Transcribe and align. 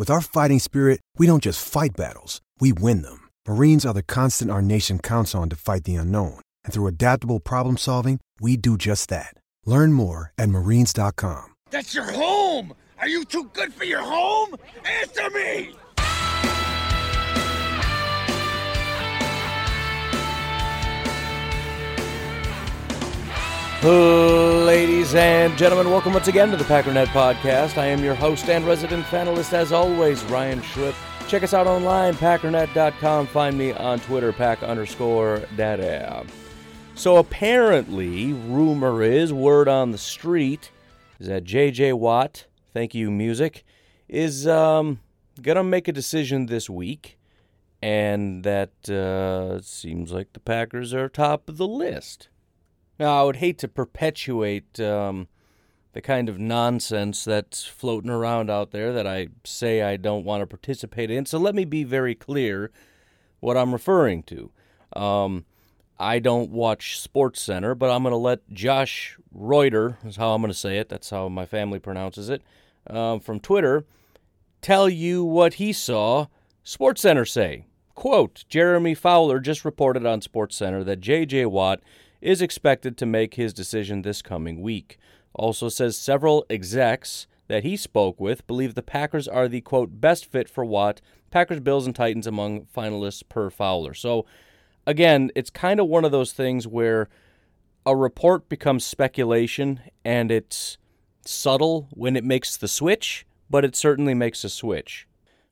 With 0.00 0.08
our 0.08 0.22
fighting 0.22 0.60
spirit, 0.60 1.00
we 1.18 1.26
don't 1.26 1.42
just 1.42 1.62
fight 1.62 1.90
battles, 1.94 2.40
we 2.58 2.72
win 2.72 3.02
them. 3.02 3.28
Marines 3.46 3.84
are 3.84 3.92
the 3.92 4.02
constant 4.02 4.50
our 4.50 4.62
nation 4.62 4.98
counts 4.98 5.34
on 5.34 5.50
to 5.50 5.56
fight 5.56 5.84
the 5.84 5.96
unknown. 5.96 6.40
And 6.64 6.72
through 6.72 6.86
adaptable 6.86 7.38
problem 7.38 7.76
solving, 7.76 8.18
we 8.40 8.56
do 8.56 8.78
just 8.78 9.10
that. 9.10 9.34
Learn 9.66 9.92
more 9.92 10.32
at 10.38 10.48
marines.com. 10.48 11.48
That's 11.70 11.94
your 11.94 12.10
home! 12.10 12.72
Are 12.98 13.08
you 13.08 13.26
too 13.26 13.50
good 13.52 13.74
for 13.74 13.84
your 13.84 14.00
home? 14.00 14.54
Answer 15.02 15.28
me! 15.34 15.74
Ladies 23.82 25.14
and 25.14 25.56
gentlemen, 25.56 25.90
welcome 25.90 26.12
once 26.12 26.28
again 26.28 26.50
to 26.50 26.56
the 26.58 26.64
Packernet 26.64 27.06
Podcast. 27.06 27.78
I 27.78 27.86
am 27.86 28.04
your 28.04 28.14
host 28.14 28.50
and 28.50 28.66
resident 28.66 29.06
panelist, 29.06 29.54
as 29.54 29.72
always, 29.72 30.22
Ryan 30.24 30.60
Schlipp. 30.60 30.94
Check 31.28 31.42
us 31.42 31.54
out 31.54 31.66
online, 31.66 32.12
packernet.com. 32.12 33.26
Find 33.28 33.56
me 33.56 33.72
on 33.72 33.98
Twitter, 34.00 34.34
pack 34.34 34.62
underscore 34.62 35.42
daddy. 35.56 36.28
So 36.94 37.16
apparently, 37.16 38.34
rumor 38.34 39.02
is, 39.02 39.32
word 39.32 39.66
on 39.66 39.92
the 39.92 39.98
street, 39.98 40.70
is 41.18 41.28
that 41.28 41.44
JJ 41.44 41.94
Watt, 41.94 42.44
thank 42.74 42.94
you, 42.94 43.10
music, 43.10 43.64
is 44.08 44.46
um, 44.46 45.00
going 45.40 45.56
to 45.56 45.64
make 45.64 45.88
a 45.88 45.92
decision 45.92 46.46
this 46.46 46.68
week. 46.68 47.16
And 47.80 48.44
that 48.44 48.90
uh, 48.90 49.62
seems 49.62 50.12
like 50.12 50.34
the 50.34 50.40
Packers 50.40 50.92
are 50.92 51.08
top 51.08 51.48
of 51.48 51.56
the 51.56 51.66
list. 51.66 52.28
Now, 53.00 53.18
I 53.18 53.24
would 53.24 53.36
hate 53.36 53.56
to 53.60 53.68
perpetuate 53.68 54.78
um, 54.78 55.26
the 55.94 56.02
kind 56.02 56.28
of 56.28 56.38
nonsense 56.38 57.24
that's 57.24 57.64
floating 57.64 58.10
around 58.10 58.50
out 58.50 58.72
there 58.72 58.92
that 58.92 59.06
I 59.06 59.28
say 59.42 59.80
I 59.80 59.96
don't 59.96 60.22
want 60.22 60.42
to 60.42 60.46
participate 60.46 61.10
in. 61.10 61.24
So 61.24 61.38
let 61.38 61.54
me 61.54 61.64
be 61.64 61.82
very 61.82 62.14
clear 62.14 62.70
what 63.40 63.56
I'm 63.56 63.72
referring 63.72 64.22
to. 64.24 64.50
Um, 64.94 65.46
I 65.98 66.18
don't 66.18 66.50
watch 66.50 67.00
Sports 67.00 67.40
Center, 67.40 67.74
but 67.74 67.88
I'm 67.90 68.02
going 68.02 68.12
to 68.12 68.18
let 68.18 68.46
Josh 68.52 69.16
Reuter, 69.32 69.96
is 70.04 70.16
how 70.16 70.34
I'm 70.34 70.42
going 70.42 70.52
to 70.52 70.58
say 70.58 70.76
it. 70.76 70.90
That's 70.90 71.08
how 71.08 71.30
my 71.30 71.46
family 71.46 71.78
pronounces 71.78 72.28
it, 72.28 72.42
um, 72.86 73.18
from 73.20 73.40
Twitter, 73.40 73.86
tell 74.60 74.90
you 74.90 75.24
what 75.24 75.54
he 75.54 75.72
saw 75.72 76.26
Sports 76.62 77.00
Center 77.00 77.24
say. 77.24 77.64
Quote 77.94 78.44
Jeremy 78.50 78.94
Fowler 78.94 79.40
just 79.40 79.64
reported 79.64 80.04
on 80.04 80.20
Sports 80.20 80.56
Center 80.56 80.84
that 80.84 81.00
J.J. 81.00 81.46
Watt 81.46 81.80
is 82.20 82.42
expected 82.42 82.96
to 82.96 83.06
make 83.06 83.34
his 83.34 83.52
decision 83.52 84.02
this 84.02 84.22
coming 84.22 84.60
week. 84.60 84.98
Also 85.34 85.68
says 85.68 85.96
several 85.96 86.44
execs 86.50 87.26
that 87.48 87.64
he 87.64 87.76
spoke 87.76 88.20
with 88.20 88.46
believe 88.46 88.74
the 88.74 88.82
Packers 88.82 89.26
are 89.26 89.48
the 89.48 89.60
quote 89.60 90.00
best 90.00 90.26
fit 90.26 90.48
for 90.48 90.64
Watt. 90.64 91.00
Packers, 91.30 91.60
Bills, 91.60 91.86
and 91.86 91.94
Titans 91.94 92.26
among 92.26 92.62
finalists 92.66 93.22
per 93.28 93.50
Fowler. 93.50 93.94
So 93.94 94.26
again, 94.86 95.30
it's 95.34 95.50
kind 95.50 95.80
of 95.80 95.86
one 95.86 96.04
of 96.04 96.12
those 96.12 96.32
things 96.32 96.66
where 96.66 97.08
a 97.86 97.96
report 97.96 98.48
becomes 98.48 98.84
speculation 98.84 99.80
and 100.04 100.30
it's 100.30 100.76
subtle 101.24 101.88
when 101.92 102.16
it 102.16 102.24
makes 102.24 102.56
the 102.56 102.68
switch, 102.68 103.26
but 103.48 103.64
it 103.64 103.76
certainly 103.76 104.14
makes 104.14 104.44
a 104.44 104.48
switch. 104.48 105.06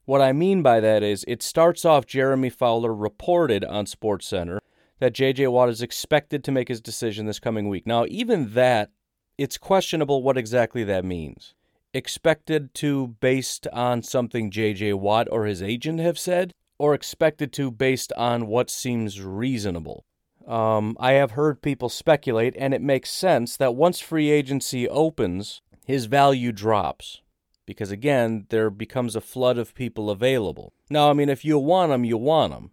What 0.05 0.21
I 0.21 0.33
mean 0.33 0.61
by 0.61 0.79
that 0.79 1.03
is 1.03 1.23
it 1.27 1.43
starts 1.43 1.85
off 1.85 2.05
Jeremy 2.05 2.49
Fowler 2.49 2.93
reported 2.93 3.63
on 3.63 3.85
SportsCenter 3.85 4.59
that 4.99 5.13
J.J. 5.13 5.47
Watt 5.47 5.69
is 5.69 5.81
expected 5.81 6.43
to 6.43 6.51
make 6.51 6.67
his 6.67 6.81
decision 6.81 7.25
this 7.25 7.39
coming 7.39 7.69
week. 7.69 7.87
Now, 7.87 8.05
even 8.07 8.53
that, 8.53 8.91
it's 9.37 9.57
questionable 9.57 10.21
what 10.21 10.37
exactly 10.37 10.83
that 10.83 11.05
means. 11.05 11.53
Expected 11.93 12.73
to 12.75 13.15
based 13.19 13.67
on 13.73 14.03
something 14.03 14.51
J.J. 14.51 14.93
Watt 14.93 15.27
or 15.31 15.45
his 15.45 15.63
agent 15.63 15.99
have 15.99 16.19
said, 16.19 16.53
or 16.77 16.93
expected 16.93 17.51
to 17.53 17.71
based 17.71 18.13
on 18.13 18.47
what 18.47 18.69
seems 18.69 19.21
reasonable. 19.21 20.05
Um, 20.47 20.95
I 20.99 21.13
have 21.13 21.31
heard 21.31 21.61
people 21.61 21.89
speculate, 21.89 22.55
and 22.57 22.73
it 22.73 22.81
makes 22.81 23.11
sense 23.11 23.57
that 23.57 23.75
once 23.75 23.99
free 23.99 24.29
agency 24.29 24.87
opens, 24.87 25.61
his 25.85 26.05
value 26.05 26.51
drops. 26.51 27.21
Because 27.65 27.91
again, 27.91 28.47
there 28.49 28.69
becomes 28.69 29.15
a 29.15 29.21
flood 29.21 29.57
of 29.57 29.75
people 29.75 30.09
available. 30.09 30.73
Now, 30.89 31.09
I 31.09 31.13
mean, 31.13 31.29
if 31.29 31.45
you 31.45 31.59
want 31.59 31.91
them, 31.91 32.03
you 32.03 32.17
want 32.17 32.51
them 32.53 32.71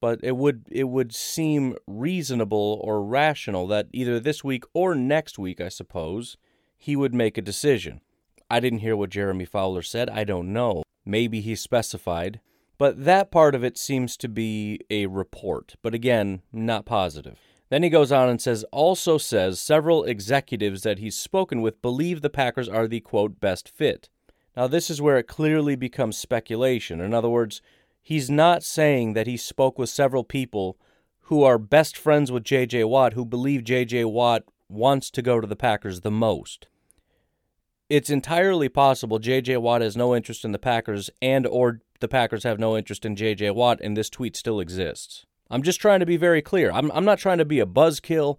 but 0.00 0.20
it 0.22 0.36
would 0.36 0.64
it 0.70 0.84
would 0.84 1.14
seem 1.14 1.76
reasonable 1.86 2.80
or 2.82 3.02
rational 3.02 3.66
that 3.68 3.88
either 3.92 4.20
this 4.20 4.44
week 4.44 4.64
or 4.72 4.94
next 4.94 5.38
week, 5.38 5.60
I 5.60 5.68
suppose, 5.68 6.36
he 6.76 6.96
would 6.96 7.14
make 7.14 7.36
a 7.36 7.42
decision. 7.42 8.00
I 8.50 8.60
didn't 8.60 8.78
hear 8.78 8.96
what 8.96 9.10
Jeremy 9.10 9.44
Fowler 9.44 9.82
said. 9.82 10.08
I 10.08 10.24
don't 10.24 10.52
know. 10.52 10.82
Maybe 11.04 11.40
he 11.40 11.54
specified, 11.54 12.40
but 12.78 13.04
that 13.04 13.30
part 13.30 13.54
of 13.54 13.64
it 13.64 13.76
seems 13.76 14.16
to 14.18 14.28
be 14.28 14.80
a 14.88 15.06
report, 15.06 15.74
but 15.82 15.94
again, 15.94 16.42
not 16.52 16.86
positive. 16.86 17.38
Then 17.70 17.82
he 17.82 17.90
goes 17.90 18.10
on 18.12 18.28
and 18.28 18.40
says 18.40 18.64
also 18.72 19.18
says 19.18 19.60
several 19.60 20.04
executives 20.04 20.82
that 20.82 20.98
he's 20.98 21.18
spoken 21.18 21.60
with 21.60 21.82
believe 21.82 22.22
the 22.22 22.30
Packers 22.30 22.68
are 22.68 22.88
the 22.88 23.00
quote 23.00 23.40
best 23.40 23.68
fit. 23.68 24.08
Now 24.56 24.66
this 24.66 24.90
is 24.90 25.02
where 25.02 25.18
it 25.18 25.28
clearly 25.28 25.76
becomes 25.76 26.16
speculation. 26.16 27.00
In 27.00 27.12
other 27.12 27.28
words, 27.28 27.60
he's 28.08 28.30
not 28.30 28.62
saying 28.62 29.12
that 29.12 29.26
he 29.26 29.36
spoke 29.36 29.78
with 29.78 29.90
several 29.90 30.24
people 30.24 30.78
who 31.24 31.42
are 31.42 31.58
best 31.58 31.94
friends 31.94 32.32
with 32.32 32.42
J.J. 32.42 32.84
Watt 32.84 33.12
who 33.12 33.26
believe 33.26 33.64
J.J. 33.64 34.06
Watt 34.06 34.44
wants 34.66 35.10
to 35.10 35.20
go 35.20 35.42
to 35.42 35.46
the 35.46 35.54
Packers 35.54 36.00
the 36.00 36.10
most. 36.10 36.68
It's 37.90 38.08
entirely 38.08 38.70
possible 38.70 39.18
J.J. 39.18 39.58
Watt 39.58 39.82
has 39.82 39.94
no 39.94 40.16
interest 40.16 40.42
in 40.42 40.52
the 40.52 40.58
Packers 40.58 41.10
and 41.20 41.46
or 41.46 41.82
the 42.00 42.08
Packers 42.08 42.44
have 42.44 42.58
no 42.58 42.78
interest 42.78 43.04
in 43.04 43.14
J.J. 43.14 43.50
Watt 43.50 43.78
and 43.82 43.94
this 43.94 44.08
tweet 44.08 44.36
still 44.36 44.58
exists. 44.58 45.26
I'm 45.50 45.62
just 45.62 45.78
trying 45.78 46.00
to 46.00 46.06
be 46.06 46.16
very 46.16 46.40
clear. 46.40 46.72
I'm, 46.72 46.90
I'm 46.92 47.04
not 47.04 47.18
trying 47.18 47.38
to 47.38 47.44
be 47.44 47.60
a 47.60 47.66
buzzkill. 47.66 48.38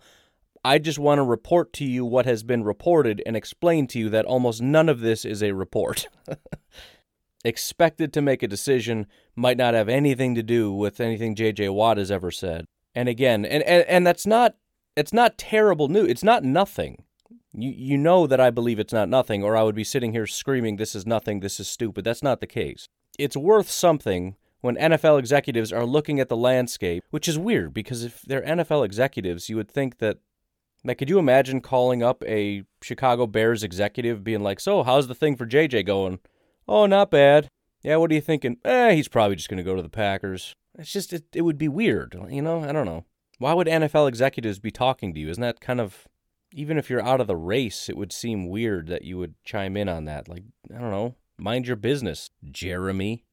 I 0.66 0.80
just 0.80 0.97
want 0.97 1.19
to 1.19 1.24
report 1.24 1.74
to 1.74 1.86
you 1.86 2.06
what 2.06 2.25
has 2.25 2.41
been 2.41 2.63
reported 2.63 3.22
and 3.24 3.38
explain 3.38 3.86
to 3.90 4.00
you 4.00 4.09
that 4.09 4.25
almost 4.25 4.63
none 4.63 4.90
of 4.90 5.01
this 5.01 5.25
is 5.25 5.44
a 5.44 5.51
report. 5.51 6.07
expected 7.44 8.12
to 8.14 8.22
make 8.22 8.44
a 8.44 8.48
decision 8.48 9.08
might 9.36 9.58
not 9.58 9.74
have 9.74 9.90
anything 9.90 10.36
to 10.36 10.44
do 10.44 10.72
with 10.74 11.00
anything 11.00 11.36
JJ 11.36 11.74
Watt 11.74 11.98
has 11.98 12.12
ever 12.12 12.32
said. 12.32 12.66
And 12.96 13.08
again, 13.08 13.46
and, 13.46 13.64
and, 13.64 13.86
and 13.88 14.06
that's 14.06 14.26
not 14.26 14.56
it's 14.96 15.14
not 15.14 15.38
terrible 15.38 15.88
news. 15.88 16.10
It's 16.10 16.24
not 16.24 16.44
nothing. 16.44 17.06
You 17.54 17.72
you 17.72 17.98
know 17.98 18.28
that 18.28 18.42
I 18.42 18.50
believe 18.50 18.80
it's 18.80 18.94
not 18.94 19.10
nothing, 19.10 19.44
or 19.44 19.56
I 19.56 19.64
would 19.64 19.76
be 19.76 19.84
sitting 19.84 20.12
here 20.12 20.28
screaming, 20.28 20.76
This 20.76 20.96
is 20.96 21.06
nothing, 21.06 21.40
this 21.40 21.60
is 21.60 21.68
stupid. 21.68 22.04
That's 22.04 22.24
not 22.24 22.42
the 22.42 22.48
case. 22.48 22.88
It's 23.18 23.38
worth 23.38 23.70
something 23.70 24.36
when 24.62 24.76
NFL 24.76 25.20
executives 25.20 25.72
are 25.72 25.86
looking 25.86 26.20
at 26.20 26.30
the 26.30 26.38
landscape, 26.38 27.04
which 27.12 27.28
is 27.28 27.40
weird 27.40 27.74
because 27.74 28.04
if 28.04 28.22
they're 28.24 28.42
NFL 28.42 28.86
executives, 28.86 29.50
you 29.50 29.56
would 29.56 29.72
think 29.72 30.00
that 30.00 30.18
like 30.84 30.98
could 30.98 31.10
you 31.10 31.20
imagine 31.20 31.62
calling 31.62 32.04
up 32.04 32.24
a 32.26 32.64
Chicago 32.82 33.28
Bears 33.28 33.64
executive 33.64 34.24
being 34.24 34.42
like, 34.42 34.60
So 34.60 34.84
how's 34.84 35.08
the 35.08 35.16
thing 35.16 35.36
for 35.36 35.46
JJ 35.46 35.86
going? 35.86 36.19
Oh, 36.69 36.86
not 36.86 37.10
bad. 37.10 37.48
Yeah, 37.81 37.95
what 37.95 38.12
are 38.12 38.13
you 38.13 38.21
thinking? 38.21 38.57
Eh, 38.63 38.94
he's 38.94 39.07
probably 39.07 39.36
just 39.36 39.50
going 39.50 39.57
to 39.57 39.63
go 39.63 39.75
to 39.75 39.81
the 39.81 39.89
Packers. 39.89 40.54
It's 40.77 40.94
just, 40.94 41.12
it, 41.12 41.24
it 41.33 41.42
would 41.42 41.57
be 41.57 41.68
weird. 41.68 42.16
You 42.30 42.44
know, 42.44 42.63
I 42.63 42.71
don't 42.71 42.86
know. 42.86 43.06
Why 43.39 43.54
would 43.54 43.66
NFL 43.66 44.07
executives 44.07 44.60
be 44.60 44.69
talking 44.69 45.12
to 45.12 45.19
you? 45.19 45.30
Isn't 45.30 45.42
that 45.42 45.62
kind 45.62 45.81
of, 45.81 46.07
even 46.54 46.77
if 46.77 46.88
you're 46.88 47.04
out 47.04 47.21
of 47.21 47.25
the 47.25 47.36
race, 47.36 47.89
it 47.89 47.98
would 47.98 48.13
seem 48.13 48.50
weird 48.50 48.86
that 48.86 49.04
you 49.04 49.18
would 49.18 49.33
chime 49.44 49.75
in 49.75 49.89
on 49.89 50.06
that. 50.06 50.30
Like, 50.30 50.44
I 50.69 50.77
don't 50.77 50.92
know, 50.92 51.16
mind 51.39 51.66
your 51.66 51.75
business, 51.75 52.30
Jeremy. 52.51 53.24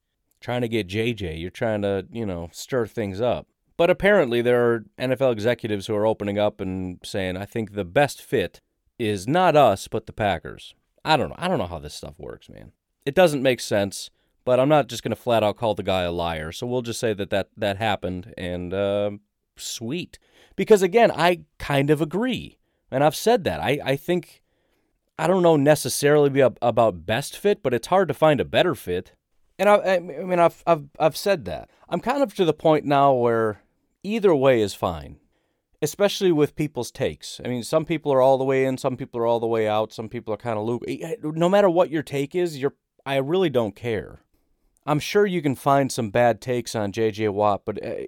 Trying 0.41 0.63
to 0.63 0.69
get 0.69 0.89
JJ, 0.89 1.39
you're 1.39 1.51
trying 1.51 1.83
to, 1.83 2.07
you 2.11 2.25
know, 2.25 2.49
stir 2.53 2.87
things 2.87 3.21
up. 3.21 3.49
But 3.77 3.91
apparently, 3.91 4.41
there 4.41 4.65
are 4.65 4.85
NFL 4.99 5.33
executives 5.33 5.87
who 5.89 5.95
are 5.95 6.07
opening 6.07 6.39
up 6.39 6.61
and 6.61 7.01
saying, 7.05 7.37
I 7.37 7.45
think 7.45 7.73
the 7.73 7.85
best 7.85 8.23
fit 8.23 8.63
is 8.99 9.29
not 9.29 9.57
us, 9.57 9.89
but 9.89 10.07
the 10.07 10.13
Packers. 10.15 10.75
I 11.05 11.19
don't 11.19 11.29
know. 11.29 11.37
I 11.39 11.49
don't 11.49 11.59
know 11.59 11.67
how 11.67 11.79
this 11.79 11.95
stuff 11.95 12.15
works, 12.19 12.49
man 12.49 12.73
it 13.07 13.15
doesn't 13.15 13.43
make 13.43 13.61
sense, 13.61 14.11
but 14.45 14.61
I'm 14.61 14.69
not 14.69 14.89
just 14.89 15.03
going 15.03 15.11
to 15.11 15.17
flat 15.17 15.43
out 15.43 15.57
call 15.57 15.75
the 15.75 15.83
guy 15.83 16.03
a 16.03 16.13
liar. 16.13 16.53
So 16.53 16.67
we'll 16.67 16.83
just 16.83 17.01
say 17.01 17.15
that 17.15 17.31
that, 17.31 17.49
that 17.57 17.79
happened 17.79 18.35
and 18.37 18.75
uh, 18.75 19.13
sweet. 19.57 20.19
Because 20.57 20.83
again, 20.83 21.11
I 21.11 21.43
kind 21.59 21.89
of 21.91 22.03
agree. 22.03 22.59
And 22.91 23.03
I've 23.03 23.17
said 23.17 23.45
that. 23.45 23.61
I, 23.61 23.81
I 23.85 23.97
think, 23.97 24.43
I 25.19 25.27
don't 25.27 25.43
know 25.43 25.57
necessarily 25.57 26.41
about 26.41 27.07
best 27.07 27.39
fit, 27.39 27.63
but 27.63 27.75
it's 27.75 27.89
hard 27.89 28.09
to 28.09 28.15
find 28.15 28.41
a 28.41 28.45
better 28.45 28.75
fit. 28.75 29.13
And 29.59 29.69
I, 29.69 29.97
I 29.97 29.99
mean, 29.99 30.39
I've, 30.39 30.63
I've, 30.67 30.85
I've 30.99 31.17
said 31.17 31.45
that. 31.47 31.71
I'm 31.89 32.01
kind 32.01 32.23
of 32.23 32.35
to 32.35 32.45
the 32.45 32.53
point 32.53 32.85
now 32.85 33.13
where 33.13 33.63
either 34.03 34.35
way 34.35 34.61
is 34.61 34.75
fine, 34.75 35.19
especially 35.81 36.31
with 36.31 36.57
people's 36.57 36.91
takes. 36.91 37.41
I 37.45 37.49
mean, 37.49 37.63
some 37.63 37.85
people 37.85 38.13
are 38.13 38.21
all 38.21 38.39
the 38.39 38.45
way 38.45 38.65
in, 38.65 38.79
some 38.79 38.97
people 38.97 39.21
are 39.21 39.27
all 39.27 39.41
the 39.41 39.47
way 39.47 39.67
out, 39.67 39.93
some 39.93 40.09
people 40.09 40.33
are 40.35 40.39
kind 40.39 40.59
of 40.59 40.65
loop. 40.65 40.85
No 41.23 41.49
matter 41.49 41.71
what 41.71 41.91
your 41.91 42.03
take 42.03 42.35
is, 42.35 42.59
you're, 42.59 42.75
I 43.07 43.17
really 43.17 43.51
don't 43.51 43.77
care. 43.77 44.19
I'm 44.85 44.99
sure 44.99 45.25
you 45.27 45.41
can 45.41 45.55
find 45.55 45.91
some 45.91 46.11
bad 46.11 46.41
takes 46.41 46.75
on 46.75 46.93
J.J. 46.93 47.29
Watt, 47.29 47.63
but 47.65 47.83
uh, 47.85 48.05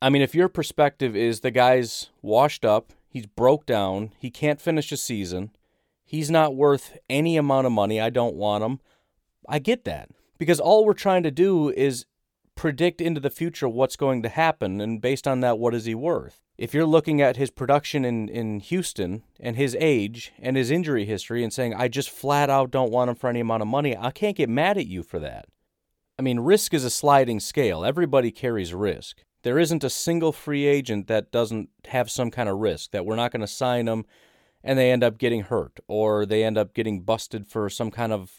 I 0.00 0.10
mean, 0.10 0.22
if 0.22 0.34
your 0.34 0.48
perspective 0.48 1.16
is 1.16 1.40
the 1.40 1.50
guy's 1.50 2.10
washed 2.20 2.64
up, 2.64 2.92
he's 3.08 3.26
broke 3.26 3.64
down, 3.64 4.12
he 4.18 4.30
can't 4.30 4.60
finish 4.60 4.92
a 4.92 4.96
season, 4.96 5.50
he's 6.04 6.30
not 6.30 6.54
worth 6.54 6.98
any 7.08 7.38
amount 7.38 7.66
of 7.66 7.72
money, 7.72 8.00
I 8.00 8.10
don't 8.10 8.36
want 8.36 8.64
him. 8.64 8.80
I 9.48 9.58
get 9.58 9.84
that 9.84 10.10
because 10.38 10.60
all 10.60 10.84
we're 10.84 10.92
trying 10.92 11.22
to 11.22 11.30
do 11.30 11.70
is 11.70 12.04
predict 12.56 13.00
into 13.00 13.20
the 13.20 13.30
future 13.30 13.68
what's 13.68 13.96
going 13.96 14.22
to 14.22 14.28
happen, 14.28 14.80
and 14.80 15.00
based 15.00 15.28
on 15.28 15.40
that, 15.40 15.58
what 15.58 15.74
is 15.74 15.84
he 15.84 15.94
worth? 15.94 16.42
If 16.58 16.72
you're 16.74 16.86
looking 16.86 17.20
at 17.20 17.36
his 17.36 17.50
production 17.50 18.04
in, 18.04 18.28
in 18.28 18.60
Houston 18.60 19.22
and 19.38 19.56
his 19.56 19.76
age 19.78 20.32
and 20.38 20.56
his 20.56 20.70
injury 20.70 21.04
history 21.04 21.44
and 21.44 21.52
saying, 21.52 21.74
I 21.74 21.88
just 21.88 22.10
flat 22.10 22.48
out 22.48 22.70
don't 22.70 22.90
want 22.90 23.10
him 23.10 23.16
for 23.16 23.28
any 23.28 23.40
amount 23.40 23.62
of 23.62 23.68
money, 23.68 23.96
I 23.96 24.10
can't 24.10 24.36
get 24.36 24.48
mad 24.48 24.78
at 24.78 24.86
you 24.86 25.02
for 25.02 25.18
that. 25.18 25.46
I 26.18 26.22
mean, 26.22 26.40
risk 26.40 26.72
is 26.72 26.84
a 26.84 26.90
sliding 26.90 27.40
scale. 27.40 27.84
Everybody 27.84 28.30
carries 28.30 28.72
risk. 28.72 29.22
There 29.42 29.58
isn't 29.58 29.84
a 29.84 29.90
single 29.90 30.32
free 30.32 30.66
agent 30.66 31.08
that 31.08 31.30
doesn't 31.30 31.68
have 31.88 32.10
some 32.10 32.30
kind 32.30 32.48
of 32.48 32.58
risk, 32.58 32.90
that 32.92 33.04
we're 33.04 33.16
not 33.16 33.32
going 33.32 33.42
to 33.42 33.46
sign 33.46 33.84
them 33.84 34.06
and 34.66 34.78
they 34.78 34.90
end 34.90 35.04
up 35.04 35.16
getting 35.16 35.42
hurt 35.42 35.78
or 35.86 36.26
they 36.26 36.42
end 36.42 36.58
up 36.58 36.74
getting 36.74 37.02
busted 37.02 37.46
for 37.46 37.70
some 37.70 37.90
kind 37.90 38.12
of 38.12 38.32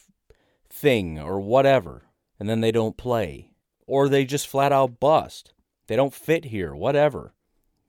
thing 0.69 1.17
or 1.17 1.39
whatever, 1.39 2.03
and 2.39 2.49
then 2.49 2.59
they 2.59 2.71
don't 2.71 2.97
play, 2.97 3.51
or 3.87 4.07
they 4.07 4.25
just 4.25 4.47
flat 4.47 4.71
out 4.71 4.99
bust. 4.99 5.53
They 5.87 5.95
don't 5.95 6.13
fit 6.13 6.45
here, 6.45 6.75
whatever. 6.75 7.33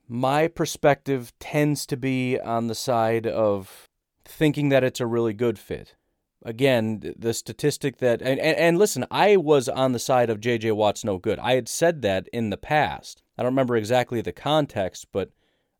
My 0.09 0.49
perspective 0.49 1.33
tends 1.39 1.85
to 1.87 1.97
be 1.97 2.41
on 2.41 2.69
the 2.69 2.75
side 2.75 3.27
of 3.27 3.89
thinking 4.25 4.69
that 4.71 4.85
it's 4.85 5.01
a 5.01 5.07
really 5.07 5.35
good 5.35 5.59
fit. 5.59 5.97
Again, 6.45 7.15
the 7.19 7.35
statistic 7.35 7.99
that, 7.99 8.23
and, 8.23 8.39
and, 8.39 8.57
and 8.57 8.79
listen, 8.79 9.05
I 9.11 9.37
was 9.37 9.69
on 9.69 9.93
the 9.93 9.99
side 9.99 10.31
of 10.31 10.41
JJ 10.41 10.73
Watt's 10.75 11.05
no 11.05 11.19
good. 11.19 11.39
I 11.41 11.55
had 11.55 11.69
said 11.69 12.01
that 12.03 12.29
in 12.33 12.51
the 12.51 12.57
past. 12.57 13.23
I 13.37 13.43
don't 13.43 13.53
remember 13.53 13.77
exactly 13.77 14.21
the 14.21 14.33
context, 14.33 15.09
but 15.13 15.31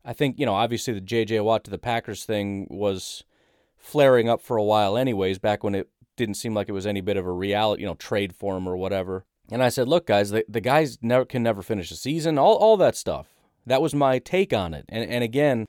I 0.03 0.13
think, 0.13 0.37
you 0.37 0.45
know, 0.45 0.53
obviously 0.53 0.93
the 0.93 1.01
JJ 1.01 1.43
Watt 1.43 1.63
to 1.63 1.71
the 1.71 1.77
Packers 1.77 2.25
thing 2.25 2.67
was 2.69 3.23
flaring 3.77 4.29
up 4.29 4.41
for 4.41 4.57
a 4.57 4.63
while, 4.63 4.97
anyways, 4.97 5.39
back 5.39 5.63
when 5.63 5.75
it 5.75 5.89
didn't 6.17 6.35
seem 6.35 6.53
like 6.53 6.67
it 6.67 6.73
was 6.73 6.85
any 6.85 7.01
bit 7.01 7.17
of 7.17 7.25
a 7.25 7.31
reality, 7.31 7.81
you 7.81 7.87
know, 7.87 7.95
trade 7.95 8.35
for 8.35 8.57
him 8.57 8.67
or 8.67 8.75
whatever. 8.75 9.25
And 9.51 9.63
I 9.63 9.69
said, 9.69 9.87
look, 9.87 10.07
guys, 10.07 10.29
the, 10.29 10.45
the 10.47 10.61
guys 10.61 10.97
never 11.01 11.25
can 11.25 11.43
never 11.43 11.61
finish 11.61 11.91
a 11.91 11.95
season, 11.95 12.37
all, 12.37 12.55
all 12.55 12.77
that 12.77 12.95
stuff. 12.95 13.27
That 13.65 13.81
was 13.81 13.95
my 13.95 14.19
take 14.19 14.53
on 14.53 14.73
it. 14.73 14.85
And, 14.89 15.09
and 15.09 15.23
again, 15.23 15.67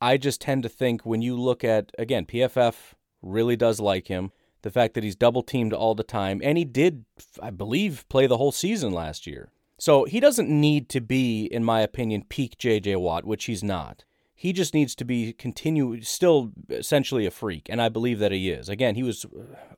I 0.00 0.16
just 0.16 0.40
tend 0.40 0.64
to 0.64 0.68
think 0.68 1.06
when 1.06 1.22
you 1.22 1.38
look 1.38 1.62
at, 1.62 1.92
again, 1.98 2.26
PFF 2.26 2.74
really 3.22 3.56
does 3.56 3.80
like 3.80 4.08
him. 4.08 4.32
The 4.62 4.70
fact 4.70 4.94
that 4.94 5.02
he's 5.02 5.16
double 5.16 5.42
teamed 5.42 5.72
all 5.72 5.96
the 5.96 6.04
time, 6.04 6.40
and 6.44 6.56
he 6.56 6.64
did, 6.64 7.04
I 7.42 7.50
believe, 7.50 8.08
play 8.08 8.28
the 8.28 8.36
whole 8.36 8.52
season 8.52 8.92
last 8.92 9.26
year. 9.26 9.50
So 9.76 10.04
he 10.04 10.20
doesn't 10.20 10.48
need 10.48 10.88
to 10.90 11.00
be, 11.00 11.46
in 11.46 11.64
my 11.64 11.80
opinion, 11.80 12.24
peak 12.28 12.56
JJ 12.58 13.00
Watt, 13.00 13.24
which 13.24 13.46
he's 13.46 13.64
not. 13.64 14.04
He 14.34 14.52
just 14.52 14.74
needs 14.74 14.94
to 14.96 15.04
be 15.04 15.32
continue 15.32 16.00
still 16.02 16.52
essentially 16.68 17.26
a 17.26 17.30
freak, 17.30 17.68
and 17.68 17.80
I 17.80 17.88
believe 17.88 18.18
that 18.18 18.32
he 18.32 18.50
is. 18.50 18.68
Again, 18.68 18.94
he 18.94 19.02
was 19.02 19.24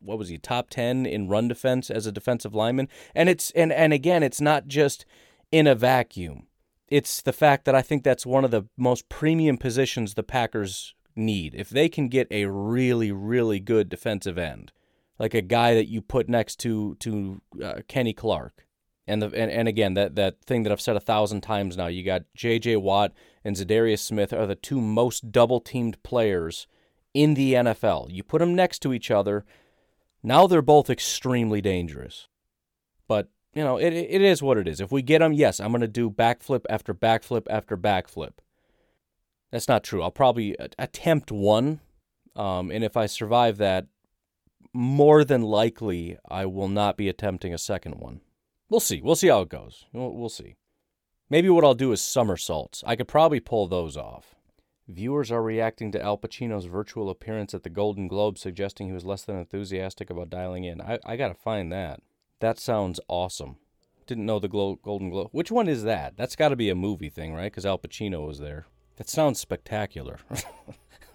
what 0.01 0.19
was 0.19 0.29
he 0.29 0.39
top 0.39 0.71
ten 0.71 1.05
in 1.05 1.29
run 1.29 1.49
defense 1.49 1.91
as 1.91 2.07
a 2.07 2.13
defensive 2.13 2.55
lineman, 2.55 2.89
and 3.15 3.29
it's 3.29 3.51
and 3.51 3.73
and 3.73 3.93
again, 3.93 4.23
it's 4.23 4.41
not 4.41 4.67
just 4.67 5.05
in 5.53 5.67
a 5.67 5.75
vacuum. 5.75 6.47
It's 6.89 7.21
the 7.21 7.33
fact 7.33 7.65
that 7.65 7.75
I 7.75 7.83
think 7.83 8.05
that's 8.05 8.27
one 8.27 8.45
of 8.45 8.51
the 8.51 8.65
most 8.77 9.09
premium 9.09 9.59
positions 9.59 10.15
the 10.15 10.23
Packers 10.23 10.95
need. 11.17 11.55
If 11.55 11.69
they 11.69 11.89
can 11.89 12.09
get 12.09 12.29
a 12.31 12.47
really 12.47 13.13
really 13.13 13.61
good 13.61 13.89
defensive 13.89 14.39
end, 14.39 14.73
like 15.19 15.35
a 15.35 15.43
guy 15.43 15.75
that 15.75 15.89
you 15.89 16.01
put 16.01 16.29
next 16.29 16.57
to 16.61 16.95
to 17.01 17.43
uh, 17.63 17.81
Kenny 17.89 18.13
Clark, 18.13 18.64
and 19.07 19.23
the 19.23 19.27
and, 19.27 19.51
and 19.51 19.69
again 19.69 19.95
that 19.95 20.15
that 20.15 20.41
thing 20.43 20.63
that 20.63 20.73
I've 20.73 20.81
said 20.81 20.97
a 20.97 21.01
thousand 21.01 21.43
times 21.43 21.77
now, 21.77 21.87
you 21.87 22.03
got 22.03 22.23
J.J. 22.35 22.77
Watt 22.77 23.13
and 23.45 23.57
Za'Darius 23.57 24.01
Smith 24.01 24.33
are 24.33 24.47
the 24.47 24.55
two 24.55 24.81
most 24.81 25.31
double 25.31 25.61
teamed 25.61 26.03
players 26.03 26.67
in 27.13 27.35
the 27.35 27.55
NFL. 27.55 28.09
You 28.11 28.23
put 28.23 28.41
them 28.41 28.55
next 28.55 28.81
to 28.81 28.93
each 28.93 29.11
other, 29.11 29.45
now 30.23 30.47
they're 30.47 30.63
both 30.63 30.91
extremely 30.91 31.61
dangerous. 31.61 32.29
But 33.07 33.29
you 33.53 33.63
know 33.63 33.77
it 33.77 33.93
it 33.93 34.23
is 34.23 34.43
what 34.43 34.59
it 34.59 34.67
is. 34.67 34.81
If 34.81 34.91
we 34.91 35.03
get 35.03 35.19
them, 35.19 35.33
yes, 35.33 35.61
I'm 35.61 35.71
going 35.71 35.83
to 35.83 35.89
do 35.89 36.11
backflip 36.11 36.65
after 36.69 36.95
backflip 36.95 37.47
after 37.51 37.77
backflip. 37.77 38.33
That's 39.53 39.69
not 39.69 39.85
true. 39.85 40.03
I'll 40.03 40.11
probably 40.11 40.57
attempt 40.79 41.31
one, 41.31 41.81
um, 42.35 42.73
and 42.73 42.83
if 42.83 42.97
I 42.97 43.07
survive 43.07 43.59
that, 43.59 43.87
more 44.73 45.25
than 45.25 45.43
likely 45.43 46.19
I 46.29 46.47
will 46.47 46.67
not 46.69 46.97
be 46.97 47.09
attempting 47.09 47.55
a 47.55 47.59
second 47.59 48.01
one. 48.01 48.21
We'll 48.75 48.81
see. 48.81 49.01
We'll 49.01 49.15
see 49.15 49.29
how 49.29 49.43
it 49.43 49.51
goes. 49.51 49.87
We'll, 49.93 50.29
see. 50.29 50.57
Maybe 51.31 51.49
what 51.49 51.63
I'll 51.63 51.75
do 51.75 51.93
is 51.93 52.03
somersaults. 52.03 52.83
I 52.85 52.97
could 52.97 53.07
probably 53.07 53.39
pull 53.39 53.69
those 53.69 53.97
off. 53.97 54.35
Viewers 54.89 55.31
are 55.31 55.45
reacting 55.45 55.93
to 55.93 56.03
Al 56.03 56.19
Pacino's 56.19 56.65
virtual 56.65 57.09
appearance 57.09 57.55
at 57.55 57.63
the 57.63 57.71
Golden 57.71 58.09
Globe, 58.09 58.37
suggesting 58.37 58.89
he 58.89 58.93
was 58.93 59.05
less 59.05 59.23
than 59.23 59.39
enthusiastic 59.39 60.11
about 60.11 60.29
dialing 60.29 60.65
in. 60.65 60.81
I, 60.81 60.99
I 61.07 61.15
gotta 61.15 61.35
find 61.35 61.71
that. 61.71 62.01
That 62.41 62.59
sounds 62.59 62.99
awesome. 63.07 63.59
Didn't 64.09 64.27
know 64.27 64.41
the 64.41 64.49
Glo- 64.49 64.81
Golden 64.83 65.09
Globe. 65.09 65.29
Which 65.31 65.53
one 65.53 65.69
is 65.69 65.85
that? 65.85 66.17
That's 66.17 66.35
got 66.35 66.49
to 66.49 66.57
be 66.57 66.69
a 66.69 66.75
movie 66.75 67.11
thing, 67.11 67.33
right? 67.33 67.53
Because 67.53 67.65
Al 67.65 67.79
Pacino 67.79 68.27
was 68.27 68.41
there. 68.41 68.67
That 68.97 69.09
sounds 69.09 69.39
spectacular. 69.39 70.19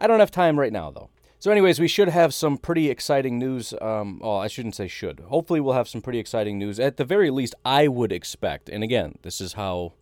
I 0.00 0.08
don't 0.08 0.18
have 0.18 0.32
time 0.32 0.58
right 0.58 0.72
now, 0.72 0.90
though. 0.90 1.10
So, 1.44 1.50
anyways, 1.50 1.78
we 1.78 1.88
should 1.88 2.08
have 2.08 2.32
some 2.32 2.56
pretty 2.56 2.88
exciting 2.88 3.38
news. 3.38 3.74
Um, 3.82 4.18
oh, 4.24 4.38
I 4.38 4.46
shouldn't 4.46 4.76
say 4.76 4.88
should. 4.88 5.20
Hopefully, 5.28 5.60
we'll 5.60 5.74
have 5.74 5.90
some 5.90 6.00
pretty 6.00 6.18
exciting 6.18 6.58
news. 6.58 6.80
At 6.80 6.96
the 6.96 7.04
very 7.04 7.28
least, 7.28 7.54
I 7.66 7.86
would 7.86 8.12
expect. 8.12 8.70
And 8.70 8.82
again, 8.82 9.16
this 9.20 9.42
is 9.42 9.52
how 9.52 9.92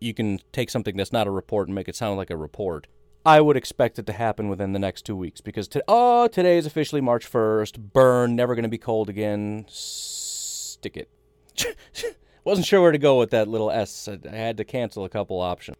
you 0.00 0.12
can 0.12 0.40
take 0.52 0.68
something 0.68 0.94
that's 0.94 1.10
not 1.10 1.26
a 1.26 1.30
report 1.30 1.68
and 1.68 1.74
make 1.74 1.88
it 1.88 1.96
sound 1.96 2.18
like 2.18 2.28
a 2.28 2.36
report. 2.36 2.86
I 3.24 3.40
would 3.40 3.56
expect 3.56 3.98
it 3.98 4.04
to 4.04 4.12
happen 4.12 4.50
within 4.50 4.74
the 4.74 4.78
next 4.78 5.06
two 5.06 5.16
weeks 5.16 5.40
because 5.40 5.68
to, 5.68 5.82
oh, 5.88 6.28
today 6.28 6.58
is 6.58 6.66
officially 6.66 7.00
March 7.00 7.32
1st. 7.32 7.94
Burn, 7.94 8.36
never 8.36 8.54
going 8.54 8.64
to 8.64 8.68
be 8.68 8.76
cold 8.76 9.08
again. 9.08 9.64
Stick 9.68 10.98
it. 10.98 11.08
Wasn't 12.44 12.66
sure 12.66 12.82
where 12.82 12.92
to 12.92 12.98
go 12.98 13.18
with 13.18 13.30
that 13.30 13.48
little 13.48 13.70
S. 13.70 14.06
I 14.06 14.36
had 14.36 14.58
to 14.58 14.64
cancel 14.64 15.06
a 15.06 15.08
couple 15.08 15.40
options. 15.40 15.78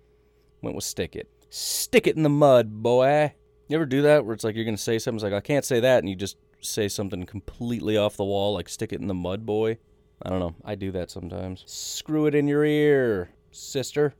Went 0.63 0.77
with 0.77 0.85
stick 0.87 1.15
it. 1.15 1.29
Stick 1.51 2.07
it 2.07 2.17
in 2.17 2.23
the 2.23 2.31
mud, 2.31 2.83
boy. 2.83 3.35
You 3.75 3.79
ever 3.79 3.87
do 3.87 4.03
that 4.03 4.25
where 4.25 4.35
it's 4.35 4.45
like 4.45 4.55
you're 4.55 4.65
going 4.65 4.77
to 4.77 4.81
say 4.81 5.01
something, 5.01 5.17
it's 5.17 5.25
like, 5.25 5.33
I 5.33 5.41
can't 5.41 5.65
say 5.65 5.81
that, 5.81 5.99
and 5.99 6.09
you 6.09 6.15
just 6.15 6.37
say 6.61 6.87
something 6.87 7.27
completely 7.27 7.97
off 7.97 8.17
the 8.17 8.23
wall, 8.23 8.55
like 8.55 8.69
stick 8.69 8.93
it 8.93 9.01
in 9.01 9.09
the 9.09 9.15
mud, 9.15 9.45
boy? 9.45 9.79
I 10.23 10.31
don't 10.31 10.39
know. 10.39 10.55
I 10.65 10.77
do 10.77 10.93
that 10.93 11.11
sometimes. 11.11 11.65
Screw 11.67 12.27
it 12.27 12.37
in 12.37 12.47
your 12.47 12.65
ear, 12.65 13.31
sister. 13.51 14.15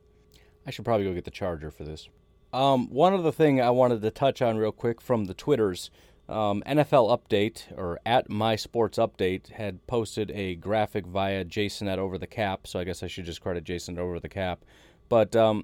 I 0.67 0.71
should 0.71 0.83
probably 0.83 1.05
go 1.05 1.13
get 1.13 1.23
the 1.23 1.31
charger 1.31 1.71
for 1.71 1.85
this. 1.85 2.09
Um, 2.51 2.89
one 2.89 3.13
other 3.13 3.31
thing 3.31 3.61
I 3.61 3.69
wanted 3.69 4.01
to 4.01 4.11
touch 4.11 4.41
on 4.41 4.57
real 4.57 4.73
quick 4.73 4.99
from 4.99 5.23
the 5.23 5.33
Twitters. 5.33 5.89
Um, 6.27 6.61
NFL 6.67 7.17
Update, 7.17 7.71
or 7.77 8.01
at 8.05 8.29
My 8.29 8.57
Sports 8.57 8.97
Update, 8.97 9.53
had 9.53 9.87
posted 9.87 10.31
a 10.31 10.55
graphic 10.55 11.05
via 11.05 11.45
Jason 11.45 11.87
at 11.87 11.97
Over 11.97 12.17
the 12.17 12.27
Cap, 12.27 12.67
so 12.67 12.77
I 12.77 12.83
guess 12.83 13.03
I 13.03 13.07
should 13.07 13.23
just 13.23 13.39
credit 13.39 13.63
Jason 13.63 13.97
at 13.97 14.01
Over 14.01 14.19
the 14.19 14.27
Cap. 14.27 14.65
But 15.07 15.33
um, 15.33 15.63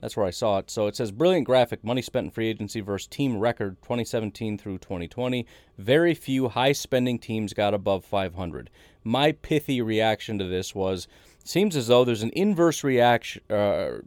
that's 0.00 0.16
where 0.16 0.26
I 0.26 0.30
saw 0.30 0.58
it. 0.58 0.70
So 0.70 0.86
it 0.86 0.96
says 0.96 1.10
brilliant 1.10 1.46
graphic, 1.46 1.82
money 1.82 2.02
spent 2.02 2.26
in 2.26 2.30
free 2.30 2.48
agency 2.48 2.80
versus 2.80 3.08
team 3.08 3.38
record 3.38 3.76
2017 3.82 4.58
through 4.58 4.78
2020. 4.78 5.46
Very 5.76 6.14
few 6.14 6.48
high 6.48 6.72
spending 6.72 7.18
teams 7.18 7.52
got 7.52 7.74
above 7.74 8.04
500. 8.04 8.70
My 9.02 9.32
pithy 9.32 9.82
reaction 9.82 10.38
to 10.38 10.44
this 10.44 10.74
was 10.74 11.08
seems 11.44 11.76
as 11.76 11.86
though 11.88 12.04
there's 12.04 12.22
an 12.22 12.30
inverse 12.34 12.84
reaction 12.84 13.42
uh, 13.50 13.98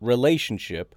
relationship 0.00 0.94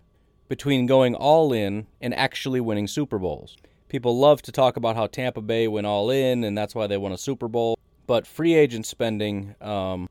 between 0.49 0.85
going 0.85 1.15
all 1.15 1.53
in 1.53 1.87
and 2.01 2.13
actually 2.13 2.59
winning 2.59 2.87
Super 2.87 3.17
Bowls. 3.17 3.55
People 3.87 4.17
love 4.17 4.41
to 4.43 4.51
talk 4.51 4.77
about 4.77 4.95
how 4.95 5.07
Tampa 5.07 5.41
Bay 5.41 5.67
went 5.67 5.87
all 5.87 6.09
in 6.09 6.43
and 6.43 6.57
that's 6.57 6.75
why 6.75 6.87
they 6.87 6.97
won 6.97 7.11
a 7.11 7.17
Super 7.17 7.47
Bowl, 7.47 7.77
but 8.07 8.27
free 8.27 8.53
agent 8.53 8.85
spending 8.85 9.55
um, 9.61 10.09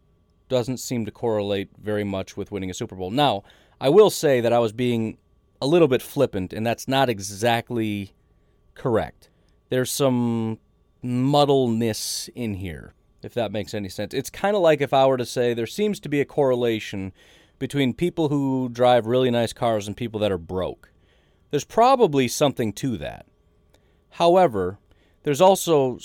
doesn't 0.48 0.78
seem 0.78 1.04
to 1.04 1.10
correlate 1.10 1.68
very 1.78 2.04
much 2.04 2.36
with 2.36 2.50
winning 2.50 2.70
a 2.70 2.74
Super 2.74 2.94
Bowl. 2.94 3.10
Now, 3.10 3.42
I 3.80 3.88
will 3.88 4.10
say 4.10 4.40
that 4.40 4.52
I 4.52 4.58
was 4.58 4.72
being 4.72 5.16
a 5.62 5.66
little 5.66 5.88
bit 5.88 6.02
flippant, 6.02 6.52
and 6.52 6.66
that's 6.66 6.86
not 6.86 7.08
exactly 7.08 8.12
correct. 8.74 9.30
There's 9.68 9.90
some 9.90 10.58
muddleness 11.02 12.28
in 12.34 12.54
here, 12.54 12.94
if 13.22 13.34
that 13.34 13.52
makes 13.52 13.72
any 13.74 13.88
sense. 13.88 14.12
It's 14.12 14.30
kind 14.30 14.54
of 14.54 14.62
like 14.62 14.80
if 14.80 14.92
I 14.92 15.06
were 15.06 15.16
to 15.16 15.26
say 15.26 15.54
there 15.54 15.66
seems 15.66 16.00
to 16.00 16.08
be 16.08 16.20
a 16.20 16.24
correlation 16.24 17.12
between 17.58 17.94
people 17.94 18.28
who 18.28 18.68
drive 18.70 19.06
really 19.06 19.30
nice 19.30 19.52
cars 19.52 19.86
and 19.86 19.96
people 19.96 20.20
that 20.20 20.32
are 20.32 20.38
broke. 20.38 20.92
There's 21.50 21.64
probably 21.64 22.28
something 22.28 22.72
to 22.74 22.96
that. 22.98 23.26
However, 24.10 24.78
there's 25.22 25.40
also 25.40 25.98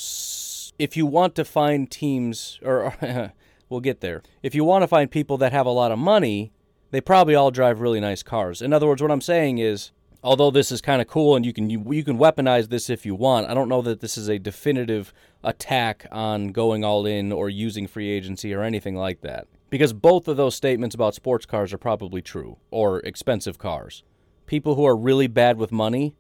if 0.78 0.98
you 0.98 1.06
want 1.06 1.36
to 1.36 1.46
find 1.46 1.90
teams, 1.90 2.60
or 2.64 2.94
we'll 3.70 3.80
get 3.80 4.02
there, 4.02 4.22
if 4.44 4.54
you 4.54 4.64
want 4.64 4.84
to 4.84 4.88
find 4.88 5.10
people 5.10 5.38
that 5.38 5.52
have 5.52 5.66
a 5.66 5.72
lot 5.72 5.92
of 5.92 6.00
money, 6.00 6.52
they 6.96 7.02
probably 7.02 7.36
all 7.36 7.52
drive 7.52 7.82
really 7.82 8.00
nice 8.00 8.24
cars. 8.24 8.62
In 8.62 8.72
other 8.72 8.88
words, 8.88 9.02
what 9.02 9.12
I'm 9.12 9.20
saying 9.20 9.58
is, 9.58 9.92
although 10.24 10.50
this 10.50 10.72
is 10.72 10.80
kind 10.80 11.02
of 11.02 11.10
cool 11.10 11.36
and 11.36 11.46
you 11.46 11.52
can 11.52 11.70
you, 11.70 11.84
you 11.92 12.06
can 12.06 12.18
weaponize 12.18 12.70
this 12.70 12.90
if 12.90 13.06
you 13.06 13.16
want, 13.16 13.50
I 13.50 13.54
don't 13.54 13.68
know 13.68 13.82
that 13.82 14.00
this 14.00 14.18
is 14.18 14.30
a 14.30 14.40
definitive 14.40 15.14
attack 15.44 16.08
on 16.10 16.54
going 16.54 16.86
all 16.86 17.06
in 17.06 17.34
or 17.34 17.50
using 17.50 17.86
free 17.86 18.10
agency 18.10 18.54
or 18.54 18.64
anything 18.64 18.96
like 18.96 19.20
that. 19.22 19.48
Because 19.70 19.92
both 19.92 20.30
of 20.30 20.38
those 20.38 20.56
statements 20.56 20.96
about 20.96 21.16
sports 21.16 21.46
cars 21.46 21.74
are 21.74 21.78
probably 21.78 22.22
true 22.22 22.60
or 22.72 23.00
expensive 23.02 23.58
cars. 23.58 24.04
People 24.46 24.76
who 24.76 24.86
are 24.86 24.96
really 24.96 25.28
bad 25.28 25.58
with 25.58 25.74
money 25.74 26.16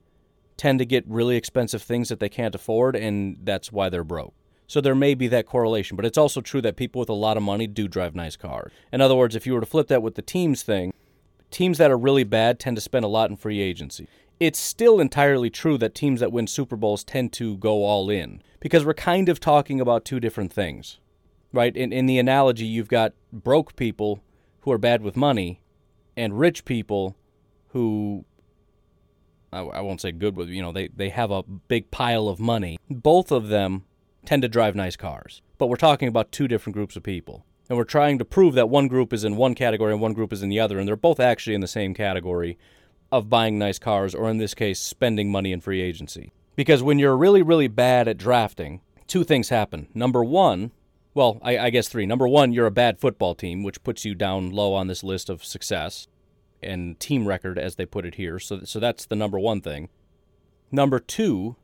tend 0.57 0.79
to 0.79 0.85
get 0.85 1.05
really 1.07 1.37
expensive 1.37 1.83
things 1.83 2.09
that 2.09 2.19
they 2.19 2.27
can't 2.27 2.53
afford 2.53 2.97
and 2.97 3.37
that's 3.43 3.71
why 3.71 3.87
they're 3.87 4.03
broke. 4.03 4.33
So 4.67 4.81
there 4.81 4.95
may 4.95 5.13
be 5.13 5.27
that 5.27 5.45
correlation, 5.45 5.95
but 5.95 6.05
it's 6.05 6.17
also 6.17 6.41
true 6.41 6.61
that 6.61 6.75
people 6.75 6.99
with 6.99 7.09
a 7.09 7.13
lot 7.13 7.37
of 7.37 7.43
money 7.43 7.67
do 7.67 7.87
drive 7.87 8.15
nice 8.15 8.35
cars. 8.35 8.71
In 8.91 9.01
other 9.01 9.15
words, 9.15 9.35
if 9.35 9.45
you 9.45 9.53
were 9.53 9.59
to 9.59 9.65
flip 9.65 9.87
that 9.87 10.01
with 10.01 10.15
the 10.15 10.21
teams 10.21 10.63
thing, 10.63 10.93
teams 11.51 11.77
that 11.77 11.91
are 11.91 11.97
really 11.97 12.23
bad 12.23 12.59
tend 12.59 12.77
to 12.77 12.81
spend 12.81 13.05
a 13.05 13.09
lot 13.09 13.29
in 13.29 13.37
free 13.37 13.61
agency. 13.61 14.07
It's 14.39 14.59
still 14.59 14.99
entirely 14.99 15.49
true 15.49 15.77
that 15.77 15.95
teams 15.95 16.19
that 16.19 16.31
win 16.31 16.47
Super 16.47 16.75
Bowls 16.75 17.03
tend 17.03 17.31
to 17.33 17.57
go 17.57 17.85
all 17.85 18.09
in 18.09 18.41
because 18.59 18.83
we're 18.83 18.93
kind 18.93 19.29
of 19.29 19.39
talking 19.39 19.79
about 19.79 20.03
two 20.03 20.19
different 20.19 20.51
things, 20.51 20.99
right? 21.53 21.75
In, 21.75 21.93
in 21.93 22.05
the 22.05 22.19
analogy, 22.19 22.65
you've 22.65 22.89
got 22.89 23.13
broke 23.31 23.75
people 23.75 24.21
who 24.61 24.71
are 24.71 24.77
bad 24.77 25.01
with 25.01 25.15
money 25.15 25.61
and 26.17 26.37
rich 26.39 26.65
people 26.65 27.15
who 27.69 28.25
I, 29.53 29.79
won't 29.79 30.01
say 30.01 30.11
good 30.11 30.35
with, 30.35 30.49
you 30.49 30.61
know, 30.61 30.73
they, 30.73 30.89
they 30.89 31.09
have 31.09 31.31
a 31.31 31.43
big 31.43 31.89
pile 31.89 32.27
of 32.27 32.39
money. 32.39 32.77
Both 32.89 33.31
of 33.31 33.47
them 33.47 33.85
tend 34.25 34.41
to 34.41 34.47
drive 34.47 34.75
nice 34.75 34.95
cars. 34.95 35.41
But 35.57 35.67
we're 35.67 35.75
talking 35.75 36.07
about 36.07 36.31
two 36.31 36.47
different 36.47 36.75
groups 36.75 36.95
of 36.95 37.03
people. 37.03 37.45
And 37.69 37.77
we're 37.77 37.83
trying 37.83 38.19
to 38.19 38.25
prove 38.25 38.53
that 38.55 38.69
one 38.69 38.87
group 38.87 39.11
is 39.11 39.23
in 39.23 39.37
one 39.37 39.55
category 39.55 39.91
and 39.91 40.01
one 40.01 40.13
group 40.13 40.31
is 40.31 40.43
in 40.43 40.49
the 40.49 40.59
other. 40.59 40.77
And 40.77 40.87
they're 40.87 40.95
both 40.95 41.19
actually 41.19 41.55
in 41.55 41.61
the 41.61 41.67
same 41.67 41.93
category 41.93 42.57
of 43.11 43.29
buying 43.29 43.57
nice 43.57 43.79
cars, 43.79 44.13
or 44.13 44.29
in 44.29 44.37
this 44.37 44.53
case, 44.53 44.79
spending 44.79 45.31
money 45.31 45.51
in 45.51 45.61
free 45.61 45.81
agency. 45.81 46.33
Because 46.55 46.83
when 46.83 46.99
you're 46.99 47.17
really, 47.17 47.41
really 47.41 47.67
bad 47.67 48.07
at 48.07 48.17
drafting, 48.17 48.81
two 49.07 49.23
things 49.23 49.49
happen. 49.49 49.87
Number 49.93 50.23
one, 50.23 50.71
well, 51.13 51.39
I, 51.41 51.57
I, 51.57 51.69
guess 51.69 51.87
three. 51.87 52.05
Number 52.05 52.27
one, 52.27 52.51
you're 52.51 52.65
a 52.65 52.71
bad 52.71 52.99
football 52.99 53.35
team, 53.35 53.63
which 53.63 53.83
puts 53.83 54.03
you 54.03 54.15
down 54.15 54.51
low 54.51 54.73
on 54.73 54.87
this 54.87 55.03
list 55.03 55.29
of 55.29 55.43
success 55.45 56.07
and 56.61 56.99
team 56.99 57.27
record, 57.27 57.57
as 57.57 57.75
they 57.75 57.85
put 57.85 58.05
it 58.05 58.15
here. 58.15 58.39
So, 58.39 58.61
so 58.63 58.79
that's 58.79 59.05
the 59.05 59.15
number 59.15 59.39
one 59.39 59.61
thing. 59.61 59.89
Number 60.71 60.99
two, 60.99 61.55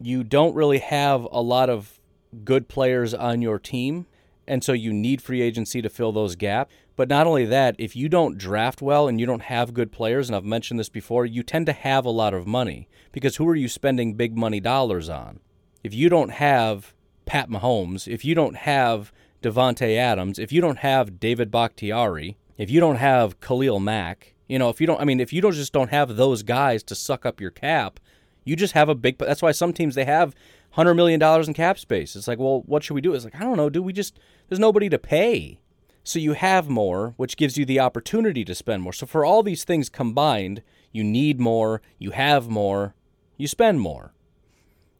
you 0.00 0.24
don't 0.24 0.54
really 0.54 0.78
have 0.78 1.26
a 1.30 1.40
lot 1.40 1.70
of 1.70 1.98
good 2.44 2.68
players 2.68 3.14
on 3.14 3.42
your 3.42 3.58
team. 3.58 4.06
And 4.48 4.62
so 4.62 4.72
you 4.72 4.92
need 4.92 5.22
free 5.22 5.42
agency 5.42 5.82
to 5.82 5.88
fill 5.88 6.12
those 6.12 6.36
gaps. 6.36 6.72
But 6.94 7.08
not 7.08 7.26
only 7.26 7.44
that, 7.46 7.76
if 7.78 7.94
you 7.94 8.08
don't 8.08 8.38
draft 8.38 8.80
well 8.80 9.06
and 9.06 9.20
you 9.20 9.26
don't 9.26 9.42
have 9.42 9.74
good 9.74 9.92
players, 9.92 10.28
and 10.28 10.36
I've 10.36 10.44
mentioned 10.44 10.80
this 10.80 10.88
before, 10.88 11.26
you 11.26 11.42
tend 11.42 11.66
to 11.66 11.72
have 11.72 12.06
a 12.06 12.10
lot 12.10 12.32
of 12.32 12.46
money 12.46 12.88
because 13.12 13.36
who 13.36 13.46
are 13.48 13.56
you 13.56 13.68
spending 13.68 14.14
big 14.14 14.36
money 14.36 14.60
dollars 14.60 15.08
on? 15.08 15.40
If 15.82 15.92
you 15.92 16.08
don't 16.08 16.30
have 16.30 16.94
Pat 17.26 17.50
Mahomes, 17.50 18.08
if 18.08 18.24
you 18.24 18.34
don't 18.34 18.56
have 18.56 19.12
Davante 19.42 19.96
Adams, 19.96 20.38
if 20.38 20.52
you 20.52 20.60
don't 20.62 20.78
have 20.78 21.20
David 21.20 21.50
Bakhtiari, 21.50 22.36
if 22.56 22.70
you 22.70 22.80
don't 22.80 22.96
have 22.96 23.40
Khalil 23.40 23.78
Mack, 23.78 24.34
you 24.48 24.58
know, 24.58 24.70
if 24.70 24.80
you 24.80 24.86
don't, 24.86 25.00
I 25.00 25.04
mean, 25.04 25.20
if 25.20 25.32
you 25.32 25.42
don't 25.42 25.52
just 25.52 25.72
don't 25.72 25.90
have 25.90 26.16
those 26.16 26.42
guys 26.42 26.82
to 26.84 26.94
suck 26.94 27.26
up 27.26 27.40
your 27.40 27.50
cap, 27.50 28.00
you 28.46 28.56
just 28.56 28.72
have 28.72 28.88
a 28.88 28.94
big. 28.94 29.18
That's 29.18 29.42
why 29.42 29.52
some 29.52 29.74
teams 29.74 29.94
they 29.94 30.06
have 30.06 30.34
hundred 30.70 30.94
million 30.94 31.20
dollars 31.20 31.48
in 31.48 31.52
cap 31.52 31.78
space. 31.78 32.16
It's 32.16 32.28
like, 32.28 32.38
well, 32.38 32.62
what 32.64 32.82
should 32.82 32.94
we 32.94 33.02
do? 33.02 33.12
It's 33.12 33.24
like 33.24 33.34
I 33.34 33.40
don't 33.40 33.58
know. 33.58 33.68
Do 33.68 33.82
we 33.82 33.92
just? 33.92 34.18
There's 34.48 34.60
nobody 34.60 34.88
to 34.88 34.98
pay, 34.98 35.58
so 36.04 36.18
you 36.18 36.32
have 36.32 36.68
more, 36.68 37.12
which 37.16 37.36
gives 37.36 37.58
you 37.58 37.66
the 37.66 37.80
opportunity 37.80 38.44
to 38.44 38.54
spend 38.54 38.82
more. 38.82 38.92
So 38.94 39.04
for 39.04 39.24
all 39.24 39.42
these 39.42 39.64
things 39.64 39.90
combined, 39.90 40.62
you 40.92 41.04
need 41.04 41.40
more, 41.40 41.82
you 41.98 42.12
have 42.12 42.48
more, 42.48 42.94
you 43.36 43.48
spend 43.48 43.80
more. 43.80 44.14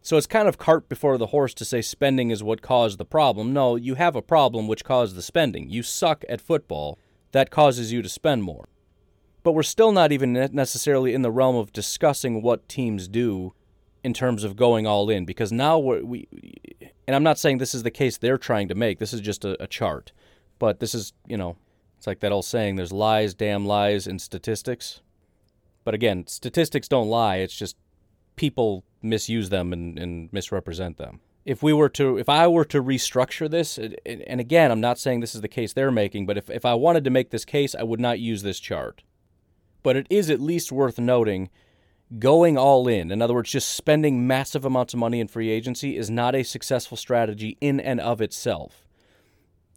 So 0.03 0.17
it's 0.17 0.27
kind 0.27 0.47
of 0.47 0.59
cart 0.59 0.89
before 0.89 1.17
the 1.17 1.27
horse 1.27 1.55
to 1.55 1.65
say 1.65 1.83
spending 1.83 2.31
is 2.31 2.43
what 2.43 2.63
caused 2.63 2.99
the 2.99 3.05
problem. 3.05 3.53
No, 3.53 3.77
you 3.77 3.95
have 3.95 4.15
a 4.15 4.23
problem 4.23 4.69
which 4.69 4.85
caused 4.85 5.17
the 5.17 5.23
spending. 5.23 5.71
You 5.71 5.83
suck 5.83 6.25
at 6.29 6.41
football. 6.41 6.99
That 7.33 7.51
causes 7.51 7.93
you 7.93 8.03
to 8.03 8.09
spend 8.09 8.45
more 8.45 8.69
but 9.47 9.53
we're 9.53 9.63
still 9.63 9.93
not 9.93 10.11
even 10.11 10.33
necessarily 10.33 11.15
in 11.15 11.23
the 11.23 11.31
realm 11.31 11.55
of 11.55 11.73
discussing 11.73 12.43
what 12.43 12.69
teams 12.69 13.07
do 13.07 13.55
in 14.03 14.13
terms 14.13 14.43
of 14.43 14.57
going 14.57 14.89
all 14.89 15.09
in 15.09 15.25
because 15.25 15.53
now 15.53 15.79
we 15.79 16.27
and 17.07 17.15
I'm 17.15 17.23
not 17.23 17.39
saying 17.39 17.59
this 17.59 17.73
is 17.73 17.85
the 17.85 17.93
case 17.93 18.19
they're 18.19 18.39
trying 18.39 18.67
to 18.67 18.75
make. 18.75 18.99
This 18.99 19.13
is 19.13 19.21
just 19.21 19.45
a, 19.45 19.63
a 19.63 19.69
chart, 19.69 20.11
but 20.59 20.81
this 20.81 20.97
is 20.97 21.13
you 21.29 21.37
know 21.37 21.57
it's 21.97 22.09
like 22.09 22.19
that 22.21 22.33
old 22.33 22.45
saying: 22.45 22.75
"There's 22.75 22.93
lies, 22.93 23.35
damn 23.35 23.65
lies, 23.65 24.09
and 24.09 24.21
statistics." 24.21 25.01
But 25.85 25.95
again, 25.95 26.27
statistics 26.27 26.89
don't 26.89 27.07
lie. 27.07 27.37
It's 27.37 27.55
just 27.55 27.77
people 28.35 28.83
misuse 29.01 29.51
them 29.51 29.73
and, 29.73 29.97
and 29.97 30.29
misrepresent 30.33 30.97
them. 30.97 31.21
If 31.45 31.63
we 31.63 31.73
were 31.73 31.91
to, 31.91 32.19
if 32.19 32.29
I 32.29 32.49
were 32.49 32.65
to 32.65 32.83
restructure 32.83 33.49
this, 33.49 33.79
and 33.79 34.41
again, 34.41 34.73
I'm 34.73 34.81
not 34.81 34.99
saying 34.99 35.21
this 35.21 35.37
is 35.37 35.41
the 35.41 35.47
case 35.47 35.73
they're 35.73 35.93
making, 35.93 36.27
but 36.27 36.37
if, 36.37 36.51
if 36.51 36.65
I 36.65 36.75
wanted 36.75 37.05
to 37.05 37.11
make 37.11 37.31
this 37.31 37.45
case, 37.45 37.77
I 37.77 37.85
would 37.85 38.01
not 38.01 38.19
use 38.19 38.43
this 38.43 38.59
chart 38.59 39.05
but 39.87 39.95
it 39.95 40.09
is 40.11 40.31
at 40.31 40.41
least 40.41 40.73
worth 40.73 40.99
noting 40.99 41.49
going 42.19 42.59
all 42.59 42.89
in, 42.89 43.13
in 43.13 43.23
other 43.23 43.35
words, 43.35 43.53
just 43.53 43.69
spending 43.69 44.27
massive 44.27 44.65
amounts 44.65 44.93
of 44.95 44.99
money 44.99 45.21
in 45.21 45.29
free 45.29 45.49
agency, 45.49 45.97
is 45.97 46.11
not 46.11 46.35
a 46.35 46.43
successful 46.43 46.97
strategy 46.97 47.57
in 47.61 47.79
and 47.79 48.01
of 48.01 48.21
itself. 48.21 48.85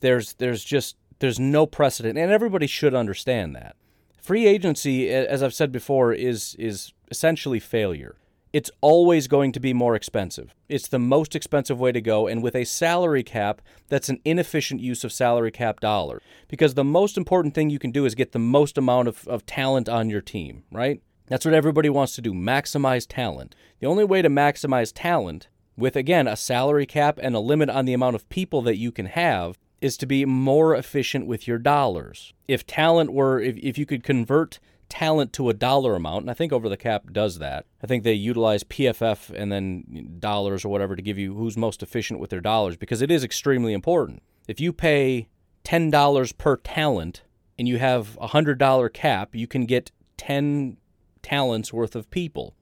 There's 0.01 0.33
there's 0.33 0.63
just 0.63 0.95
there's 1.19 1.39
no 1.39 1.67
precedent, 1.67 2.17
and 2.17 2.31
everybody 2.31 2.65
should 2.65 2.95
understand 2.95 3.55
that. 3.55 3.75
Free 4.19 4.47
agency, 4.47 5.11
as 5.11 5.43
I've 5.43 5.53
said 5.53 5.71
before, 5.71 6.11
is 6.11 6.55
is 6.57 6.91
essentially 7.11 7.59
failure 7.59 8.15
it's 8.51 8.71
always 8.81 9.27
going 9.27 9.51
to 9.51 9.59
be 9.59 9.73
more 9.73 9.95
expensive. 9.95 10.55
It's 10.67 10.87
the 10.87 10.99
most 10.99 11.35
expensive 11.35 11.79
way 11.79 11.91
to 11.91 12.01
go, 12.01 12.27
and 12.27 12.41
with 12.41 12.55
a 12.55 12.63
salary 12.63 13.23
cap, 13.23 13.61
that's 13.87 14.09
an 14.09 14.19
inefficient 14.25 14.81
use 14.81 15.03
of 15.03 15.11
salary 15.11 15.51
cap 15.51 15.79
dollar. 15.79 16.21
Because 16.47 16.73
the 16.73 16.83
most 16.83 17.17
important 17.17 17.53
thing 17.53 17.69
you 17.69 17.79
can 17.79 17.91
do 17.91 18.05
is 18.05 18.15
get 18.15 18.31
the 18.31 18.39
most 18.39 18.77
amount 18.77 19.07
of, 19.07 19.27
of 19.27 19.45
talent 19.45 19.87
on 19.87 20.09
your 20.09 20.21
team, 20.21 20.63
right? 20.71 21.01
That's 21.27 21.45
what 21.45 21.53
everybody 21.53 21.89
wants 21.89 22.15
to 22.15 22.21
do 22.21 22.33
maximize 22.33 23.05
talent. 23.07 23.55
The 23.79 23.87
only 23.87 24.03
way 24.03 24.23
to 24.23 24.29
maximize 24.29 24.91
talent, 24.93 25.47
with 25.77 25.95
again 25.95 26.27
a 26.27 26.35
salary 26.35 26.87
cap 26.87 27.19
and 27.21 27.35
a 27.35 27.39
limit 27.39 27.69
on 27.69 27.85
the 27.85 27.93
amount 27.93 28.15
of 28.15 28.27
people 28.29 28.61
that 28.63 28.77
you 28.77 28.91
can 28.91 29.05
have, 29.05 29.59
is 29.79 29.95
to 29.97 30.05
be 30.05 30.25
more 30.25 30.75
efficient 30.75 31.27
with 31.27 31.47
your 31.47 31.59
dollars. 31.59 32.33
If 32.47 32.65
talent 32.65 33.13
were, 33.13 33.39
if, 33.39 33.57
if 33.57 33.77
you 33.77 33.85
could 33.85 34.03
convert 34.03 34.59
talent 34.89 35.31
to 35.33 35.49
a 35.49 35.53
dollar 35.53 35.95
amount, 35.95 36.23
and 36.23 36.31
I 36.31 36.33
think 36.33 36.51
Over 36.51 36.67
the 36.67 36.77
Cap 36.77 37.11
does 37.11 37.39
that. 37.39 37.65
I 37.81 37.87
think 37.87 38.03
they 38.03 38.13
utilize 38.13 38.63
PFF 38.63 39.29
and 39.29 39.51
then 39.51 40.17
dollars 40.19 40.65
or 40.65 40.69
whatever 40.69 40.95
to 40.95 41.01
give 41.01 41.17
you 41.17 41.35
who's 41.35 41.57
most 41.57 41.81
efficient 41.83 42.19
with 42.19 42.29
their 42.29 42.41
dollars 42.41 42.75
because 42.75 43.01
it 43.01 43.11
is 43.11 43.23
extremely 43.23 43.73
important. 43.73 44.21
If 44.47 44.59
you 44.59 44.73
pay 44.73 45.29
$10 45.63 46.37
per 46.37 46.57
talent 46.57 47.23
and 47.57 47.67
you 47.67 47.77
have 47.77 48.17
a 48.19 48.29
$100 48.29 48.93
cap, 48.93 49.35
you 49.35 49.47
can 49.47 49.65
get 49.65 49.91
10 50.17 50.77
talents 51.21 51.71
worth 51.71 51.95
of 51.95 52.09
people. 52.09 52.55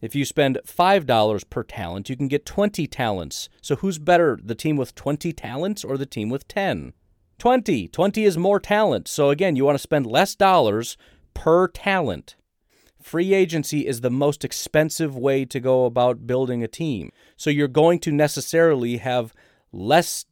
If 0.00 0.14
you 0.14 0.24
spend 0.24 0.58
$5 0.66 1.50
per 1.50 1.62
talent, 1.62 2.10
you 2.10 2.16
can 2.16 2.28
get 2.28 2.44
20 2.44 2.86
talents. 2.86 3.48
So 3.62 3.76
who's 3.76 3.98
better, 3.98 4.38
the 4.42 4.54
team 4.54 4.76
with 4.76 4.94
20 4.94 5.32
talents 5.32 5.82
or 5.82 5.96
the 5.96 6.06
team 6.06 6.28
with 6.28 6.46
10? 6.46 6.92
20. 7.38 7.88
20 7.88 8.24
is 8.24 8.36
more 8.36 8.60
talent. 8.60 9.08
So 9.08 9.30
again, 9.30 9.56
you 9.56 9.64
want 9.64 9.76
to 9.76 9.82
spend 9.82 10.06
less 10.06 10.34
dollars 10.34 10.96
per 11.34 11.68
talent. 11.68 12.36
Free 13.02 13.34
agency 13.34 13.86
is 13.86 14.00
the 14.00 14.10
most 14.10 14.44
expensive 14.44 15.16
way 15.16 15.44
to 15.44 15.60
go 15.60 15.84
about 15.84 16.26
building 16.26 16.62
a 16.62 16.68
team. 16.68 17.10
So 17.36 17.50
you're 17.50 17.68
going 17.68 17.98
to 18.00 18.12
necessarily 18.12 18.96
have 18.96 19.34
less 19.72 20.24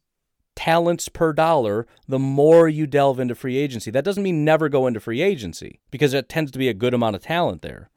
talents 0.55 1.09
per 1.09 1.33
dollar 1.33 1.85
the 2.07 2.19
more 2.19 2.67
you 2.67 2.87
delve 2.87 3.19
into 3.19 3.35
free 3.35 3.57
agency. 3.57 3.91
That 3.91 4.05
doesn't 4.05 4.23
mean 4.23 4.43
never 4.43 4.69
go 4.69 4.87
into 4.87 4.99
free 4.99 5.21
agency 5.21 5.79
because 5.91 6.13
it 6.13 6.29
tends 6.29 6.51
to 6.51 6.59
be 6.59 6.69
a 6.69 6.73
good 6.73 6.93
amount 6.93 7.15
of 7.15 7.23
talent 7.23 7.61
there. 7.61 7.89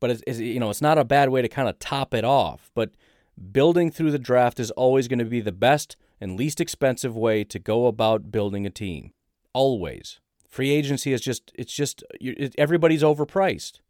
But 0.00 0.10
it's, 0.10 0.22
it's 0.26 0.38
you 0.38 0.60
know, 0.60 0.70
it's 0.70 0.82
not 0.82 0.98
a 0.98 1.04
bad 1.04 1.28
way 1.28 1.42
to 1.42 1.48
kind 1.48 1.68
of 1.68 1.78
top 1.78 2.12
it 2.14 2.24
off, 2.24 2.70
but 2.74 2.90
building 3.50 3.90
through 3.90 4.10
the 4.10 4.18
draft 4.18 4.60
is 4.60 4.70
always 4.72 5.08
going 5.08 5.20
to 5.20 5.24
be 5.24 5.40
the 5.40 5.52
best 5.52 5.96
and 6.20 6.36
least 6.36 6.60
expensive 6.60 7.16
way 7.16 7.44
to 7.44 7.58
go 7.58 7.86
about 7.86 8.30
building 8.30 8.66
a 8.66 8.70
team. 8.70 9.12
Always. 9.52 10.20
Free 10.52 10.70
agency 10.70 11.14
is 11.14 11.22
just 11.22 11.50
it's 11.54 11.72
just 11.72 12.04
it, 12.20 12.54
everybody's 12.58 13.02
overpriced, 13.02 13.80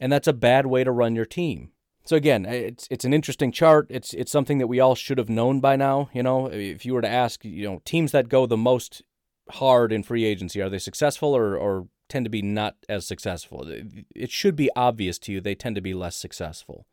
and 0.00 0.10
that's 0.10 0.26
a 0.26 0.32
bad 0.32 0.64
way 0.64 0.82
to 0.82 0.90
run 0.90 1.14
your 1.14 1.26
team. 1.26 1.72
So 2.06 2.16
again, 2.16 2.46
it's 2.46 2.88
it's 2.90 3.04
an 3.04 3.12
interesting 3.12 3.52
chart. 3.52 3.88
It's 3.90 4.14
it's 4.14 4.32
something 4.32 4.56
that 4.56 4.68
we 4.68 4.80
all 4.80 4.94
should 4.94 5.18
have 5.18 5.28
known 5.28 5.60
by 5.60 5.76
now. 5.76 6.08
You 6.14 6.22
know, 6.22 6.46
if 6.46 6.86
you 6.86 6.94
were 6.94 7.02
to 7.02 7.08
ask, 7.08 7.44
you 7.44 7.68
know, 7.68 7.82
teams 7.84 8.12
that 8.12 8.30
go 8.30 8.46
the 8.46 8.56
most 8.56 9.02
hard 9.50 9.92
in 9.92 10.02
free 10.02 10.24
agency 10.24 10.62
are 10.62 10.70
they 10.70 10.78
successful 10.78 11.36
or 11.36 11.54
or 11.54 11.88
tend 12.08 12.24
to 12.24 12.30
be 12.30 12.40
not 12.40 12.76
as 12.88 13.06
successful? 13.06 13.66
It 14.16 14.30
should 14.30 14.56
be 14.56 14.70
obvious 14.74 15.18
to 15.18 15.32
you 15.32 15.42
they 15.42 15.54
tend 15.54 15.76
to 15.76 15.82
be 15.82 15.92
less 15.92 16.16
successful. 16.16 16.86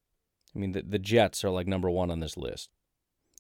I 0.54 0.60
mean, 0.60 0.74
the, 0.74 0.82
the 0.82 1.00
Jets 1.00 1.46
are 1.46 1.50
like 1.50 1.68
number 1.68 1.90
one 1.90 2.12
on 2.12 2.20
this 2.20 2.36
list. 2.36 2.70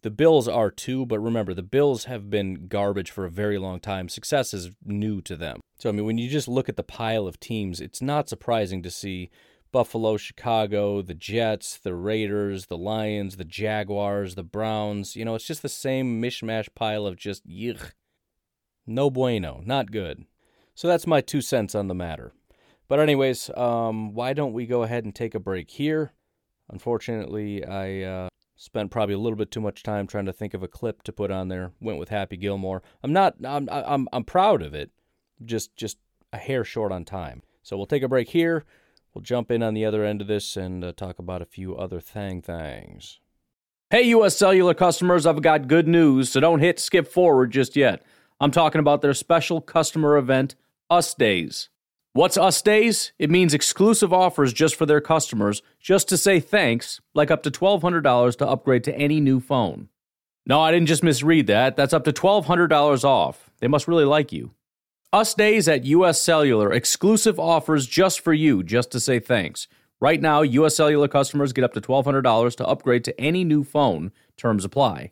The 0.06 0.12
Bills 0.12 0.48
are 0.48 0.70
too, 0.70 1.08
but 1.08 1.18
remember, 1.18 1.56
the 1.56 1.64
Bills 1.64 2.04
have 2.04 2.30
been 2.30 2.68
garbage 2.68 3.10
for 3.10 3.26
a 3.26 3.32
very 3.32 3.58
long 3.58 3.80
time. 3.80 4.08
Success 4.08 4.54
is 4.54 4.70
new 4.86 5.20
to 5.22 5.36
them. 5.36 5.62
So, 5.80 5.90
I 5.90 5.94
mean, 5.94 6.06
when 6.06 6.20
you 6.20 6.30
just 6.30 6.48
look 6.48 6.70
at 6.70 6.76
the 6.76 6.84
pile 6.84 7.26
of 7.26 7.40
teams, 7.40 7.82
it's 7.82 8.04
not 8.04 8.30
surprising 8.30 8.84
to 8.84 8.92
see 8.92 9.32
Buffalo, 9.72 10.16
Chicago, 10.18 11.02
the 11.02 11.16
Jets, 11.16 11.80
the 11.80 11.96
Raiders, 11.96 12.68
the 12.68 12.78
Lions, 12.78 13.38
the 13.38 13.46
Jaguars, 13.46 14.36
the 14.36 14.44
Browns. 14.44 15.16
You 15.16 15.26
know, 15.26 15.34
it's 15.34 15.48
just 15.48 15.64
the 15.64 15.70
same 15.70 16.22
mishmash 16.22 16.68
pile 16.76 17.08
of 17.08 17.16
just 17.16 17.48
yuck. 17.48 17.94
No 18.86 19.10
bueno, 19.10 19.64
not 19.66 19.90
good. 19.90 20.26
So 20.76 20.88
that's 20.88 21.08
my 21.08 21.22
two 21.22 21.42
cents 21.42 21.74
on 21.74 21.88
the 21.88 21.96
matter. 21.96 22.32
But 22.88 23.00
anyways, 23.00 23.50
um, 23.58 24.14
why 24.14 24.34
don't 24.34 24.54
we 24.54 24.68
go 24.68 24.84
ahead 24.84 25.04
and 25.04 25.16
take 25.16 25.34
a 25.34 25.40
break 25.40 25.72
here? 25.72 26.14
Unfortunately, 26.70 27.66
I 27.66 28.04
uh, 28.04 28.30
spent 28.56 28.92
probably 28.92 29.16
a 29.16 29.20
little 29.20 29.38
bit 29.38 29.52
too 29.52 29.62
much 29.62 29.84
time 29.84 30.08
trying 30.08 30.26
to 30.26 30.34
think 30.34 30.54
of 30.54 30.64
a 30.64 30.68
clip 30.68 31.04
to 31.04 31.12
put 31.12 31.32
on 31.32 31.48
there. 31.48 31.72
Went 31.80 32.00
with 32.00 32.10
Happy 32.10 32.38
Gilmore. 32.38 32.82
I'm 33.04 33.14
not. 33.14 33.36
I'm. 33.44 33.68
I'm. 33.72 34.08
I'm 34.12 34.24
proud 34.24 34.62
of 34.62 34.74
it. 34.74 34.92
Just. 35.44 35.76
Just 35.76 35.98
a 36.34 36.38
hair 36.38 36.64
short 36.64 36.92
on 36.92 37.06
time. 37.06 37.42
So 37.64 37.78
we'll 37.78 37.86
take 37.86 38.04
a 38.04 38.08
break 38.08 38.30
here. 38.30 38.66
We'll 39.14 39.22
jump 39.22 39.50
in 39.50 39.64
on 39.64 39.74
the 39.74 39.86
other 39.86 40.04
end 40.04 40.22
of 40.22 40.28
this 40.28 40.58
and 40.58 40.84
uh, 40.84 40.92
talk 40.92 41.18
about 41.18 41.42
a 41.42 41.46
few 41.46 41.76
other 41.76 42.02
thang 42.02 42.42
things. 42.42 43.20
Hey, 43.90 44.04
U.S. 44.10 44.36
Cellular 44.36 44.74
customers, 44.74 45.26
I've 45.26 45.42
got 45.42 45.70
good 45.70 45.88
news, 45.88 46.30
so 46.30 46.42
don't 46.42 46.60
hit 46.60 46.80
skip 46.80 47.08
forward 47.08 47.52
just 47.52 47.76
yet. 47.76 48.04
I'm 48.42 48.52
talking 48.52 48.80
about 48.80 49.02
their 49.02 49.14
special 49.14 49.62
customer 49.62 50.18
event, 50.18 50.56
Us 50.90 51.14
Days. 51.14 51.70
What's 52.16 52.38
Us 52.38 52.62
Days? 52.62 53.12
It 53.20 53.30
means 53.30 53.54
exclusive 53.54 54.14
offers 54.14 54.54
just 54.54 54.76
for 54.76 54.86
their 54.86 55.02
customers, 55.02 55.62
just 55.82 56.08
to 56.08 56.18
say 56.18 56.40
thanks, 56.40 57.02
like 57.14 57.30
up 57.30 57.44
to 57.44 57.52
$1,200 57.52 58.38
to 58.38 58.48
upgrade 58.48 58.86
to 58.86 58.96
any 58.96 59.20
new 59.20 59.42
phone. 59.42 59.90
No, 60.46 60.62
I 60.62 60.72
didn't 60.72 60.88
just 60.88 61.04
misread 61.04 61.48
that. 61.48 61.76
That's 61.76 61.92
up 61.92 62.06
to 62.06 62.14
$1,200 62.14 63.04
off. 63.04 63.52
They 63.60 63.68
must 63.68 63.90
really 63.90 64.06
like 64.06 64.32
you. 64.32 64.52
Us 65.12 65.34
Days 65.34 65.68
at 65.68 65.84
US 65.84 66.22
Cellular, 66.22 66.72
exclusive 66.72 67.38
offers 67.38 67.86
just 67.86 68.22
for 68.22 68.32
you, 68.32 68.64
just 68.64 68.92
to 68.92 69.02
say 69.02 69.20
thanks. 69.20 69.68
Right 70.00 70.22
now, 70.22 70.42
US 70.42 70.78
Cellular 70.78 71.10
customers 71.10 71.52
get 71.52 71.66
up 71.66 71.74
to 71.74 71.82
$1,200 71.82 72.56
to 72.56 72.66
upgrade 72.66 73.04
to 73.04 73.20
any 73.20 73.44
new 73.44 73.66
phone. 73.66 74.14
Terms 74.38 74.64
apply. 74.64 75.12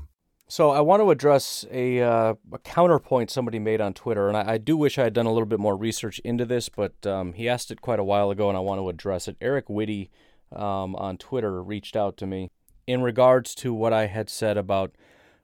So 0.51 0.71
I 0.71 0.81
want 0.81 1.01
to 1.01 1.11
address 1.11 1.65
a, 1.71 2.01
uh, 2.01 2.33
a 2.51 2.59
counterpoint 2.59 3.31
somebody 3.31 3.57
made 3.57 3.79
on 3.79 3.93
Twitter, 3.93 4.27
and 4.27 4.35
I, 4.35 4.55
I, 4.55 4.57
do 4.57 4.75
wish 4.75 4.97
I 4.97 5.05
had 5.05 5.13
done 5.13 5.25
a 5.25 5.31
little 5.31 5.45
bit 5.45 5.61
more 5.61 5.77
research 5.77 6.19
into 6.25 6.43
this, 6.43 6.67
but 6.67 7.07
um, 7.07 7.31
he 7.31 7.47
asked 7.47 7.71
it 7.71 7.79
quite 7.79 7.99
a 7.99 8.03
while 8.03 8.31
ago, 8.31 8.49
and 8.49 8.57
I 8.57 8.59
want 8.59 8.81
to 8.81 8.89
address 8.89 9.29
it. 9.29 9.37
Eric 9.39 9.69
Whitty 9.69 10.09
um, 10.53 10.93
on 10.97 11.15
Twitter 11.17 11.63
reached 11.63 11.95
out 11.95 12.17
to 12.17 12.27
me 12.27 12.51
in 12.85 13.01
regards 13.01 13.55
to 13.55 13.73
what 13.73 13.93
I 13.93 14.07
had 14.07 14.29
said 14.29 14.57
about 14.57 14.91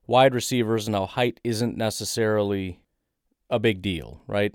wide 0.08 0.34
receivers 0.34 0.88
and 0.88 0.96
how 0.98 1.06
height 1.06 1.40
isn't 1.42 1.78
necessarily 1.78 2.82
a 3.50 3.60
big 3.60 3.82
deal, 3.82 4.24
right? 4.28 4.54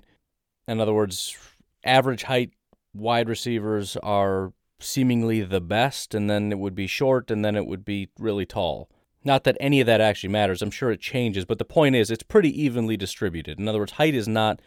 In 0.67 0.79
other 0.79 0.93
words, 0.93 1.35
average 1.83 2.25
height 2.25 2.51
wide 2.93 3.27
receivers 3.27 3.97
are 4.03 4.53
seemingly 4.79 5.41
the 5.41 5.61
best, 5.61 6.13
and 6.13 6.29
then 6.29 6.51
it 6.51 6.59
would 6.59 6.75
be 6.75 6.85
short, 6.85 7.31
and 7.31 7.43
then 7.43 7.55
it 7.55 7.65
would 7.65 7.83
be 7.83 8.09
really 8.19 8.45
tall. 8.45 8.87
Not 9.23 9.45
that 9.45 9.57
any 9.59 9.79
of 9.79 9.87
that 9.87 10.01
actually 10.01 10.29
matters. 10.29 10.61
I'm 10.61 10.71
sure 10.71 10.91
it 10.91 10.99
changes, 10.99 11.45
but 11.45 11.57
the 11.57 11.65
point 11.65 11.95
is 11.95 12.11
it's 12.11 12.23
pretty 12.23 12.61
evenly 12.61 12.97
distributed. 12.97 13.59
In 13.59 13.67
other 13.67 13.79
words, 13.79 13.93
height 13.93 14.15
is 14.15 14.27
not 14.27 14.61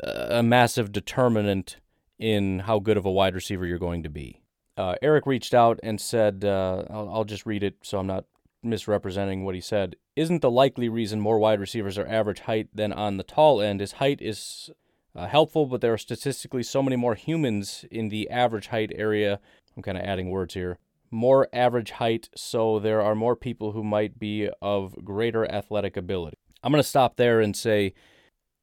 a 0.00 0.42
massive 0.42 0.92
determinant 0.92 1.76
in 2.18 2.60
how 2.60 2.78
good 2.78 2.96
of 2.96 3.06
a 3.06 3.10
wide 3.10 3.34
receiver 3.34 3.66
you're 3.66 3.78
going 3.78 4.02
to 4.02 4.08
be. 4.08 4.42
Uh, 4.76 4.94
Eric 5.00 5.26
reached 5.26 5.54
out 5.54 5.78
and 5.82 6.00
said, 6.00 6.44
uh, 6.44 6.84
I'll, 6.90 7.08
I'll 7.08 7.24
just 7.24 7.46
read 7.46 7.62
it 7.62 7.76
so 7.82 7.98
I'm 7.98 8.06
not 8.06 8.24
misrepresenting 8.62 9.44
what 9.44 9.54
he 9.54 9.60
said. 9.60 9.96
Isn't 10.16 10.42
the 10.42 10.50
likely 10.50 10.88
reason 10.88 11.20
more 11.20 11.38
wide 11.38 11.60
receivers 11.60 11.96
are 11.96 12.06
average 12.06 12.40
height 12.40 12.68
than 12.74 12.92
on 12.92 13.16
the 13.16 13.22
tall 13.22 13.60
end 13.60 13.80
is 13.80 13.92
height 13.92 14.20
is 14.20 14.70
uh, 15.14 15.26
helpful, 15.26 15.66
but 15.66 15.80
there 15.80 15.92
are 15.92 15.98
statistically 15.98 16.62
so 16.62 16.82
many 16.82 16.96
more 16.96 17.14
humans 17.14 17.84
in 17.90 18.08
the 18.08 18.28
average 18.28 18.68
height 18.68 18.92
area. 18.94 19.40
I'm 19.76 19.82
kind 19.82 19.96
of 19.96 20.04
adding 20.04 20.30
words 20.30 20.54
here 20.54 20.78
more 21.10 21.48
average 21.52 21.92
height, 21.92 22.28
so 22.34 22.78
there 22.78 23.00
are 23.00 23.14
more 23.14 23.36
people 23.36 23.72
who 23.72 23.82
might 23.82 24.18
be 24.18 24.48
of 24.60 24.94
greater 25.04 25.50
athletic 25.50 25.96
ability. 25.96 26.36
I'm 26.62 26.72
going 26.72 26.82
to 26.82 26.88
stop 26.88 27.16
there 27.16 27.40
and 27.40 27.56
say, 27.56 27.94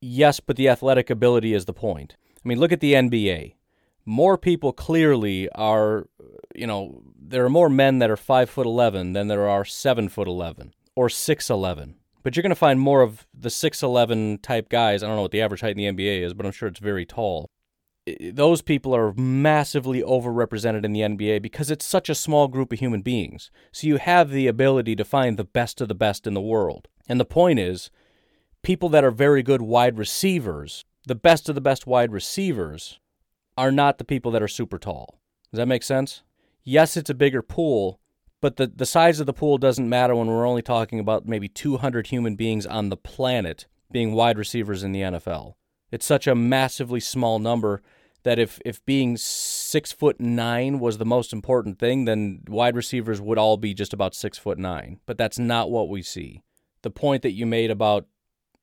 yes, 0.02 0.40
but 0.40 0.56
the 0.56 0.70
athletic 0.70 1.10
ability 1.10 1.54
is 1.54 1.66
the 1.66 1.74
point. 1.74 2.16
I 2.44 2.48
mean, 2.48 2.60
look 2.60 2.72
at 2.72 2.82
the 2.82 2.94
NBA. 2.94 3.56
More 4.06 4.38
people 4.38 4.74
clearly 4.74 5.50
are, 5.52 6.08
you 6.54 6.68
know, 6.68 7.02
there 7.18 7.46
are 7.46 7.50
more 7.50 7.70
men 7.70 8.00
that 8.00 8.10
are 8.10 8.18
five 8.18 8.50
foot 8.50 8.66
eleven 8.66 9.14
than 9.14 9.30
there 9.30 9.48
are 9.48 9.64
seven 9.64 10.10
foot 10.10 10.28
eleven 10.28 10.74
or 10.96 11.10
six 11.10 11.50
eleven. 11.50 11.96
But 12.22 12.36
you're 12.36 12.44
going 12.44 12.50
to 12.50 12.56
find 12.56 12.80
more 12.80 13.02
of 13.02 13.26
the 13.34 13.50
six 13.50 13.82
eleven 13.82 14.40
type 14.40 14.68
guys. 14.68 15.04
I 15.04 15.08
don't 15.08 15.16
know 15.16 15.22
what 15.22 15.32
the 15.32 15.42
average 15.42 15.62
height 15.62 15.78
in 15.78 15.96
the 15.96 16.04
NBA 16.04 16.22
is, 16.22 16.34
but 16.34 16.46
I'm 16.46 16.52
sure 16.52 16.68
it's 16.68 16.80
very 16.80 17.06
tall 17.06 17.50
those 18.34 18.62
people 18.62 18.96
are 18.96 19.14
massively 19.14 20.02
overrepresented 20.02 20.84
in 20.84 20.92
the 20.92 21.02
NBA 21.02 21.42
because 21.42 21.72
it's 21.72 21.86
such 21.86 22.10
a 22.10 22.16
small 22.16 22.48
group 22.48 22.74
of 22.74 22.80
human 22.80 23.02
beings. 23.02 23.50
So 23.72 23.88
you 23.88 23.98
have 23.98 24.30
the 24.30 24.48
ability 24.48 24.96
to 24.98 25.06
find 25.06 25.38
the 25.38 25.46
best 25.46 25.80
of 25.80 25.88
the 25.88 25.96
best 25.96 26.28
in 26.28 26.34
the 26.34 26.42
world. 26.42 26.88
And 27.08 27.20
the 27.20 27.26
point 27.26 27.60
is, 27.60 27.90
people 28.62 28.90
that 28.90 29.04
are 29.04 29.12
very 29.12 29.42
good 29.42 29.62
wide 29.62 29.98
receivers, 29.98 30.84
the 31.08 31.16
best 31.16 31.48
of 31.48 31.56
the 31.56 31.62
best 31.62 31.88
wide 31.88 32.12
receivers, 32.12 33.00
are 33.58 33.72
not 33.72 33.98
the 33.98 34.06
people 34.06 34.32
that 34.32 34.44
are 34.44 34.48
super 34.48 34.78
tall. 34.78 35.20
Does 35.52 35.60
that 35.60 35.68
make 35.68 35.84
sense? 35.84 36.24
Yes, 36.64 36.98
it's 36.98 37.10
a 37.10 37.14
bigger 37.16 37.42
pool, 37.42 38.00
but 38.42 38.58
the, 38.58 38.68
the 38.68 38.86
size 38.86 39.20
of 39.20 39.26
the 39.26 39.34
pool 39.34 39.58
doesn't 39.58 39.88
matter 39.88 40.16
when 40.16 40.28
we're 40.28 40.48
only 40.48 40.62
talking 40.62 41.00
about 41.00 41.28
maybe 41.28 41.48
200 41.48 42.08
human 42.08 42.36
beings 42.36 42.66
on 42.66 42.90
the 42.90 42.98
planet 42.98 43.68
being 43.92 44.14
wide 44.14 44.38
receivers 44.38 44.84
in 44.84 44.92
the 44.92 45.02
NFL. 45.02 45.54
It's 45.94 46.08
such 46.08 46.26
a 46.26 46.34
massively 46.34 47.00
small 47.00 47.38
number 47.38 47.84
that 48.24 48.40
if 48.40 48.60
if 48.66 48.84
being 48.84 49.16
six 49.16 49.92
foot 49.92 50.20
nine 50.20 50.80
was 50.80 50.98
the 50.98 51.06
most 51.06 51.32
important 51.32 51.78
thing, 51.78 52.06
then 52.06 52.42
wide 52.48 52.76
receivers 52.76 53.22
would 53.22 53.38
all 53.38 53.58
be 53.58 53.76
just 53.76 53.94
about 53.94 54.16
six 54.16 54.40
foot 54.40 54.58
nine. 54.58 55.02
But 55.06 55.20
that's 55.20 55.38
not 55.38 55.70
what 55.70 55.90
we 55.90 56.02
see. 56.02 56.42
The 56.82 56.90
point 56.90 57.22
that 57.22 57.34
you 57.34 57.46
made 57.46 57.70
about 57.70 58.08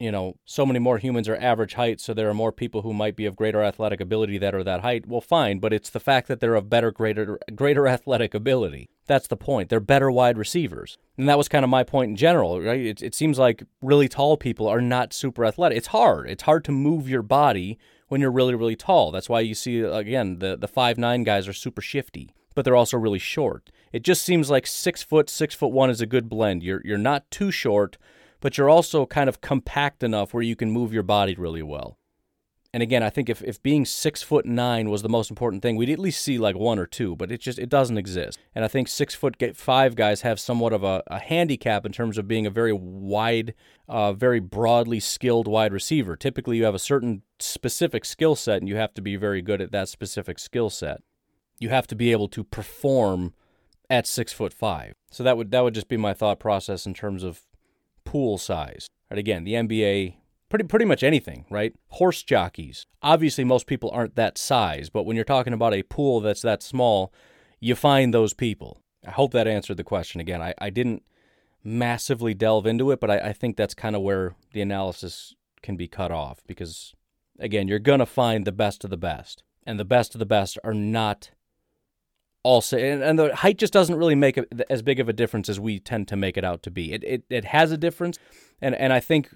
you 0.01 0.11
know, 0.11 0.37
so 0.47 0.65
many 0.65 0.79
more 0.79 0.97
humans 0.97 1.29
are 1.29 1.37
average 1.37 1.75
height, 1.75 2.01
so 2.01 2.15
there 2.15 2.31
are 2.31 2.35
more 2.35 2.53
people 2.53 2.81
who 2.81 2.95
might 2.95 3.17
be 3.17 3.27
of 3.27 3.37
greater 3.37 3.63
athletic 3.63 4.01
ability 4.01 4.39
that 4.39 4.55
are 4.55 4.65
that 4.65 4.81
height. 4.81 5.07
Well, 5.07 5.21
fine, 5.21 5.59
but 5.59 5.75
it's 5.75 5.91
the 5.91 6.01
fact 6.01 6.27
that 6.29 6.41
they're 6.41 6.55
of 6.55 6.71
better, 6.71 6.91
greater, 6.91 7.39
greater 7.55 7.87
athletic 7.97 8.33
ability. 8.33 8.89
That's 9.07 9.29
the 9.29 9.37
point. 9.37 9.69
They're 9.69 9.79
better 9.79 10.11
wide 10.11 10.39
receivers, 10.39 10.97
and 11.19 11.29
that 11.29 11.37
was 11.37 11.49
kind 11.49 11.65
of 11.65 11.69
my 11.69 11.85
point 11.85 12.09
in 12.09 12.17
general. 12.17 12.63
Right? 12.63 12.81
It, 12.81 13.03
it 13.03 13.15
seems 13.15 13.39
like 13.39 13.63
really 13.83 14.09
tall 14.09 14.39
people 14.39 14.67
are 14.67 14.81
not 14.81 15.13
super 15.13 15.45
athletic. 15.45 15.77
It's 15.77 15.89
hard. 15.89 16.31
It's 16.31 16.45
hard 16.45 16.65
to 16.65 16.73
move 16.73 17.09
your 17.09 17.23
body 17.23 17.79
when 18.09 18.23
you're 18.23 18.33
really, 18.33 18.55
really 18.55 18.77
tall. 18.77 19.11
That's 19.11 19.29
why 19.29 19.41
you 19.41 19.55
see 19.55 19.81
again 19.81 20.39
the 20.39 20.57
the 20.57 20.69
five 20.69 20.97
nine 20.97 21.25
guys 21.25 21.47
are 21.47 21.53
super 21.53 21.83
shifty, 21.83 22.35
but 22.55 22.65
they're 22.65 22.77
also 22.77 22.97
really 22.97 23.19
short. 23.19 23.71
It 23.93 24.03
just 24.03 24.25
seems 24.25 24.49
like 24.49 24.67
six 24.67 25.03
foot, 25.03 25.29
six 25.29 25.55
foot 25.55 25.73
one 25.73 25.91
is 25.91 26.01
a 26.01 26.07
good 26.07 26.31
blend. 26.31 26.63
You're 26.63 26.81
you're 26.87 26.97
not 26.97 27.31
too 27.31 27.51
short 27.51 27.99
but 28.41 28.57
you're 28.57 28.71
also 28.71 29.07
kind 29.07 29.29
of 29.29 29.41
compact 29.41 30.03
enough 30.03 30.35
where 30.35 30.43
you 30.43 30.57
can 30.57 30.71
move 30.71 30.93
your 30.93 31.03
body 31.03 31.35
really 31.35 31.63
well. 31.63 31.97
And 32.73 32.85
again, 32.85 33.03
I 33.03 33.11
think 33.11 33.29
if, 33.29 33.43
if 33.43 33.61
being 33.63 33.85
six 33.85 34.23
foot 34.23 34.47
nine 34.47 34.91
was 34.91 35.03
the 35.03 35.09
most 35.09 35.29
important 35.29 35.61
thing, 35.61 35.75
we'd 35.75 35.91
at 35.91 35.99
least 35.99 36.23
see 36.23 36.39
like 36.39 36.57
one 36.57 36.79
or 36.79 36.87
two, 36.87 37.17
but 37.17 37.33
it 37.33 37.41
just 37.41 37.59
it 37.59 37.69
doesn't 37.69 37.99
exist. 37.99 38.39
And 38.55 38.65
I 38.65 38.69
think 38.69 38.87
six 38.87 39.13
foot 39.13 39.37
five 39.57 39.97
guys 39.97 40.21
have 40.21 40.39
somewhat 40.39 40.73
of 40.73 40.85
a, 40.85 41.03
a 41.09 41.19
handicap 41.19 41.85
in 41.85 41.91
terms 41.91 42.17
of 42.17 42.29
being 42.29 42.47
a 42.47 42.51
very 42.51 42.73
wide, 42.73 43.55
uh, 43.89 44.13
very 44.13 44.39
broadly 44.39 45.01
skilled 45.01 45.49
wide 45.49 45.73
receiver. 45.73 46.15
Typically, 46.15 46.59
you 46.59 46.65
have 46.65 46.77
a 46.77 46.79
certain 46.79 47.23
specific 47.41 48.05
skill 48.05 48.37
set, 48.37 48.59
and 48.59 48.69
you 48.69 48.77
have 48.77 48.95
to 48.95 49.03
be 49.03 49.17
very 49.17 49.43
good 49.43 49.61
at 49.61 49.73
that 49.73 49.89
specific 49.89 50.39
skill 50.39 50.71
set. 50.71 51.03
You 51.59 51.71
have 51.71 51.89
to 51.89 51.97
be 51.97 52.13
able 52.13 52.29
to 52.29 52.45
perform 52.45 53.35
at 53.91 54.07
six 54.07 54.33
foot 54.33 54.53
five. 54.53 54.95
So 55.11 55.25
that 55.25 55.37
would 55.37 55.51
that 55.51 55.65
would 55.65 55.75
just 55.75 55.89
be 55.89 55.97
my 55.97 56.15
thought 56.15 56.39
process 56.39 56.87
in 56.87 56.95
terms 56.95 57.25
of 57.25 57.43
pool 58.11 58.39
size. 58.39 58.89
Right? 59.09 59.19
Again, 59.19 59.45
the 59.45 59.53
NBA 59.53 60.17
pretty 60.49 60.65
pretty 60.65 60.85
much 60.85 61.05
anything, 61.05 61.45
right? 61.49 61.73
Horse 61.91 62.25
jockeys. 62.25 62.85
Obviously, 63.03 63.45
most 63.45 63.69
people 63.69 63.89
aren't 63.93 64.17
that 64.17 64.37
size, 64.37 64.91
but 64.91 65.05
when 65.05 65.15
you're 65.15 65.25
talking 65.25 65.53
about 65.53 65.75
a 65.75 65.85
pool 65.85 66.19
that's 66.19 66.43
that 66.43 66.61
small, 66.61 67.13
you 67.61 67.77
find 67.77 68.13
those 68.13 68.35
people. 68.35 68.83
I 69.07 69.13
hope 69.13 69.33
that 69.33 69.47
answered 69.47 69.77
the 69.77 69.85
question. 69.85 70.21
Again, 70.21 70.43
I, 70.43 70.55
I 70.59 70.71
didn't 70.71 71.05
massively 71.63 72.35
delve 72.35 72.67
into 72.67 72.91
it, 72.91 72.99
but 72.99 73.13
I, 73.13 73.29
I 73.29 73.33
think 73.33 73.57
that's 73.57 73.75
kind 73.75 73.95
of 73.95 74.03
where 74.03 74.35
the 74.53 74.61
analysis 74.61 75.37
can 75.63 75.77
be 75.77 75.87
cut 75.87 76.11
off 76.11 76.41
because, 76.49 76.93
again, 77.39 77.69
you're 77.69 77.79
going 77.79 78.01
to 78.01 78.07
find 78.07 78.45
the 78.45 78.51
best 78.51 78.83
of 78.83 78.91
the 78.91 78.97
best. 78.97 79.45
And 79.65 79.79
the 79.79 79.85
best 79.85 80.17
of 80.17 80.19
the 80.19 80.27
best 80.27 80.59
are 80.65 80.75
not 80.75 81.31
all 82.43 82.61
say, 82.61 82.91
and, 82.91 83.03
and 83.03 83.19
the 83.19 83.35
height 83.37 83.59
just 83.59 83.73
doesn't 83.73 83.97
really 83.97 84.15
make 84.15 84.37
a, 84.37 84.47
as 84.71 84.83
big 84.83 85.01
of 85.01 85.09
a 85.09 85.13
difference 85.13 85.49
as 85.49 85.61
we 85.61 85.79
tend 85.79 86.09
to 86.09 86.17
make 86.17 86.37
it 86.37 86.45
out 86.45 86.63
to 86.63 86.71
be. 86.71 86.93
It, 86.93 87.05
it, 87.05 87.23
it 87.29 87.45
has 87.47 87.71
a 87.73 87.77
difference, 87.77 88.19
and, 88.61 88.75
and 88.75 88.93
I 88.93 89.01
think 89.01 89.35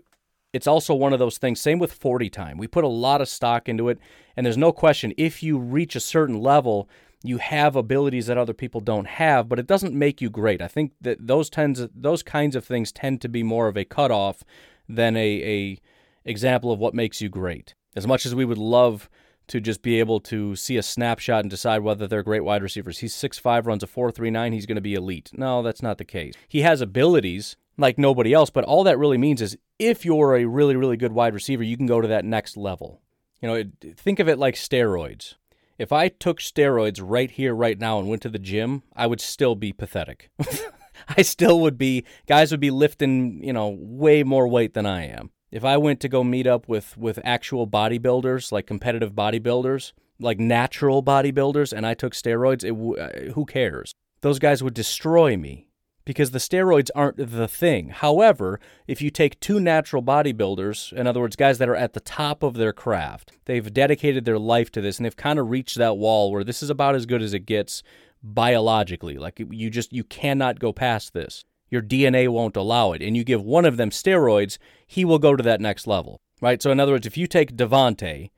it's 0.52 0.66
also 0.66 0.94
one 0.94 1.12
of 1.12 1.18
those 1.18 1.36
things. 1.36 1.60
Same 1.60 1.78
with 1.78 1.92
40 1.92 2.30
time. 2.30 2.58
We 2.58 2.66
put 2.66 2.84
a 2.84 2.88
lot 2.88 3.20
of 3.20 3.28
stock 3.28 3.68
into 3.68 3.88
it, 3.88 3.98
and 4.36 4.46
there's 4.46 4.56
no 4.56 4.72
question 4.72 5.12
if 5.18 5.42
you 5.42 5.58
reach 5.58 5.96
a 5.96 6.00
certain 6.00 6.40
level, 6.40 6.88
you 7.22 7.38
have 7.38 7.74
abilities 7.74 8.26
that 8.26 8.38
other 8.38 8.52
people 8.52 8.80
don't 8.80 9.06
have, 9.06 9.48
but 9.48 9.58
it 9.58 9.66
doesn't 9.66 9.94
make 9.94 10.20
you 10.20 10.30
great. 10.30 10.62
I 10.62 10.68
think 10.68 10.92
that 11.00 11.26
those 11.26 11.50
tends 11.50 11.86
those 11.94 12.22
kinds 12.22 12.54
of 12.54 12.64
things 12.64 12.92
tend 12.92 13.20
to 13.22 13.28
be 13.28 13.42
more 13.42 13.66
of 13.66 13.76
a 13.76 13.84
cutoff 13.84 14.44
than 14.88 15.16
a, 15.16 15.42
a 15.42 15.80
example 16.24 16.70
of 16.70 16.78
what 16.78 16.94
makes 16.94 17.20
you 17.20 17.28
great. 17.28 17.74
As 17.96 18.06
much 18.06 18.26
as 18.26 18.34
we 18.34 18.44
would 18.44 18.58
love 18.58 19.08
to 19.48 19.60
just 19.60 19.82
be 19.82 19.98
able 19.98 20.20
to 20.20 20.56
see 20.56 20.76
a 20.76 20.82
snapshot 20.82 21.40
and 21.40 21.50
decide 21.50 21.80
whether 21.80 22.06
they're 22.06 22.22
great 22.22 22.44
wide 22.44 22.62
receivers. 22.62 22.98
He's 22.98 23.14
6'5, 23.14 23.66
runs 23.66 23.82
a 23.82 23.86
4.39, 23.86 24.52
he's 24.52 24.66
going 24.66 24.76
to 24.76 24.80
be 24.80 24.94
elite. 24.94 25.30
No, 25.32 25.62
that's 25.62 25.82
not 25.82 25.98
the 25.98 26.04
case. 26.04 26.34
He 26.48 26.62
has 26.62 26.80
abilities 26.80 27.56
like 27.76 27.98
nobody 27.98 28.32
else. 28.32 28.50
But 28.50 28.64
all 28.64 28.84
that 28.84 28.98
really 28.98 29.18
means 29.18 29.42
is 29.42 29.56
if 29.78 30.04
you're 30.04 30.36
a 30.36 30.44
really, 30.44 30.76
really 30.76 30.96
good 30.96 31.12
wide 31.12 31.34
receiver, 31.34 31.62
you 31.62 31.76
can 31.76 31.86
go 31.86 32.00
to 32.00 32.08
that 32.08 32.24
next 32.24 32.56
level. 32.56 33.00
You 33.40 33.48
know, 33.48 33.64
think 33.96 34.20
of 34.20 34.28
it 34.28 34.38
like 34.38 34.54
steroids. 34.54 35.34
If 35.76 35.92
I 35.92 36.08
took 36.08 36.40
steroids 36.40 37.00
right 37.02 37.30
here, 37.30 37.54
right 37.54 37.78
now, 37.78 37.98
and 37.98 38.08
went 38.08 38.22
to 38.22 38.28
the 38.28 38.38
gym, 38.38 38.84
I 38.94 39.06
would 39.06 39.20
still 39.20 39.54
be 39.54 39.72
pathetic. 39.72 40.30
I 41.08 41.22
still 41.22 41.60
would 41.60 41.76
be, 41.76 42.04
guys 42.26 42.52
would 42.52 42.60
be 42.60 42.70
lifting, 42.70 43.42
you 43.42 43.52
know, 43.52 43.76
way 43.78 44.22
more 44.22 44.46
weight 44.46 44.74
than 44.74 44.86
I 44.86 45.06
am. 45.08 45.30
If 45.54 45.64
I 45.64 45.76
went 45.76 46.00
to 46.00 46.08
go 46.08 46.24
meet 46.24 46.48
up 46.48 46.68
with, 46.68 46.98
with 46.98 47.20
actual 47.22 47.68
bodybuilders, 47.68 48.50
like 48.50 48.66
competitive 48.66 49.12
bodybuilders, 49.12 49.92
like 50.18 50.40
natural 50.40 51.00
bodybuilders, 51.00 51.72
and 51.72 51.86
I 51.86 51.94
took 51.94 52.12
steroids, 52.12 52.64
it, 52.64 52.72
uh, 53.00 53.32
who 53.34 53.46
cares? 53.46 53.94
Those 54.20 54.40
guys 54.40 54.64
would 54.64 54.74
destroy 54.74 55.36
me 55.36 55.68
because 56.04 56.32
the 56.32 56.40
steroids 56.40 56.90
aren't 56.96 57.18
the 57.18 57.46
thing. 57.46 57.90
However, 57.90 58.58
if 58.88 59.00
you 59.00 59.10
take 59.10 59.38
two 59.38 59.60
natural 59.60 60.02
bodybuilders, 60.02 60.92
in 60.92 61.06
other 61.06 61.20
words, 61.20 61.36
guys 61.36 61.58
that 61.58 61.68
are 61.68 61.76
at 61.76 61.92
the 61.92 62.00
top 62.00 62.42
of 62.42 62.54
their 62.54 62.72
craft, 62.72 63.30
they've 63.44 63.72
dedicated 63.72 64.24
their 64.24 64.40
life 64.40 64.72
to 64.72 64.80
this 64.80 64.98
and 64.98 65.06
they've 65.06 65.14
kind 65.14 65.38
of 65.38 65.50
reached 65.50 65.78
that 65.78 65.96
wall 65.96 66.32
where 66.32 66.42
this 66.42 66.64
is 66.64 66.70
about 66.70 66.96
as 66.96 67.06
good 67.06 67.22
as 67.22 67.32
it 67.32 67.46
gets 67.46 67.84
biologically. 68.24 69.18
Like 69.18 69.38
you 69.38 69.70
just 69.70 69.92
you 69.92 70.02
cannot 70.02 70.58
go 70.58 70.72
past 70.72 71.12
this. 71.12 71.44
Your 71.70 71.82
DNA 71.82 72.28
won't 72.28 72.56
allow 72.56 72.92
it. 72.92 73.02
And 73.02 73.16
you 73.16 73.24
give 73.24 73.42
one 73.42 73.64
of 73.64 73.76
them 73.76 73.90
steroids, 73.90 74.58
he 74.86 75.04
will 75.04 75.18
go 75.18 75.34
to 75.36 75.42
that 75.42 75.60
next 75.60 75.86
level. 75.86 76.20
Right? 76.40 76.60
So 76.60 76.70
in 76.70 76.80
other 76.80 76.92
words, 76.92 77.06
if 77.06 77.16
you 77.16 77.26
take 77.26 77.56
Davante, 77.56 78.30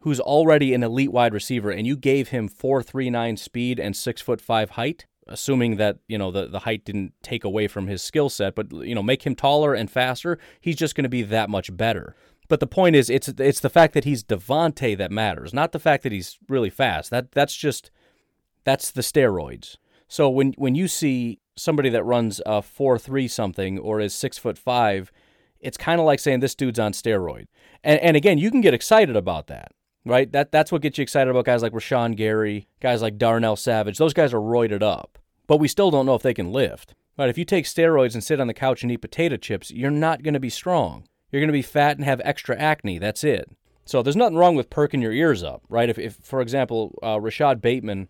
who's 0.00 0.20
already 0.20 0.74
an 0.74 0.82
elite 0.82 1.12
wide 1.12 1.34
receiver, 1.34 1.70
and 1.70 1.86
you 1.86 1.96
gave 1.96 2.28
him 2.28 2.48
439 2.48 3.36
speed 3.36 3.78
and 3.78 3.96
six 3.96 4.20
foot 4.20 4.40
five 4.40 4.70
height, 4.70 5.06
assuming 5.26 5.76
that 5.76 5.98
you 6.08 6.18
know 6.18 6.30
the, 6.30 6.46
the 6.46 6.60
height 6.60 6.84
didn't 6.84 7.12
take 7.22 7.44
away 7.44 7.66
from 7.66 7.86
his 7.86 8.02
skill 8.02 8.28
set 8.28 8.54
but 8.54 8.70
you 8.72 8.94
know 8.94 9.02
make 9.02 9.22
him 9.24 9.34
taller 9.34 9.74
and 9.74 9.90
faster 9.90 10.38
he's 10.60 10.76
just 10.76 10.94
going 10.94 11.04
to 11.04 11.08
be 11.08 11.22
that 11.22 11.48
much 11.48 11.74
better 11.76 12.14
but 12.48 12.60
the 12.60 12.66
point 12.66 12.94
is 12.94 13.08
it's 13.08 13.28
it's 13.38 13.60
the 13.60 13.70
fact 13.70 13.94
that 13.94 14.04
he's 14.04 14.22
Davante 14.22 14.96
that 14.96 15.10
matters 15.10 15.54
not 15.54 15.72
the 15.72 15.78
fact 15.78 16.02
that 16.02 16.12
he's 16.12 16.38
really 16.48 16.70
fast 16.70 17.10
that 17.10 17.32
that's 17.32 17.56
just 17.56 17.90
that's 18.64 18.90
the 18.90 19.00
steroids 19.00 19.76
so 20.08 20.28
when 20.28 20.52
when 20.58 20.74
you 20.74 20.88
see 20.88 21.38
somebody 21.56 21.88
that 21.88 22.04
runs 22.04 22.40
a 22.46 22.60
4-3 22.60 23.30
something 23.30 23.78
or 23.78 24.00
is 24.00 24.14
6 24.14 24.38
foot 24.38 24.58
5 24.58 25.12
it's 25.60 25.76
kind 25.76 26.00
of 26.00 26.06
like 26.06 26.20
saying 26.20 26.40
this 26.40 26.54
dude's 26.54 26.78
on 26.78 26.92
steroid 26.92 27.46
and 27.82 28.00
and 28.00 28.16
again 28.16 28.38
you 28.38 28.50
can 28.50 28.60
get 28.60 28.74
excited 28.74 29.16
about 29.16 29.46
that 29.46 29.72
right? 30.04 30.30
That 30.32 30.52
that's 30.52 30.70
what 30.70 30.82
gets 30.82 30.98
you 30.98 31.02
excited 31.02 31.30
about 31.30 31.44
guys 31.44 31.62
like 31.62 31.72
Rashan 31.72 32.16
Gary, 32.16 32.68
guys 32.80 33.02
like 33.02 33.18
Darnell 33.18 33.56
Savage. 33.56 33.98
Those 33.98 34.14
guys 34.14 34.34
are 34.34 34.40
roided 34.40 34.82
up, 34.82 35.18
but 35.46 35.58
we 35.58 35.68
still 35.68 35.90
don't 35.90 36.06
know 36.06 36.14
if 36.14 36.22
they 36.22 36.34
can 36.34 36.52
lift. 36.52 36.94
Right? 37.16 37.28
If 37.28 37.38
you 37.38 37.44
take 37.44 37.64
steroids 37.64 38.14
and 38.14 38.24
sit 38.24 38.40
on 38.40 38.48
the 38.48 38.54
couch 38.54 38.82
and 38.82 38.90
eat 38.90 38.98
potato 38.98 39.36
chips, 39.36 39.70
you're 39.70 39.90
not 39.90 40.22
going 40.22 40.34
to 40.34 40.40
be 40.40 40.50
strong. 40.50 41.04
You're 41.30 41.40
going 41.40 41.48
to 41.48 41.52
be 41.52 41.62
fat 41.62 41.96
and 41.96 42.04
have 42.04 42.20
extra 42.24 42.56
acne. 42.56 42.98
That's 42.98 43.24
it. 43.24 43.48
So 43.84 44.02
there's 44.02 44.16
nothing 44.16 44.36
wrong 44.36 44.56
with 44.56 44.70
perking 44.70 45.02
your 45.02 45.12
ears 45.12 45.42
up, 45.42 45.62
right? 45.68 45.88
If, 45.88 45.98
if 45.98 46.16
for 46.16 46.40
example, 46.40 46.98
uh, 47.02 47.20
Rashod 47.20 47.60
Bateman 47.60 48.08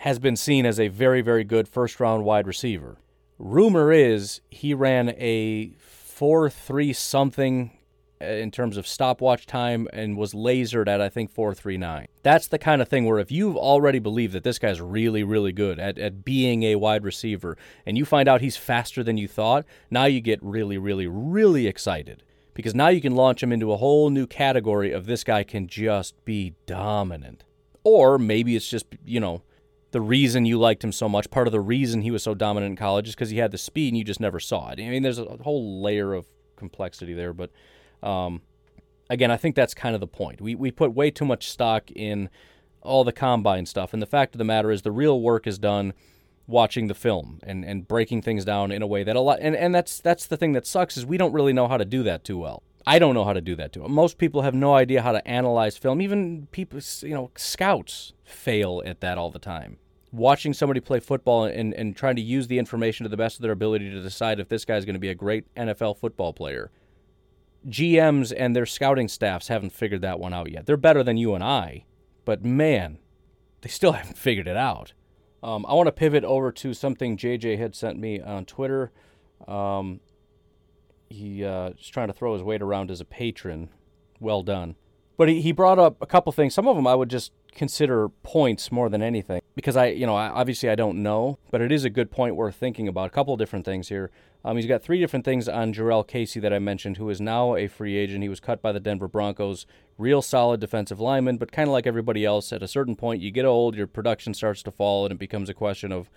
has 0.00 0.18
been 0.18 0.36
seen 0.36 0.64
as 0.64 0.80
a 0.80 0.88
very, 0.88 1.20
very 1.20 1.44
good 1.44 1.68
first 1.68 2.00
round 2.00 2.24
wide 2.24 2.46
receiver. 2.46 2.96
Rumor 3.38 3.92
is 3.92 4.40
he 4.50 4.72
ran 4.72 5.10
a 5.10 5.72
4 5.78 6.48
3 6.48 6.92
something 6.94 7.70
uh, 8.18 8.24
in 8.24 8.50
terms 8.50 8.78
of 8.78 8.86
stopwatch 8.86 9.44
time 9.46 9.88
and 9.92 10.16
was 10.16 10.32
lasered 10.32 10.88
at 10.88 11.02
I 11.02 11.10
think 11.10 11.30
439. 11.30 12.06
That's 12.22 12.48
the 12.48 12.58
kind 12.58 12.80
of 12.80 12.88
thing 12.88 13.04
where 13.04 13.18
if 13.18 13.30
you've 13.30 13.58
already 13.58 13.98
believed 13.98 14.32
that 14.32 14.42
this 14.42 14.58
guy's 14.58 14.80
really 14.80 15.22
really 15.22 15.52
good 15.52 15.78
at 15.78 15.98
at 15.98 16.24
being 16.24 16.62
a 16.62 16.76
wide 16.76 17.04
receiver 17.04 17.58
and 17.84 17.98
you 17.98 18.06
find 18.06 18.26
out 18.26 18.40
he's 18.40 18.56
faster 18.56 19.02
than 19.02 19.18
you 19.18 19.28
thought, 19.28 19.66
now 19.90 20.06
you 20.06 20.22
get 20.22 20.42
really 20.42 20.78
really 20.78 21.06
really 21.06 21.66
excited 21.66 22.22
because 22.54 22.74
now 22.74 22.88
you 22.88 23.02
can 23.02 23.14
launch 23.14 23.42
him 23.42 23.52
into 23.52 23.70
a 23.70 23.76
whole 23.76 24.08
new 24.08 24.26
category 24.26 24.92
of 24.92 25.04
this 25.04 25.24
guy 25.24 25.42
can 25.42 25.66
just 25.66 26.24
be 26.24 26.54
dominant. 26.64 27.44
Or 27.82 28.18
maybe 28.18 28.56
it's 28.56 28.68
just, 28.68 28.86
you 29.04 29.20
know, 29.20 29.42
the 29.92 30.00
reason 30.00 30.46
you 30.46 30.58
liked 30.58 30.84
him 30.84 30.92
so 30.92 31.08
much, 31.08 31.30
part 31.30 31.48
of 31.48 31.52
the 31.52 31.60
reason 31.60 32.02
he 32.02 32.10
was 32.10 32.22
so 32.22 32.34
dominant 32.34 32.70
in 32.70 32.76
college 32.76 33.08
is 33.08 33.14
because 33.14 33.30
he 33.30 33.38
had 33.38 33.50
the 33.50 33.58
speed 33.58 33.88
and 33.88 33.98
you 33.98 34.04
just 34.04 34.20
never 34.20 34.38
saw 34.38 34.70
it. 34.70 34.80
I 34.80 34.88
mean, 34.88 35.02
there's 35.02 35.18
a 35.18 35.36
whole 35.42 35.82
layer 35.82 36.14
of 36.14 36.26
complexity 36.56 37.14
there, 37.14 37.32
but 37.32 37.50
um, 38.02 38.42
again, 39.08 39.30
I 39.30 39.36
think 39.36 39.56
that's 39.56 39.74
kind 39.74 39.94
of 39.94 40.00
the 40.00 40.06
point. 40.06 40.40
We, 40.40 40.54
we 40.54 40.70
put 40.70 40.94
way 40.94 41.10
too 41.10 41.24
much 41.24 41.48
stock 41.48 41.90
in 41.90 42.30
all 42.82 43.04
the 43.04 43.12
combine 43.12 43.66
stuff. 43.66 43.92
And 43.92 44.00
the 44.00 44.06
fact 44.06 44.34
of 44.34 44.38
the 44.38 44.44
matter 44.44 44.70
is, 44.70 44.82
the 44.82 44.92
real 44.92 45.20
work 45.20 45.46
is 45.46 45.58
done 45.58 45.92
watching 46.46 46.86
the 46.86 46.94
film 46.94 47.38
and, 47.42 47.64
and 47.64 47.86
breaking 47.86 48.22
things 48.22 48.44
down 48.44 48.72
in 48.72 48.82
a 48.82 48.86
way 48.86 49.04
that 49.04 49.14
a 49.14 49.20
lot 49.20 49.38
and, 49.40 49.54
and 49.54 49.72
that's 49.72 50.00
that's 50.00 50.26
the 50.26 50.36
thing 50.36 50.52
that 50.52 50.66
sucks 50.66 50.96
is 50.96 51.06
we 51.06 51.16
don't 51.16 51.32
really 51.32 51.52
know 51.52 51.68
how 51.68 51.76
to 51.76 51.84
do 51.84 52.02
that 52.02 52.24
too 52.24 52.36
well. 52.36 52.62
I 52.86 52.98
don't 52.98 53.14
know 53.14 53.24
how 53.24 53.32
to 53.32 53.40
do 53.40 53.54
that 53.56 53.72
too. 53.72 53.86
Most 53.86 54.18
people 54.18 54.42
have 54.42 54.54
no 54.54 54.74
idea 54.74 55.02
how 55.02 55.12
to 55.12 55.26
analyze 55.26 55.76
film. 55.76 56.00
Even 56.00 56.48
people, 56.50 56.80
you 57.02 57.14
know, 57.14 57.30
scouts 57.36 58.12
fail 58.24 58.82
at 58.86 59.00
that 59.00 59.18
all 59.18 59.30
the 59.30 59.38
time. 59.38 59.78
Watching 60.12 60.52
somebody 60.54 60.80
play 60.80 60.98
football 60.98 61.44
and, 61.44 61.72
and 61.74 61.94
trying 61.94 62.16
to 62.16 62.22
use 62.22 62.48
the 62.48 62.58
information 62.58 63.04
to 63.04 63.10
the 63.10 63.16
best 63.16 63.36
of 63.36 63.42
their 63.42 63.52
ability 63.52 63.90
to 63.90 64.00
decide 64.00 64.40
if 64.40 64.48
this 64.48 64.64
guy's 64.64 64.84
going 64.84 64.94
to 64.94 65.00
be 65.00 65.10
a 65.10 65.14
great 65.14 65.52
NFL 65.54 65.98
football 65.98 66.32
player 66.32 66.70
GMs 67.68 68.32
and 68.36 68.54
their 68.56 68.66
scouting 68.66 69.08
staffs 69.08 69.48
haven't 69.48 69.72
figured 69.72 70.00
that 70.02 70.18
one 70.18 70.32
out 70.32 70.50
yet. 70.50 70.66
They're 70.66 70.76
better 70.76 71.02
than 71.02 71.16
you 71.16 71.34
and 71.34 71.44
I, 71.44 71.84
but 72.24 72.44
man, 72.44 72.98
they 73.60 73.68
still 73.68 73.92
haven't 73.92 74.18
figured 74.18 74.48
it 74.48 74.56
out. 74.56 74.92
Um, 75.42 75.64
I 75.66 75.74
want 75.74 75.86
to 75.86 75.92
pivot 75.92 76.24
over 76.24 76.52
to 76.52 76.74
something 76.74 77.16
JJ 77.16 77.58
had 77.58 77.74
sent 77.74 77.98
me 77.98 78.20
on 78.20 78.44
Twitter. 78.44 78.92
Um, 79.48 80.00
he 81.10 81.44
uh, 81.44 81.70
is 81.70 81.88
trying 81.88 82.06
to 82.06 82.14
throw 82.14 82.32
his 82.32 82.42
weight 82.42 82.62
around 82.62 82.90
as 82.90 83.00
a 83.00 83.04
patron. 83.04 83.68
Well 84.20 84.42
done. 84.42 84.76
But 85.16 85.28
he, 85.28 85.42
he 85.42 85.52
brought 85.52 85.78
up 85.78 85.98
a 86.00 86.06
couple 86.06 86.32
things. 86.32 86.54
Some 86.54 86.66
of 86.66 86.76
them 86.76 86.86
I 86.86 86.94
would 86.94 87.10
just 87.10 87.32
consider 87.52 88.08
points 88.08 88.70
more 88.72 88.88
than 88.88 89.02
anything 89.02 89.42
because 89.54 89.76
I, 89.76 89.86
you 89.86 90.06
know, 90.06 90.14
I, 90.14 90.28
obviously 90.28 90.70
I 90.70 90.76
don't 90.76 91.02
know, 91.02 91.38
but 91.50 91.60
it 91.60 91.72
is 91.72 91.84
a 91.84 91.90
good 91.90 92.10
point 92.10 92.36
worth 92.36 92.54
thinking 92.54 92.88
about. 92.88 93.08
A 93.08 93.10
couple 93.10 93.36
different 93.36 93.64
things 93.64 93.88
here. 93.88 94.10
Um, 94.44 94.56
he's 94.56 94.66
got 94.66 94.82
three 94.82 94.98
different 95.00 95.24
things 95.24 95.48
on 95.48 95.74
Jurrell 95.74 96.06
Casey 96.06 96.40
that 96.40 96.52
I 96.52 96.58
mentioned, 96.58 96.96
who 96.96 97.10
is 97.10 97.20
now 97.20 97.56
a 97.56 97.66
free 97.66 97.96
agent. 97.96 98.22
He 98.22 98.30
was 98.30 98.40
cut 98.40 98.62
by 98.62 98.72
the 98.72 98.80
Denver 98.80 99.08
Broncos. 99.08 99.66
Real 99.98 100.22
solid 100.22 100.60
defensive 100.60 101.00
lineman, 101.00 101.36
but 101.36 101.52
kind 101.52 101.68
of 101.68 101.72
like 101.72 101.86
everybody 101.86 102.24
else, 102.24 102.50
at 102.52 102.62
a 102.62 102.68
certain 102.68 102.96
point, 102.96 103.20
you 103.20 103.30
get 103.30 103.44
old, 103.44 103.74
your 103.74 103.86
production 103.86 104.32
starts 104.32 104.62
to 104.62 104.70
fall, 104.70 105.04
and 105.04 105.12
it 105.12 105.18
becomes 105.18 105.50
a 105.50 105.54
question 105.54 105.92
of 105.92 106.08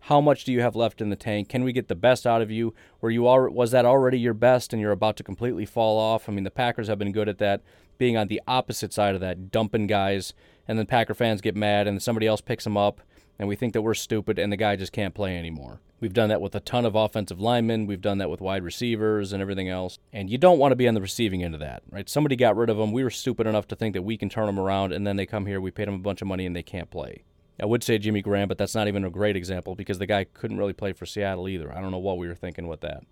How 0.00 0.20
much 0.20 0.44
do 0.44 0.52
you 0.52 0.60
have 0.62 0.76
left 0.76 1.00
in 1.00 1.10
the 1.10 1.16
tank? 1.16 1.48
Can 1.48 1.64
we 1.64 1.72
get 1.72 1.88
the 1.88 1.94
best 1.94 2.26
out 2.26 2.40
of 2.40 2.50
you? 2.50 2.74
Were 3.00 3.10
you 3.10 3.28
al- 3.28 3.50
was 3.50 3.72
that 3.72 3.84
already 3.84 4.18
your 4.18 4.34
best 4.34 4.72
and 4.72 4.80
you're 4.80 4.92
about 4.92 5.16
to 5.18 5.22
completely 5.22 5.66
fall 5.66 5.98
off? 5.98 6.28
I 6.28 6.32
mean, 6.32 6.44
the 6.44 6.50
Packers 6.50 6.88
have 6.88 6.98
been 6.98 7.12
good 7.12 7.28
at 7.28 7.38
that, 7.38 7.62
being 7.98 8.16
on 8.16 8.28
the 8.28 8.40
opposite 8.46 8.92
side 8.92 9.14
of 9.14 9.20
that, 9.20 9.50
dumping 9.50 9.86
guys, 9.86 10.32
and 10.66 10.78
then 10.78 10.86
Packer 10.86 11.14
fans 11.14 11.40
get 11.40 11.56
mad 11.56 11.86
and 11.86 12.02
somebody 12.02 12.26
else 12.26 12.40
picks 12.40 12.64
them 12.64 12.76
up, 12.76 13.00
and 13.38 13.48
we 13.48 13.56
think 13.56 13.72
that 13.72 13.82
we're 13.82 13.94
stupid 13.94 14.38
and 14.38 14.52
the 14.52 14.56
guy 14.56 14.76
just 14.76 14.92
can't 14.92 15.14
play 15.14 15.36
anymore. 15.36 15.80
We've 16.00 16.14
done 16.14 16.28
that 16.28 16.40
with 16.40 16.54
a 16.54 16.60
ton 16.60 16.84
of 16.84 16.94
offensive 16.94 17.40
linemen. 17.40 17.86
We've 17.86 18.00
done 18.00 18.18
that 18.18 18.30
with 18.30 18.40
wide 18.40 18.62
receivers 18.62 19.32
and 19.32 19.42
everything 19.42 19.68
else. 19.68 19.98
And 20.12 20.30
you 20.30 20.38
don't 20.38 20.58
want 20.58 20.70
to 20.70 20.76
be 20.76 20.86
on 20.86 20.94
the 20.94 21.00
receiving 21.00 21.42
end 21.42 21.54
of 21.54 21.60
that, 21.60 21.82
right? 21.90 22.08
Somebody 22.08 22.36
got 22.36 22.56
rid 22.56 22.70
of 22.70 22.76
them. 22.76 22.92
We 22.92 23.02
were 23.02 23.10
stupid 23.10 23.48
enough 23.48 23.66
to 23.68 23.76
think 23.76 23.94
that 23.94 24.02
we 24.02 24.16
can 24.16 24.28
turn 24.28 24.46
them 24.46 24.60
around, 24.60 24.92
and 24.92 25.04
then 25.04 25.16
they 25.16 25.26
come 25.26 25.46
here, 25.46 25.60
we 25.60 25.72
paid 25.72 25.88
them 25.88 25.96
a 25.96 25.98
bunch 25.98 26.22
of 26.22 26.28
money, 26.28 26.46
and 26.46 26.54
they 26.54 26.62
can't 26.62 26.88
play. 26.88 27.24
I 27.60 27.66
would 27.66 27.82
say 27.82 27.98
Jimmy 27.98 28.22
Graham, 28.22 28.48
but 28.48 28.58
that's 28.58 28.74
not 28.74 28.88
even 28.88 29.04
a 29.04 29.10
great 29.10 29.36
example 29.36 29.74
because 29.74 29.98
the 29.98 30.06
guy 30.06 30.24
couldn't 30.24 30.58
really 30.58 30.72
play 30.72 30.92
for 30.92 31.06
Seattle 31.06 31.48
either. 31.48 31.74
I 31.74 31.80
don't 31.80 31.90
know 31.90 31.98
what 31.98 32.18
we 32.18 32.28
were 32.28 32.34
thinking 32.34 32.68
with 32.68 32.80
that. 32.82 33.02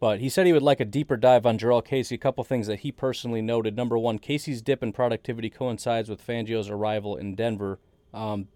But 0.00 0.18
he 0.18 0.28
said 0.28 0.46
he 0.46 0.52
would 0.52 0.62
like 0.62 0.80
a 0.80 0.84
deeper 0.84 1.16
dive 1.16 1.46
on 1.46 1.58
Jurrell 1.58 1.84
Casey. 1.84 2.16
A 2.16 2.18
couple 2.18 2.42
things 2.42 2.66
that 2.66 2.80
he 2.80 2.90
personally 2.90 3.40
noted. 3.40 3.76
Number 3.76 3.96
one, 3.96 4.18
Casey's 4.18 4.60
dip 4.60 4.82
in 4.82 4.92
productivity 4.92 5.48
coincides 5.48 6.08
with 6.08 6.26
Fangio's 6.26 6.68
arrival 6.68 7.16
in 7.16 7.36
Denver. 7.36 7.78
Um, 8.12 8.48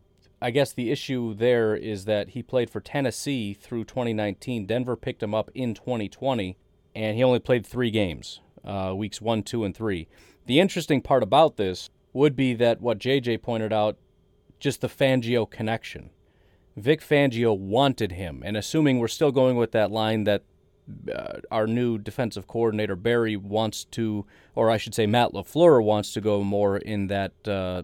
I 0.42 0.50
guess 0.50 0.72
the 0.72 0.90
issue 0.90 1.34
there 1.34 1.76
is 1.76 2.04
that 2.06 2.30
he 2.30 2.42
played 2.42 2.68
for 2.68 2.80
Tennessee 2.80 3.54
through 3.54 3.84
2019. 3.84 4.66
Denver 4.66 4.96
picked 4.96 5.22
him 5.22 5.34
up 5.34 5.48
in 5.54 5.72
2020, 5.72 6.56
and 6.96 7.16
he 7.16 7.22
only 7.22 7.38
played 7.38 7.64
three 7.64 7.92
games, 7.92 8.40
uh, 8.64 8.92
weeks 8.96 9.20
one, 9.20 9.44
two, 9.44 9.62
and 9.62 9.76
three. 9.76 10.08
The 10.46 10.58
interesting 10.58 11.00
part 11.00 11.22
about 11.22 11.56
this 11.56 11.90
would 12.12 12.34
be 12.34 12.54
that 12.54 12.80
what 12.80 12.98
JJ 12.98 13.40
pointed 13.42 13.72
out 13.72 13.98
just 14.58 14.80
the 14.80 14.88
Fangio 14.88 15.48
connection. 15.48 16.10
Vic 16.76 17.00
Fangio 17.00 17.56
wanted 17.56 18.12
him, 18.12 18.42
and 18.44 18.56
assuming 18.56 18.98
we're 18.98 19.08
still 19.08 19.32
going 19.32 19.56
with 19.56 19.72
that 19.72 19.90
line 19.90 20.24
that 20.24 20.42
uh, 21.12 21.40
our 21.50 21.66
new 21.66 21.98
defensive 21.98 22.46
coordinator 22.46 22.94
Barry 22.94 23.36
wants 23.36 23.84
to, 23.84 24.26
or 24.54 24.70
I 24.70 24.76
should 24.76 24.94
say 24.94 25.06
Matt 25.06 25.32
LaFleur 25.32 25.82
wants 25.82 26.12
to 26.12 26.20
go 26.20 26.42
more 26.42 26.76
in 26.76 27.08
that 27.08 27.32
uh, 27.48 27.82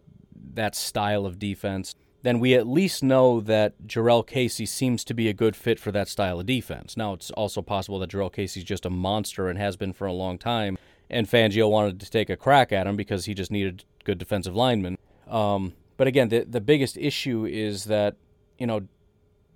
that 0.55 0.75
style 0.75 1.25
of 1.25 1.39
defense, 1.39 1.95
then 2.23 2.39
we 2.39 2.55
at 2.55 2.67
least 2.67 3.03
know 3.03 3.41
that 3.41 3.87
Jurrell 3.87 4.27
Casey 4.27 4.67
seems 4.67 5.03
to 5.05 5.15
be 5.15 5.29
a 5.29 5.33
good 5.33 5.57
fit 5.57 5.81
for 5.81 5.91
that 5.93 6.09
style 6.09 6.39
of 6.39 6.47
defense. 6.47 6.97
Now 6.97 7.15
it's 7.15 7.31
also 7.31 7.63
possible 7.63 7.99
that 8.01 8.11
Jurrell 8.11 8.33
Casey's 8.33 8.65
just 8.65 8.87
a 8.87 8.91
monster 8.91 9.49
and 9.49 9.59
has 9.59 9.77
been 9.77 9.93
for 9.93 10.07
a 10.07 10.13
long 10.13 10.39
time, 10.39 10.79
and 11.09 11.27
Fangio 11.27 11.71
wanted 11.71 11.99
to 12.01 12.11
take 12.11 12.31
a 12.31 12.37
crack 12.37 12.73
at 12.73 12.87
him 12.87 12.97
because 12.97 13.25
he 13.25 13.35
just 13.35 13.51
needed 13.51 13.85
good 14.05 14.19
defensive 14.19 14.55
linemen. 14.55 14.99
Um, 15.29 15.75
but 16.03 16.09
again, 16.09 16.31
the 16.31 16.41
the 16.41 16.61
biggest 16.61 16.99
issue 16.99 17.47
is 17.47 17.85
that 17.85 18.17
you 18.59 18.67
know 18.67 18.89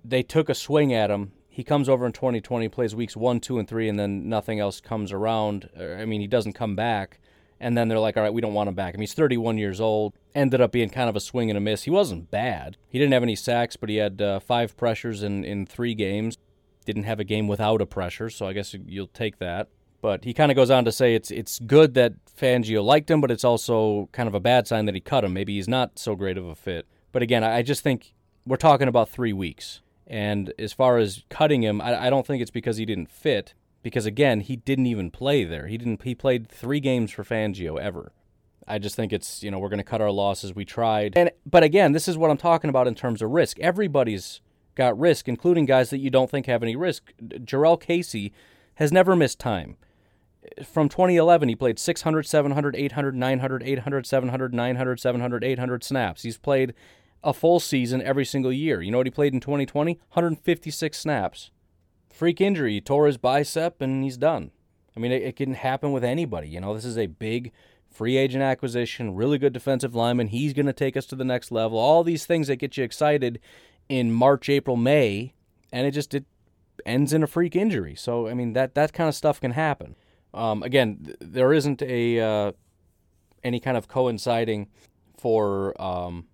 they 0.05 0.23
took 0.23 0.47
a 0.47 0.55
swing 0.55 0.93
at 0.93 1.11
him. 1.11 1.33
He 1.49 1.61
comes 1.61 1.89
over 1.89 2.05
in 2.05 2.13
2020, 2.13 2.69
plays 2.69 2.95
weeks 2.95 3.17
one, 3.17 3.41
two, 3.41 3.59
and 3.59 3.67
three, 3.67 3.89
and 3.89 3.99
then 3.99 4.29
nothing 4.29 4.57
else 4.57 4.79
comes 4.79 5.11
around. 5.11 5.69
I 5.77 6.05
mean, 6.05 6.21
he 6.21 6.27
doesn't 6.27 6.53
come 6.53 6.73
back, 6.73 7.19
and 7.59 7.77
then 7.77 7.89
they're 7.89 7.99
like, 7.99 8.15
"All 8.15 8.23
right, 8.23 8.33
we 8.33 8.39
don't 8.39 8.53
want 8.53 8.69
him 8.69 8.75
back." 8.75 8.93
I 8.93 8.95
mean, 8.95 9.01
he's 9.01 9.13
31 9.13 9.57
years 9.57 9.81
old. 9.81 10.13
Ended 10.33 10.61
up 10.61 10.71
being 10.71 10.89
kind 10.89 11.09
of 11.09 11.17
a 11.17 11.19
swing 11.19 11.49
and 11.49 11.57
a 11.57 11.59
miss. 11.59 11.83
He 11.83 11.91
wasn't 11.91 12.31
bad. 12.31 12.77
He 12.87 12.97
didn't 12.97 13.11
have 13.11 13.23
any 13.23 13.35
sacks, 13.35 13.75
but 13.75 13.89
he 13.89 13.97
had 13.97 14.21
uh, 14.21 14.39
five 14.39 14.77
pressures 14.77 15.23
in 15.23 15.43
in 15.43 15.65
three 15.65 15.95
games. 15.95 16.37
Didn't 16.85 17.03
have 17.03 17.19
a 17.19 17.25
game 17.25 17.49
without 17.49 17.81
a 17.81 17.85
pressure, 17.85 18.29
so 18.29 18.47
I 18.47 18.53
guess 18.53 18.73
you'll 18.73 19.07
take 19.07 19.39
that. 19.39 19.67
But 20.01 20.23
he 20.23 20.33
kind 20.33 20.51
of 20.51 20.55
goes 20.55 20.69
on 20.69 20.85
to 20.85 20.91
say 20.91 21.15
it's 21.15 21.31
it's 21.31 21.59
good 21.59 21.93
that 21.95 22.13
Fangio 22.25 22.83
liked 22.83 23.09
him, 23.09 23.19
but 23.19 23.31
it's 23.31 23.43
also 23.43 24.09
kind 24.11 24.27
of 24.27 24.35
a 24.35 24.39
bad 24.39 24.67
sign 24.67 24.85
that 24.85 24.95
he 24.95 25.01
cut 25.01 25.23
him. 25.23 25.33
Maybe 25.33 25.55
he's 25.55 25.67
not 25.67 25.97
so 25.97 26.15
great 26.15 26.37
of 26.37 26.45
a 26.45 26.55
fit. 26.55 26.87
But 27.11 27.23
again, 27.23 27.43
I 27.43 27.63
just 27.63 27.81
think 27.81 28.13
we're 28.45 28.57
talking 28.57 28.87
about 28.87 29.09
three 29.09 29.33
weeks. 29.33 29.81
And 30.05 30.53
as 30.57 30.71
far 30.71 30.97
as 30.97 31.23
cutting 31.29 31.63
him, 31.63 31.81
I, 31.81 32.07
I 32.07 32.09
don't 32.09 32.25
think 32.25 32.41
it's 32.41 32.51
because 32.51 32.77
he 32.77 32.85
didn't 32.85 33.09
fit. 33.09 33.53
Because 33.83 34.05
again, 34.05 34.41
he 34.41 34.55
didn't 34.55 34.85
even 34.85 35.11
play 35.11 35.43
there. 35.43 35.67
He 35.67 35.77
didn't. 35.77 36.03
He 36.03 36.13
played 36.13 36.47
three 36.47 36.79
games 36.79 37.11
for 37.11 37.23
Fangio 37.23 37.79
ever. 37.79 38.11
I 38.67 38.79
just 38.79 38.95
think 38.95 39.13
it's 39.13 39.41
you 39.41 39.49
know 39.49 39.59
we're 39.59 39.69
going 39.69 39.77
to 39.79 39.83
cut 39.83 40.01
our 40.01 40.11
losses. 40.11 40.53
We 40.53 40.65
tried, 40.65 41.13
and 41.17 41.31
but 41.45 41.63
again, 41.63 41.93
this 41.93 42.07
is 42.07 42.17
what 42.17 42.29
I'm 42.29 42.37
talking 42.37 42.69
about 42.69 42.87
in 42.87 42.95
terms 42.95 43.21
of 43.21 43.31
risk. 43.31 43.59
Everybody's 43.59 44.41
got 44.75 44.97
risk, 44.99 45.27
including 45.27 45.65
guys 45.65 45.89
that 45.89 45.99
you 45.99 46.09
don't 46.09 46.29
think 46.29 46.45
have 46.45 46.63
any 46.63 46.75
risk. 46.75 47.13
Jurrell 47.23 47.79
Casey 47.79 48.33
has 48.75 48.91
never 48.91 49.15
missed 49.15 49.39
time 49.39 49.77
from 50.63 50.89
2011, 50.89 51.49
he 51.49 51.55
played 51.55 51.79
600, 51.79 52.25
700, 52.25 52.75
800, 52.75 53.15
900, 53.15 53.63
800, 53.63 54.05
700, 54.05 54.53
900, 54.53 54.99
700, 54.99 55.43
800 55.43 55.83
snaps. 55.83 56.23
He's 56.23 56.37
played 56.37 56.73
a 57.23 57.33
full 57.33 57.59
season 57.59 58.01
every 58.01 58.25
single 58.25 58.53
year. 58.53 58.81
You 58.81 58.91
know 58.91 58.97
what 58.97 59.07
he 59.07 59.11
played 59.11 59.33
in 59.33 59.39
2020? 59.39 59.93
156 59.93 60.97
snaps. 60.97 61.51
Freak 62.09 62.41
injury. 62.41 62.73
He 62.73 62.81
tore 62.81 63.07
his 63.07 63.17
bicep 63.17 63.81
and 63.81 64.03
he's 64.03 64.17
done. 64.17 64.51
I 64.95 64.99
mean, 64.99 65.11
it, 65.11 65.21
it 65.21 65.35
can 65.35 65.53
happen 65.53 65.91
with 65.91 66.03
anybody. 66.03 66.49
You 66.49 66.61
know, 66.61 66.73
this 66.73 66.85
is 66.85 66.97
a 66.97 67.07
big 67.07 67.51
free 67.91 68.17
agent 68.17 68.43
acquisition, 68.43 69.15
really 69.15 69.37
good 69.37 69.53
defensive 69.53 69.95
lineman. 69.95 70.27
He's 70.27 70.53
going 70.53 70.65
to 70.65 70.73
take 70.73 70.97
us 70.97 71.05
to 71.07 71.15
the 71.15 71.25
next 71.25 71.51
level. 71.51 71.77
All 71.77 72.03
these 72.03 72.25
things 72.25 72.47
that 72.47 72.57
get 72.57 72.77
you 72.77 72.83
excited 72.83 73.39
in 73.89 74.11
March, 74.11 74.49
April, 74.49 74.75
May, 74.75 75.33
and 75.71 75.85
it 75.85 75.91
just 75.91 76.13
it 76.13 76.25
ends 76.85 77.13
in 77.13 77.23
a 77.23 77.27
freak 77.27 77.55
injury. 77.55 77.95
So, 77.95 78.27
I 78.27 78.33
mean, 78.33 78.53
that, 78.53 78.75
that 78.75 78.93
kind 78.93 79.07
of 79.07 79.15
stuff 79.15 79.41
can 79.41 79.51
happen. 79.51 79.95
Um, 80.37 80.63
again, 80.63 80.99
th- 81.03 81.17
there 81.19 81.53
isn't 81.53 81.81
a 81.81 82.19
uh, 82.19 82.51
any 83.43 83.59
kind 83.59 83.77
of 83.77 83.87
coinciding 83.87 84.67
for 85.17 85.79
um, 85.81 86.27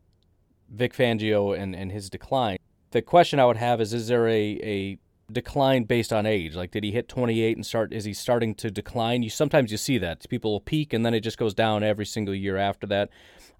Vic 0.69 0.93
Fangio 0.93 1.57
and, 1.57 1.75
and 1.75 1.91
his 1.91 2.09
decline. 2.09 2.57
The 2.91 3.01
question 3.01 3.39
I 3.39 3.45
would 3.45 3.57
have 3.57 3.81
is: 3.81 3.93
Is 3.93 4.07
there 4.07 4.27
a, 4.27 4.59
a 4.63 4.97
decline 5.31 5.83
based 5.83 6.11
on 6.11 6.25
age? 6.25 6.55
Like, 6.55 6.71
did 6.71 6.83
he 6.83 6.91
hit 6.91 7.07
28 7.07 7.57
and 7.57 7.65
start? 7.65 7.93
Is 7.93 8.05
he 8.05 8.13
starting 8.13 8.55
to 8.55 8.69
decline? 8.69 9.23
You 9.23 9.29
sometimes 9.29 9.71
you 9.71 9.77
see 9.77 9.97
that 9.99 10.27
people 10.29 10.51
will 10.51 10.61
peak 10.61 10.93
and 10.93 11.05
then 11.05 11.13
it 11.13 11.21
just 11.21 11.37
goes 11.37 11.53
down 11.53 11.83
every 11.83 12.05
single 12.05 12.35
year 12.35 12.57
after 12.57 12.85
that. 12.87 13.09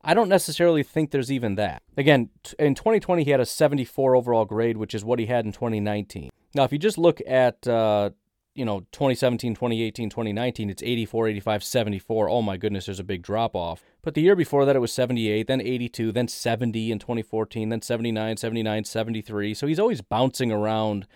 I 0.04 0.14
don't 0.14 0.30
necessarily 0.30 0.84
think 0.84 1.12
there's 1.12 1.32
even 1.32 1.56
that. 1.56 1.82
Again, 1.96 2.30
in 2.60 2.76
2020 2.76 3.24
he 3.24 3.32
had 3.32 3.40
a 3.40 3.46
74 3.46 4.16
overall 4.16 4.46
grade, 4.46 4.78
which 4.78 4.94
is 4.94 5.06
what 5.06 5.20
he 5.20 5.28
had 5.28 5.46
in 5.46 5.54
2019. 5.54 6.30
Now, 6.56 6.64
if 6.64 6.72
you 6.72 6.78
just 6.78 6.98
look 6.98 7.22
at 7.26 7.68
uh, 7.68 8.12
you 8.56 8.66
know 8.66 8.82
2017 8.92 9.56
2018 9.56 10.10
2019 10.10 10.70
it's 10.70 10.84
84 10.84 11.28
85 11.30 11.63
74 11.63 12.30
oh 12.30 12.42
my 12.42 12.58
goodness 12.58 12.86
there's 12.86 13.00
a 13.00 13.04
big 13.04 13.22
drop 13.22 13.56
off. 13.56 13.84
But 14.02 14.16
the 14.16 14.22
year 14.22 14.36
before 14.36 14.66
that 14.66 14.76
it 14.76 14.80
was 14.80 14.92
78 14.92 15.48
then 15.48 15.62
82 15.62 16.12
then 16.12 16.28
70 16.28 16.92
in 16.92 17.00
2014 17.00 17.70
then 17.70 17.82
79 17.82 18.38
79 18.38 18.84
73 18.84 19.54
so 19.54 19.68
he's 19.68 19.80
always 19.80 20.02
bouncing 20.02 20.52
around 20.52 21.08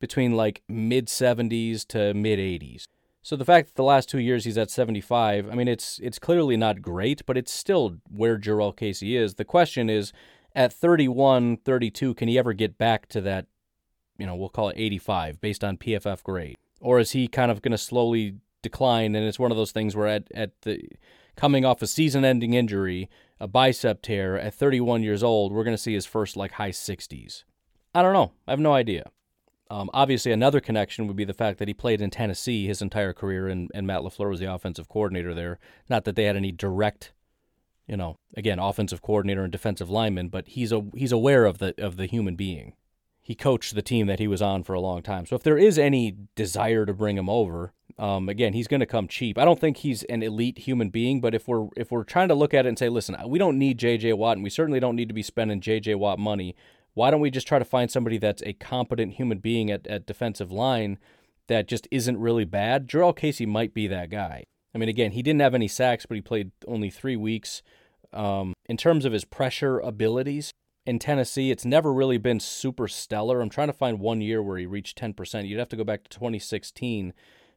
between 0.00 0.34
like 0.34 0.62
mid 0.68 1.08
70s 1.08 1.86
to 1.88 2.14
mid 2.14 2.38
80s 2.38 2.86
so 3.22 3.36
the 3.36 3.44
fact 3.44 3.68
that 3.68 3.74
the 3.74 3.82
last 3.82 4.08
two 4.08 4.20
years 4.20 4.44
he's 4.44 4.58
at 4.58 4.70
75 4.70 5.50
i 5.50 5.54
mean 5.54 5.68
it's 5.68 5.98
it's 6.02 6.18
clearly 6.18 6.56
not 6.56 6.82
great 6.82 7.24
but 7.26 7.36
it's 7.36 7.52
still 7.52 7.96
where 8.10 8.38
Jurrell 8.38 8.76
Casey 8.76 9.16
is. 9.16 9.34
The 9.34 9.44
question 9.44 9.90
is 9.90 10.12
at 10.54 10.72
31 10.72 11.58
32 11.58 12.14
can 12.14 12.28
he 12.28 12.38
ever 12.38 12.52
get 12.52 12.78
back 12.78 13.06
to 13.08 13.20
that 13.20 13.46
you 14.18 14.24
know 14.24 14.34
we'll 14.34 14.48
call 14.48 14.70
it 14.70 14.76
85 14.78 15.40
based 15.40 15.62
on 15.62 15.76
PFF 15.76 16.22
grade 16.22 16.56
or 16.80 16.98
is 16.98 17.12
he 17.12 17.28
kind 17.28 17.50
of 17.50 17.62
going 17.62 17.72
to 17.72 17.78
slowly 17.78 18.36
decline? 18.62 19.14
And 19.14 19.26
it's 19.26 19.38
one 19.38 19.50
of 19.50 19.56
those 19.56 19.72
things 19.72 19.96
where 19.96 20.06
at, 20.06 20.30
at 20.34 20.60
the 20.62 20.80
coming 21.36 21.64
off 21.64 21.82
a 21.82 21.86
season-ending 21.86 22.54
injury, 22.54 23.10
a 23.38 23.46
bicep 23.46 24.02
tear 24.02 24.38
at 24.38 24.54
31 24.54 25.02
years 25.02 25.22
old, 25.22 25.52
we're 25.52 25.64
going 25.64 25.76
to 25.76 25.82
see 25.82 25.94
his 25.94 26.06
first 26.06 26.36
like 26.36 26.52
high 26.52 26.70
60s. 26.70 27.44
I 27.94 28.02
don't 28.02 28.12
know. 28.12 28.32
I 28.46 28.52
have 28.52 28.60
no 28.60 28.72
idea. 28.72 29.10
Um, 29.68 29.90
obviously, 29.92 30.30
another 30.30 30.60
connection 30.60 31.06
would 31.06 31.16
be 31.16 31.24
the 31.24 31.34
fact 31.34 31.58
that 31.58 31.68
he 31.68 31.74
played 31.74 32.00
in 32.00 32.10
Tennessee 32.10 32.66
his 32.66 32.80
entire 32.80 33.12
career, 33.12 33.48
and, 33.48 33.70
and 33.74 33.86
Matt 33.86 34.02
LaFleur 34.02 34.30
was 34.30 34.38
the 34.38 34.52
offensive 34.52 34.88
coordinator 34.88 35.34
there. 35.34 35.58
Not 35.88 36.04
that 36.04 36.14
they 36.14 36.24
had 36.24 36.36
any 36.36 36.52
direct, 36.52 37.12
you 37.88 37.96
know, 37.96 38.18
again, 38.36 38.60
offensive 38.60 39.02
coordinator 39.02 39.42
and 39.42 39.50
defensive 39.50 39.90
lineman, 39.90 40.28
but 40.28 40.46
he's 40.48 40.70
a 40.70 40.84
he's 40.94 41.10
aware 41.10 41.46
of 41.46 41.58
the 41.58 41.74
of 41.82 41.96
the 41.96 42.06
human 42.06 42.36
being 42.36 42.74
he 43.26 43.34
coached 43.34 43.74
the 43.74 43.82
team 43.82 44.06
that 44.06 44.20
he 44.20 44.28
was 44.28 44.40
on 44.40 44.62
for 44.62 44.72
a 44.72 44.80
long 44.80 45.02
time. 45.02 45.26
So 45.26 45.34
if 45.34 45.42
there 45.42 45.58
is 45.58 45.80
any 45.80 46.16
desire 46.36 46.86
to 46.86 46.94
bring 46.94 47.18
him 47.18 47.28
over, 47.28 47.72
um, 47.98 48.28
again, 48.28 48.52
he's 48.52 48.68
going 48.68 48.78
to 48.78 48.86
come 48.86 49.08
cheap. 49.08 49.36
I 49.36 49.44
don't 49.44 49.58
think 49.58 49.78
he's 49.78 50.04
an 50.04 50.22
elite 50.22 50.58
human 50.58 50.90
being, 50.90 51.20
but 51.20 51.34
if 51.34 51.48
we're 51.48 51.66
if 51.76 51.90
we're 51.90 52.04
trying 52.04 52.28
to 52.28 52.36
look 52.36 52.54
at 52.54 52.66
it 52.66 52.68
and 52.68 52.78
say, 52.78 52.88
listen, 52.88 53.16
we 53.26 53.40
don't 53.40 53.58
need 53.58 53.78
J.J. 53.78 54.12
Watt, 54.12 54.36
and 54.36 54.44
we 54.44 54.50
certainly 54.50 54.78
don't 54.78 54.94
need 54.94 55.08
to 55.08 55.14
be 55.14 55.24
spending 55.24 55.60
J.J. 55.60 55.96
Watt 55.96 56.20
money. 56.20 56.54
Why 56.94 57.10
don't 57.10 57.20
we 57.20 57.32
just 57.32 57.48
try 57.48 57.58
to 57.58 57.64
find 57.64 57.90
somebody 57.90 58.16
that's 58.16 58.44
a 58.46 58.52
competent 58.52 59.14
human 59.14 59.38
being 59.38 59.72
at, 59.72 59.88
at 59.88 60.06
defensive 60.06 60.52
line 60.52 60.96
that 61.48 61.66
just 61.66 61.88
isn't 61.90 62.20
really 62.20 62.44
bad? 62.44 62.86
Jurrell 62.86 63.16
Casey 63.16 63.44
might 63.44 63.74
be 63.74 63.88
that 63.88 64.08
guy. 64.08 64.44
I 64.72 64.78
mean, 64.78 64.88
again, 64.88 65.10
he 65.10 65.22
didn't 65.22 65.40
have 65.40 65.54
any 65.56 65.66
sacks, 65.66 66.06
but 66.06 66.14
he 66.14 66.20
played 66.20 66.52
only 66.68 66.90
three 66.90 67.16
weeks. 67.16 67.60
Um, 68.12 68.54
in 68.66 68.76
terms 68.76 69.04
of 69.04 69.12
his 69.12 69.24
pressure 69.24 69.80
abilities, 69.80 70.52
in 70.86 70.98
Tennessee, 70.98 71.50
it's 71.50 71.64
never 71.64 71.92
really 71.92 72.18
been 72.18 72.40
super 72.40 72.86
stellar. 72.88 73.40
I'm 73.40 73.50
trying 73.50 73.68
to 73.68 73.72
find 73.72 73.98
one 73.98 74.20
year 74.20 74.42
where 74.42 74.56
he 74.56 74.66
reached 74.66 74.98
10%. 74.98 75.48
You'd 75.48 75.58
have 75.58 75.68
to 75.70 75.76
go 75.76 75.84
back 75.84 76.04
to 76.04 76.10
2016. 76.10 77.12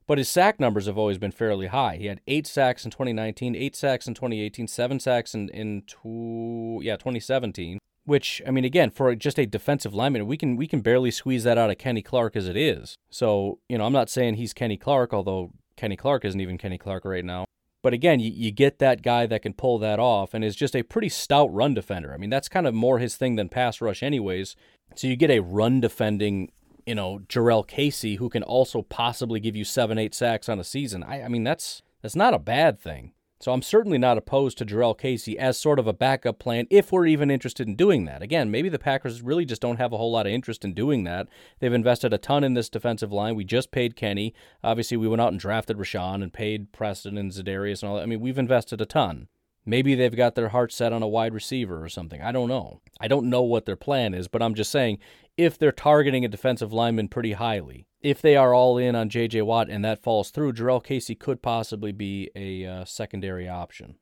But 0.07 0.17
his 0.17 0.27
sack 0.27 0.59
numbers 0.59 0.87
have 0.87 0.97
always 0.97 1.19
been 1.19 1.31
fairly 1.31 1.67
high. 1.67 1.97
He 1.97 2.07
had 2.07 2.21
eight 2.25 2.47
sacks 2.47 2.83
in 2.83 2.89
2019, 2.89 3.55
eight 3.55 3.75
sacks 3.75 4.07
in 4.07 4.15
2018, 4.15 4.67
seven 4.67 4.99
sacks 4.99 5.35
in, 5.35 5.49
in 5.49 5.83
two, 5.85 6.79
yeah, 6.81 6.95
2017. 6.95 7.77
Which 8.05 8.41
I 8.47 8.49
mean, 8.49 8.65
again, 8.65 8.89
for 8.89 9.13
just 9.13 9.37
a 9.37 9.45
defensive 9.45 9.93
lineman, 9.93 10.25
we 10.25 10.35
can 10.35 10.55
we 10.55 10.65
can 10.65 10.81
barely 10.81 11.11
squeeze 11.11 11.43
that 11.43 11.59
out 11.59 11.69
of 11.69 11.77
Kenny 11.77 12.01
Clark 12.01 12.35
as 12.35 12.47
it 12.47 12.57
is. 12.57 12.95
So 13.11 13.59
you 13.69 13.77
know, 13.77 13.85
I'm 13.85 13.93
not 13.93 14.09
saying 14.09 14.33
he's 14.33 14.51
Kenny 14.51 14.77
Clark, 14.77 15.13
although 15.13 15.51
Kenny 15.75 15.95
Clark 15.95 16.25
isn't 16.25 16.41
even 16.41 16.57
Kenny 16.57 16.79
Clark 16.79 17.05
right 17.05 17.23
now. 17.23 17.45
But 17.81 17.93
again, 17.93 18.19
you, 18.19 18.31
you 18.31 18.51
get 18.51 18.79
that 18.79 19.01
guy 19.01 19.25
that 19.25 19.41
can 19.41 19.53
pull 19.53 19.79
that 19.79 19.99
off 19.99 20.33
and 20.33 20.43
is 20.43 20.55
just 20.55 20.75
a 20.75 20.83
pretty 20.83 21.09
stout 21.09 21.53
run 21.53 21.73
defender. 21.73 22.13
I 22.13 22.17
mean, 22.17 22.29
that's 22.29 22.49
kind 22.49 22.67
of 22.67 22.73
more 22.73 22.99
his 22.99 23.15
thing 23.15 23.35
than 23.35 23.49
pass 23.49 23.79
rush, 23.79 24.03
anyways. 24.03 24.55
So 24.95 25.07
you 25.07 25.15
get 25.15 25.31
a 25.31 25.39
run 25.39 25.79
defending, 25.79 26.51
you 26.85 26.95
know, 26.95 27.19
Jurrell 27.29 27.65
Casey 27.65 28.15
who 28.15 28.29
can 28.29 28.43
also 28.43 28.81
possibly 28.81 29.39
give 29.39 29.55
you 29.55 29.63
seven, 29.63 29.97
eight 29.97 30.13
sacks 30.13 30.49
on 30.49 30.59
a 30.59 30.63
season. 30.63 31.03
I, 31.03 31.23
I 31.23 31.27
mean, 31.29 31.43
that's 31.43 31.81
that's 32.01 32.15
not 32.15 32.33
a 32.33 32.39
bad 32.39 32.79
thing. 32.79 33.13
So 33.41 33.53
I'm 33.53 33.61
certainly 33.61 33.97
not 33.97 34.17
opposed 34.17 34.57
to 34.57 34.65
Jurrell 34.65 34.97
Casey 34.97 35.39
as 35.39 35.57
sort 35.57 35.79
of 35.79 35.87
a 35.87 35.93
backup 35.93 36.39
plan 36.39 36.67
if 36.69 36.91
we're 36.91 37.05
even 37.05 37.31
interested 37.31 37.69
in 37.69 37.75
doing 37.75 38.03
that. 38.03 38.21
Again, 38.21 38.51
maybe 38.51 38.67
the 38.67 38.77
Packers 38.77 39.21
really 39.21 39.45
just 39.45 39.61
don't 39.61 39.77
have 39.77 39.93
a 39.93 39.97
whole 39.97 40.11
lot 40.11 40.27
of 40.27 40.33
interest 40.33 40.65
in 40.65 40.73
doing 40.73 41.05
that. 41.05 41.29
They've 41.59 41.71
invested 41.71 42.13
a 42.13 42.17
ton 42.17 42.43
in 42.43 42.53
this 42.53 42.69
defensive 42.69 43.13
line. 43.13 43.35
We 43.35 43.45
just 43.45 43.71
paid 43.71 43.95
Kenny. 43.95 44.33
Obviously, 44.61 44.97
we 44.97 45.07
went 45.07 45.21
out 45.21 45.31
and 45.31 45.39
drafted 45.39 45.77
Rashan 45.77 46.21
and 46.21 46.33
paid 46.33 46.73
Preston 46.73 47.17
and 47.17 47.31
Za'Darius 47.31 47.81
and 47.81 47.89
all 47.89 47.95
that. 47.95 48.03
I 48.03 48.07
mean, 48.07 48.19
we've 48.19 48.37
invested 48.37 48.81
a 48.81 48.85
ton. 48.85 49.29
Maybe 49.65 49.95
they've 49.95 50.15
got 50.15 50.35
their 50.35 50.49
heart 50.49 50.73
set 50.73 50.91
on 50.91 51.03
a 51.03 51.07
wide 51.07 51.33
receiver 51.33 51.81
or 51.83 51.89
something. 51.89 52.21
I 52.21 52.31
don't 52.31 52.49
know. 52.49 52.81
I 52.99 53.07
don't 53.07 53.29
know 53.29 53.43
what 53.43 53.65
their 53.65 53.75
plan 53.75 54.13
is, 54.13 54.27
but 54.27 54.41
I'm 54.41 54.55
just 54.55 54.71
saying 54.71 54.99
if 55.37 55.57
they're 55.57 55.71
targeting 55.71 56.25
a 56.25 56.29
defensive 56.29 56.73
lineman 56.73 57.07
pretty 57.07 57.33
highly, 57.33 57.85
if 58.01 58.21
they 58.21 58.35
are 58.35 58.53
all 58.53 58.77
in 58.77 58.95
on 58.95 59.09
J.J. 59.09 59.41
Watt 59.41 59.69
and 59.69 59.83
that 59.83 60.01
falls 60.01 60.31
through, 60.31 60.53
Jurrell 60.53 60.83
Casey 60.83 61.15
could 61.15 61.41
possibly 61.41 61.91
be 61.91 62.29
a 62.35 62.65
uh, 62.65 62.85
secondary 62.85 63.47
option. 63.47 63.95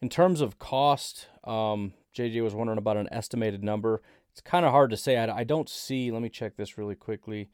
In 0.00 0.08
terms 0.08 0.40
of 0.40 0.58
cost, 0.58 1.28
um, 1.44 1.92
JJ 2.16 2.42
was 2.42 2.54
wondering 2.54 2.78
about 2.78 2.96
an 2.96 3.08
estimated 3.12 3.62
number. 3.62 4.00
It's 4.30 4.40
kind 4.40 4.64
of 4.64 4.72
hard 4.72 4.90
to 4.90 4.96
say. 4.96 5.16
I, 5.16 5.38
I 5.38 5.44
don't 5.44 5.68
see, 5.68 6.10
let 6.10 6.22
me 6.22 6.28
check 6.28 6.56
this 6.56 6.78
really 6.78 6.94
quickly. 6.94 7.50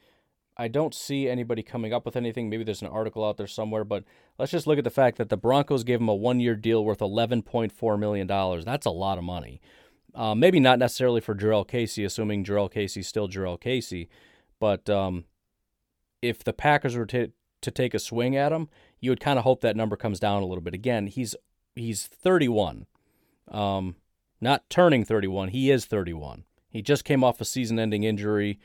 I 0.58 0.68
don't 0.68 0.94
see 0.94 1.28
anybody 1.28 1.62
coming 1.62 1.92
up 1.92 2.06
with 2.06 2.16
anything. 2.16 2.48
Maybe 2.48 2.64
there's 2.64 2.82
an 2.82 2.88
article 2.88 3.24
out 3.24 3.36
there 3.36 3.46
somewhere, 3.46 3.84
but 3.84 4.04
let's 4.38 4.52
just 4.52 4.66
look 4.66 4.78
at 4.78 4.84
the 4.84 4.90
fact 4.90 5.18
that 5.18 5.28
the 5.28 5.36
Broncos 5.36 5.84
gave 5.84 6.00
him 6.00 6.08
a 6.08 6.14
one 6.14 6.40
year 6.40 6.54
deal 6.54 6.84
worth 6.84 7.00
$11.4 7.00 7.98
million. 7.98 8.26
That's 8.64 8.86
a 8.86 8.90
lot 8.90 9.18
of 9.18 9.24
money. 9.24 9.60
Uh, 10.14 10.34
maybe 10.34 10.58
not 10.58 10.78
necessarily 10.78 11.20
for 11.20 11.34
Jurrell 11.34 11.68
Casey, 11.68 12.04
assuming 12.04 12.42
Jurrell 12.42 12.70
Casey's 12.70 13.06
still 13.06 13.28
Jurrell 13.28 13.60
Casey, 13.60 14.08
but 14.58 14.88
um, 14.88 15.24
if 16.22 16.42
the 16.42 16.52
Packers 16.52 16.96
were 16.96 17.06
to 17.06 17.32
to 17.62 17.70
take 17.70 17.94
a 17.94 17.98
swing 17.98 18.36
at 18.36 18.52
him, 18.52 18.68
you 19.00 19.10
would 19.10 19.20
kind 19.20 19.38
of 19.38 19.44
hope 19.44 19.60
that 19.60 19.76
number 19.76 19.96
comes 19.96 20.20
down 20.20 20.42
a 20.42 20.46
little 20.46 20.62
bit. 20.62 20.74
Again, 20.74 21.06
he's 21.06 21.34
he's 21.74 22.06
31, 22.06 22.86
um, 23.50 23.96
not 24.40 24.68
turning 24.70 25.04
31. 25.04 25.48
He 25.48 25.70
is 25.70 25.84
31. 25.84 26.44
He 26.68 26.82
just 26.82 27.04
came 27.04 27.24
off 27.24 27.40
a 27.40 27.44
season-ending 27.44 28.04
injury. 28.04 28.58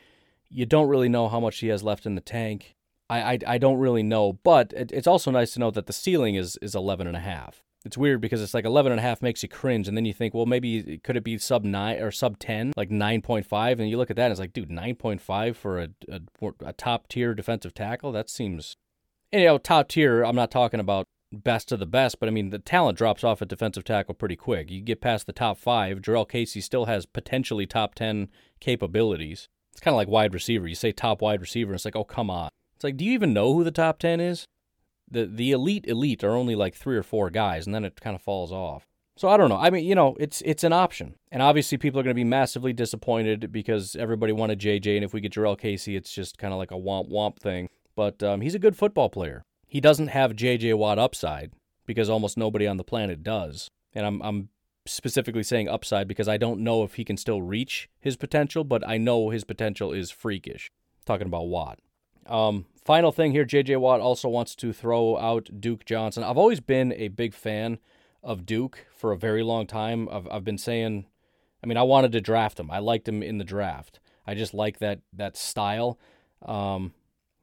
You 0.49 0.65
don't 0.65 0.89
really 0.89 1.09
know 1.09 1.29
how 1.29 1.39
much 1.39 1.59
he 1.59 1.67
has 1.67 1.83
left 1.83 2.05
in 2.05 2.15
the 2.15 2.21
tank. 2.21 2.75
I 3.09 3.33
I, 3.33 3.39
I 3.47 3.57
don't 3.57 3.79
really 3.79 4.03
know, 4.03 4.33
but 4.33 4.73
it, 4.73 4.91
it's 4.91 5.07
also 5.07 5.31
nice 5.31 5.53
to 5.53 5.59
know 5.59 5.71
that 5.71 5.87
the 5.87 5.93
ceiling 5.93 6.35
is 6.35 6.57
is 6.61 6.75
11 6.75 7.07
and 7.07 7.17
a 7.17 7.21
half. 7.21 7.63
It's 7.83 7.97
weird 7.97 8.21
because 8.21 8.41
it's 8.41 8.53
like 8.53 8.65
11 8.65 8.91
and 8.91 8.99
a 8.99 9.01
half 9.01 9.23
makes 9.23 9.41
you 9.41 9.49
cringe, 9.49 9.87
and 9.87 9.97
then 9.97 10.05
you 10.05 10.13
think, 10.13 10.33
well, 10.33 10.45
maybe 10.45 10.99
could 11.03 11.17
it 11.17 11.23
be 11.23 11.37
sub 11.39 11.63
nine 11.63 11.99
or 11.99 12.11
sub 12.11 12.37
10, 12.37 12.73
like 12.77 12.89
9.5? 12.89 13.79
And 13.79 13.89
you 13.89 13.97
look 13.97 14.11
at 14.11 14.17
that, 14.17 14.25
and 14.25 14.31
it's 14.31 14.39
like, 14.39 14.53
dude, 14.53 14.69
9.5 14.69 15.55
for 15.55 15.79
a, 15.79 15.89
a, 16.09 16.21
a 16.63 16.73
top 16.73 17.07
tier 17.07 17.33
defensive 17.33 17.73
tackle? 17.73 18.11
That 18.11 18.29
seems, 18.29 18.75
you 19.31 19.45
know, 19.45 19.57
top 19.57 19.87
tier. 19.87 20.23
I'm 20.23 20.35
not 20.35 20.51
talking 20.51 20.79
about 20.79 21.05
best 21.31 21.71
of 21.71 21.79
the 21.79 21.85
best, 21.85 22.19
but 22.19 22.29
I 22.29 22.31
mean, 22.31 22.49
the 22.49 22.59
talent 22.59 22.97
drops 22.97 23.23
off 23.23 23.41
at 23.41 23.47
defensive 23.47 23.83
tackle 23.83 24.13
pretty 24.13 24.35
quick. 24.35 24.69
You 24.69 24.81
get 24.81 25.01
past 25.01 25.25
the 25.25 25.33
top 25.33 25.57
five, 25.57 26.01
Jurrell 26.01 26.29
Casey 26.29 26.61
still 26.61 26.85
has 26.85 27.05
potentially 27.05 27.65
top 27.65 27.95
10 27.95 28.29
capabilities. 28.59 29.47
It's 29.71 29.81
kind 29.81 29.93
of 29.93 29.97
like 29.97 30.07
wide 30.07 30.33
receiver. 30.33 30.67
You 30.67 30.75
say 30.75 30.91
top 30.91 31.21
wide 31.21 31.41
receiver, 31.41 31.71
and 31.71 31.75
it's 31.75 31.85
like, 31.85 31.95
oh, 31.95 32.03
come 32.03 32.29
on. 32.29 32.49
It's 32.75 32.83
like, 32.83 32.97
do 32.97 33.05
you 33.05 33.13
even 33.13 33.33
know 33.33 33.53
who 33.53 33.63
the 33.63 33.71
top 33.71 33.99
10 33.99 34.19
is? 34.19 34.45
The 35.11 35.25
the 35.25 35.51
elite 35.51 35.85
elite 35.87 36.23
are 36.23 36.35
only 36.35 36.55
like 36.55 36.75
three 36.75 36.97
or 36.97 37.03
four 37.03 37.29
guys, 37.29 37.65
and 37.65 37.75
then 37.75 37.85
it 37.85 37.99
kind 38.01 38.15
of 38.15 38.21
falls 38.21 38.51
off. 38.51 38.87
So 39.17 39.27
I 39.27 39.37
don't 39.37 39.49
know. 39.49 39.57
I 39.57 39.69
mean, 39.69 39.85
you 39.85 39.93
know, 39.93 40.15
it's 40.19 40.41
it's 40.45 40.63
an 40.63 40.73
option, 40.73 41.15
and 41.31 41.43
obviously 41.43 41.77
people 41.77 41.99
are 41.99 42.03
going 42.03 42.15
to 42.15 42.19
be 42.19 42.23
massively 42.23 42.73
disappointed 42.73 43.51
because 43.51 43.95
everybody 43.95 44.33
wanted 44.33 44.59
JJ, 44.59 44.95
and 44.95 45.03
if 45.03 45.13
we 45.13 45.21
get 45.21 45.33
Jurrell 45.33 45.59
Casey, 45.59 45.95
it's 45.95 46.13
just 46.13 46.37
kind 46.37 46.53
of 46.53 46.57
like 46.57 46.71
a 46.71 46.75
womp 46.75 47.11
womp 47.11 47.37
thing. 47.37 47.69
But 47.95 48.23
um, 48.23 48.41
he's 48.41 48.55
a 48.55 48.59
good 48.59 48.77
football 48.77 49.09
player. 49.09 49.43
He 49.67 49.81
doesn't 49.81 50.07
have 50.07 50.31
JJ 50.33 50.77
Watt 50.77 50.97
upside 50.97 51.51
because 51.85 52.09
almost 52.09 52.37
nobody 52.37 52.65
on 52.65 52.77
the 52.77 52.83
planet 52.83 53.21
does, 53.21 53.69
and 53.93 54.05
I'm 54.05 54.21
I'm 54.21 54.49
specifically 54.85 55.43
saying 55.43 55.69
upside 55.69 56.07
because 56.07 56.27
I 56.27 56.37
don't 56.37 56.61
know 56.61 56.83
if 56.83 56.95
he 56.95 57.05
can 57.05 57.17
still 57.17 57.41
reach 57.41 57.89
his 57.99 58.17
potential, 58.17 58.63
but 58.63 58.87
I 58.87 58.97
know 58.97 59.29
his 59.29 59.43
potential 59.43 59.91
is 59.91 60.09
freakish. 60.09 60.71
Talking 61.05 61.27
about 61.27 61.47
Watt. 61.47 61.79
Um, 62.27 62.65
final 62.83 63.11
thing 63.11 63.31
here 63.31 63.45
JJ 63.45 63.79
Watt 63.79 63.99
also 63.99 64.29
wants 64.29 64.55
to 64.55 64.73
throw 64.73 65.17
out 65.17 65.49
Duke 65.59 65.85
Johnson. 65.85 66.23
I've 66.23 66.37
always 66.37 66.59
been 66.59 66.93
a 66.93 67.09
big 67.09 67.33
fan 67.33 67.79
of 68.23 68.45
Duke 68.45 68.85
for 68.91 69.11
a 69.11 69.17
very 69.17 69.43
long 69.43 69.67
time. 69.67 70.07
I've, 70.11 70.27
I've 70.29 70.43
been 70.43 70.57
saying, 70.57 71.05
I 71.63 71.67
mean, 71.67 71.77
I 71.77 71.83
wanted 71.83 72.11
to 72.13 72.21
draft 72.21 72.59
him. 72.59 72.69
I 72.71 72.79
liked 72.79 73.07
him 73.07 73.23
in 73.23 73.37
the 73.37 73.43
draft. 73.43 73.99
I 74.25 74.35
just 74.35 74.53
like 74.53 74.79
that 74.79 74.99
that 75.13 75.35
style. 75.35 75.99
Um, 76.45 76.93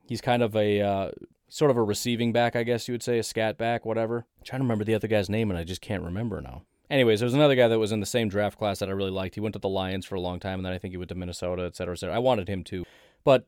he's 0.07 0.21
kind 0.21 0.43
of 0.43 0.57
a 0.57 0.81
uh, 0.81 1.11
sort 1.49 1.71
of 1.71 1.77
a 1.77 1.83
receiving 1.83 2.33
back, 2.33 2.57
I 2.57 2.63
guess 2.63 2.89
you 2.89 2.95
would 2.95 3.03
say, 3.03 3.19
a 3.19 3.23
scat 3.23 3.59
back, 3.59 3.85
whatever. 3.85 4.19
I'm 4.39 4.45
trying 4.45 4.61
to 4.61 4.65
remember 4.65 4.85
the 4.85 4.95
other 4.95 5.09
guy's 5.09 5.29
name, 5.29 5.51
and 5.51 5.59
I 5.59 5.65
just 5.65 5.81
can't 5.81 6.03
remember 6.03 6.41
now. 6.41 6.63
Anyways, 6.91 7.21
there 7.21 7.27
was 7.27 7.35
another 7.35 7.55
guy 7.55 7.69
that 7.69 7.79
was 7.79 7.93
in 7.93 8.01
the 8.01 8.07
same 8.07 8.29
draft 8.29 8.59
class 8.59 8.79
that 8.79 8.89
I 8.89 8.93
really 8.93 9.11
liked. 9.11 9.35
He 9.35 9.41
went 9.41 9.53
to 9.53 9.59
the 9.59 9.69
Lions 9.69 10.07
for 10.07 10.15
a 10.15 10.21
long 10.21 10.41
time, 10.41 10.61
and 10.61 10.67
then 10.67 10.73
I 10.73 10.79
think 10.79 10.93
he 10.93 10.97
went 10.97 11.11
to 11.11 11.15
Minnesota, 11.15 11.65
et 11.65 11.77
cetera, 11.77 11.95
et 11.95 11.99
cetera. 11.99 12.15
I 12.15 12.19
wanted 12.19 12.49
him 12.49 12.65
too. 12.65 12.85
But 13.25 13.47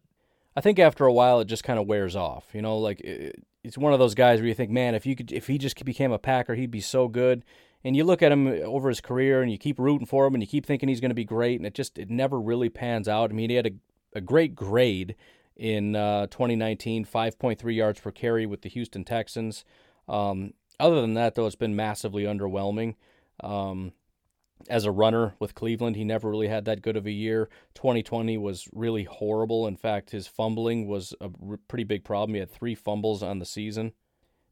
I 0.57 0.61
think 0.61 0.79
after 0.79 1.05
a 1.05 1.13
while 1.13 1.41
it 1.41 1.47
just 1.47 1.65
kind 1.65 1.79
of 1.79 1.87
wears 1.87 2.17
off. 2.17 2.47
You 2.53 2.63
know, 2.63 2.79
like 2.79 3.01
it, 3.01 3.45
it's 3.63 3.79
one 3.79 3.93
of 3.93 3.99
those 3.99 4.15
guys 4.15 4.41
where 4.41 4.49
you 4.49 4.55
think, 4.55 4.71
man, 4.71 4.95
if 4.95 5.07
you 5.07 5.15
could, 5.15 5.33
if 5.33 5.47
he 5.47 5.59
just 5.59 5.83
became 5.85 6.13
a 6.13 6.19
Packer, 6.19 6.55
he'd 6.55 6.71
be 6.71 6.81
so 6.81 7.09
good. 7.09 7.45
And 7.83 7.97
you 7.97 8.05
look 8.05 8.23
at 8.23 8.33
him 8.33 8.47
over 8.47 8.91
his 8.91 9.01
career, 9.01 9.41
and 9.41 9.51
you 9.51 9.57
keep 9.57 9.79
rooting 9.79 10.07
for 10.07 10.27
him, 10.27 10.35
and 10.35 10.43
you 10.43 10.47
keep 10.47 10.67
thinking 10.67 10.89
he's 10.89 11.01
going 11.01 11.11
to 11.11 11.15
be 11.15 11.25
great, 11.25 11.59
and 11.59 11.67
it 11.67 11.75
just 11.75 11.99
it 11.99 12.11
never 12.11 12.39
really 12.39 12.69
pans 12.69 13.09
out. 13.09 13.31
I 13.31 13.33
mean, 13.33 13.49
he 13.49 13.57
had 13.57 13.67
a, 13.67 14.19
a 14.19 14.21
great 14.21 14.55
grade 14.55 15.17
in 15.57 15.97
uh, 15.97 16.27
2019, 16.27 17.05
5.3 17.05 17.75
yards 17.75 18.01
per 18.01 18.11
carry 18.11 18.45
with 18.47 18.63
the 18.63 18.69
Houston 18.69 19.05
Texans. 19.05 19.65
Um, 20.09 20.53
other 20.79 21.01
than 21.01 21.15
that, 21.15 21.35
though, 21.35 21.47
it's 21.47 21.57
been 21.57 21.77
massively 21.77 22.25
underwhelming. 22.25 22.97
Um, 23.43 23.93
as 24.69 24.85
a 24.85 24.91
runner 24.91 25.35
with 25.39 25.55
Cleveland. 25.55 25.97
He 25.97 26.05
never 26.05 26.29
really 26.31 26.49
had 26.49 26.65
that 26.65 26.83
good 26.83 26.97
of 26.97 27.07
a 27.07 27.11
year. 27.11 27.49
2020 27.75 28.37
was 28.39 28.69
really 28.73 29.05
horrible. 29.05 29.67
In 29.67 29.77
fact, 29.77 30.11
his 30.11 30.27
fumbling 30.27 30.87
was 30.87 31.15
a 31.21 31.31
pretty 31.69 31.85
big 31.85 32.05
problem. 32.05 32.35
He 32.35 32.41
had 32.41 32.51
three 32.51 32.75
fumbles 32.75 33.23
on 33.23 33.39
the 33.39 33.47
season. 33.47 33.93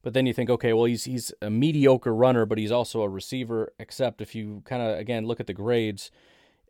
But 0.03 0.15
then 0.15 0.27
you 0.27 0.33
think, 0.33 0.49
okay, 0.49 0.73
well, 0.73 0.85
he's 0.85 1.05
he's 1.05 1.33
a 1.43 1.51
mediocre 1.51 2.15
runner, 2.15 2.47
but 2.47 2.59
he's 2.59 2.71
also 2.71 3.03
a 3.03 3.09
receiver. 3.09 3.73
Except 3.79 4.21
if 4.21 4.35
you 4.35 4.63
kind 4.65 4.81
of 4.83 4.99
again 4.99 5.27
look 5.27 5.41
at 5.41 5.47
the 5.47 5.55
grades, 5.55 6.11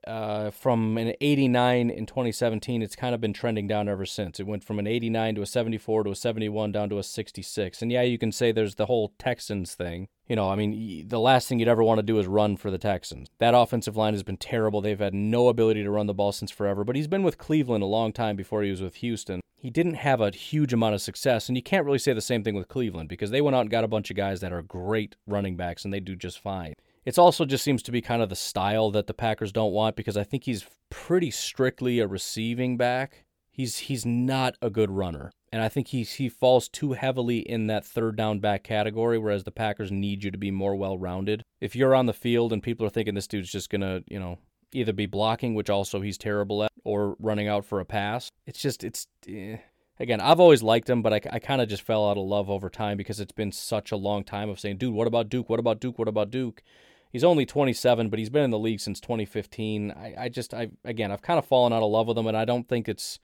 uh, 0.07 0.51
from 0.51 0.97
an 0.99 1.15
89 1.21 1.91
in 1.91 2.07
2017, 2.07 2.83
it's 2.83 2.97
kind 2.97 3.15
of 3.15 3.21
been 3.21 3.33
trending 3.33 3.67
down 3.67 3.89
ever 3.89 4.07
since. 4.07 4.39
It 4.39 4.47
went 4.47 4.65
from 4.65 4.79
an 4.79 4.87
89 4.87 5.37
to 5.37 5.43
a 5.43 5.47
74 5.47 6.05
to 6.05 6.11
a 6.11 6.17
71 6.17 6.73
down 6.73 6.89
to 6.91 6.99
a 6.99 7.03
66. 7.03 7.83
And 7.83 7.93
yeah, 7.93 8.03
you 8.03 8.19
can 8.19 8.33
say 8.33 8.53
there's 8.53 8.77
the 8.77 8.87
whole 8.87 9.15
Texans 9.19 9.75
thing. 9.75 10.09
You 10.29 10.37
know, 10.37 10.51
I 10.51 10.57
mean, 10.57 11.09
the 11.09 11.21
last 11.21 11.49
thing 11.49 11.59
you'd 11.59 11.69
ever 11.69 11.83
want 11.83 11.99
to 11.99 12.03
do 12.03 12.19
is 12.19 12.27
run 12.27 12.57
for 12.57 12.71
the 12.71 12.79
Texans. 12.79 13.29
That 13.39 13.55
offensive 13.55 13.97
line 13.97 14.15
has 14.15 14.23
been 14.23 14.37
terrible. 14.37 14.81
They've 14.81 14.99
had 14.99 15.15
no 15.15 15.49
ability 15.49 15.83
to 15.83 15.91
run 15.91 16.07
the 16.07 16.15
ball 16.15 16.33
since 16.33 16.51
forever. 16.51 16.85
But 16.85 16.97
he's 16.97 17.09
been 17.09 17.23
with 17.23 17.39
Cleveland 17.39 17.83
a 17.83 17.87
long 17.87 18.13
time 18.13 18.37
before 18.37 18.63
he 18.63 18.71
was 18.71 18.83
with 18.83 18.97
Houston. 18.97 19.41
He 19.61 19.71
didn't 19.71 19.95
have 19.95 20.21
a 20.21 20.31
huge 20.31 20.73
amount 20.73 20.95
of 20.95 21.01
success, 21.01 21.49
and 21.49 21.57
you 21.57 21.63
can't 21.63 21.85
really 21.85 21.99
say 21.99 22.13
the 22.13 22.21
same 22.21 22.45
thing 22.45 22.55
with 22.55 22.69
Cleveland 22.69 23.09
because 23.09 23.31
they 23.31 23.41
went 23.41 23.57
out 23.57 23.63
and 23.63 23.71
got 23.71 23.83
a 23.83 23.89
bunch 23.89 24.09
of 24.09 24.17
guys 24.17 24.41
that 24.41 24.53
are 24.53 24.63
great 24.63 25.17
running 25.27 25.57
backs 25.57 25.85
and 25.85 25.93
they 25.93 25.99
do 25.99 26.15
just 26.15 26.39
fine. 26.39 26.75
It's 27.09 27.17
also 27.17 27.47
just 27.47 27.65
seems 27.65 27.83
to 27.85 27.91
be 27.91 28.03
kind 28.03 28.21
of 28.21 28.29
the 28.29 28.37
style 28.37 28.91
that 28.91 29.07
the 29.07 29.15
Packers 29.15 29.51
don't 29.51 29.73
want 29.73 29.97
because 29.97 30.19
I 30.19 30.25
think 30.25 30.45
he's 30.45 30.67
pretty 30.91 31.31
strictly 31.31 32.01
a 32.01 32.07
receiving 32.07 32.77
back. 32.77 33.25
He's 33.51 33.79
he's 33.79 34.05
not 34.05 34.59
a 34.61 34.69
good 34.69 34.91
runner. 34.91 35.33
And 35.51 35.63
I 35.63 35.71
think 35.71 35.89
he 35.89 36.03
he 36.03 36.29
falls 36.29 36.69
too 36.69 36.93
heavily 36.93 37.39
in 37.39 37.67
that 37.69 37.87
third 37.87 38.17
down 38.17 38.41
back 38.41 38.63
category, 38.63 39.17
whereas 39.17 39.45
the 39.45 39.51
Packers 39.51 39.91
need 39.91 40.23
you 40.23 40.31
to 40.31 40.37
be 40.37 40.51
more 40.51 40.77
well 40.77 40.99
rounded. 40.99 41.45
If 41.63 41.75
you're 41.75 41.95
on 41.95 42.05
the 42.05 42.13
field 42.13 42.53
and 42.53 42.63
people 42.63 42.85
are 42.85 42.91
thinking 42.91 43.15
this 43.15 43.27
dude's 43.27 43.51
just 43.51 43.71
gonna, 43.71 44.03
you 44.07 44.21
know, 44.21 44.37
either 44.75 44.93
be 44.93 45.07
blocking, 45.07 45.55
which 45.55 45.71
also 45.71 46.03
he's 46.03 46.19
terrible 46.19 46.65
at, 46.65 46.73
or 46.85 47.17
running 47.19 47.49
out 47.49 47.65
for 47.65 47.81
a 47.81 47.87
pass, 47.87 48.31
it's 48.47 48.61
just 48.61 48.85
it's 48.85 49.07
eh. 49.27 49.57
again, 49.99 50.21
I've 50.21 50.41
always 50.41 50.63
liked 50.63 50.91
him, 50.91 51.01
but 51.01 51.15
I, 51.15 51.23
I 51.33 51.39
kind 51.39 51.63
of 51.63 51.71
just 51.71 51.85
fell 51.85 52.07
out 52.07 52.19
of 52.19 52.27
love 52.27 52.51
over 52.51 52.69
time 52.69 52.99
because 52.99 53.19
it's 53.19 53.33
been 53.33 53.51
such 53.51 53.93
a 53.93 53.97
long 53.97 54.25
time 54.25 54.51
of 54.51 54.61
saying, 54.61 54.77
dude, 54.77 54.93
what 54.93 55.07
about 55.07 55.31
Duke? 55.31 55.49
What 55.49 55.59
about 55.59 55.81
Duke? 55.81 55.99
What 55.99 56.07
about 56.07 56.31
Duke? 56.31 56.63
He's 57.11 57.25
only 57.25 57.47
27, 57.47 58.09
but 58.09 58.19
he's 58.19 58.31
been 58.31 58.45
in 58.45 58.51
the 58.51 58.59
league 58.59 58.81
since 58.81 59.01
2015. 59.01 59.91
I, 59.93 60.15
I 60.19 60.29
just, 60.29 60.53
I 60.55 60.69
again, 60.85 61.11
I've 61.11 61.23
kind 61.23 61.39
of 61.39 61.47
fallen 61.47 61.73
out 61.73 61.83
of 61.83 61.91
love 61.91 62.07
with 62.07 62.19
him, 62.19 62.27
and 62.27 62.37
I 62.37 62.45
don't 62.45 62.69
think 62.69 62.89
it's 62.89 63.19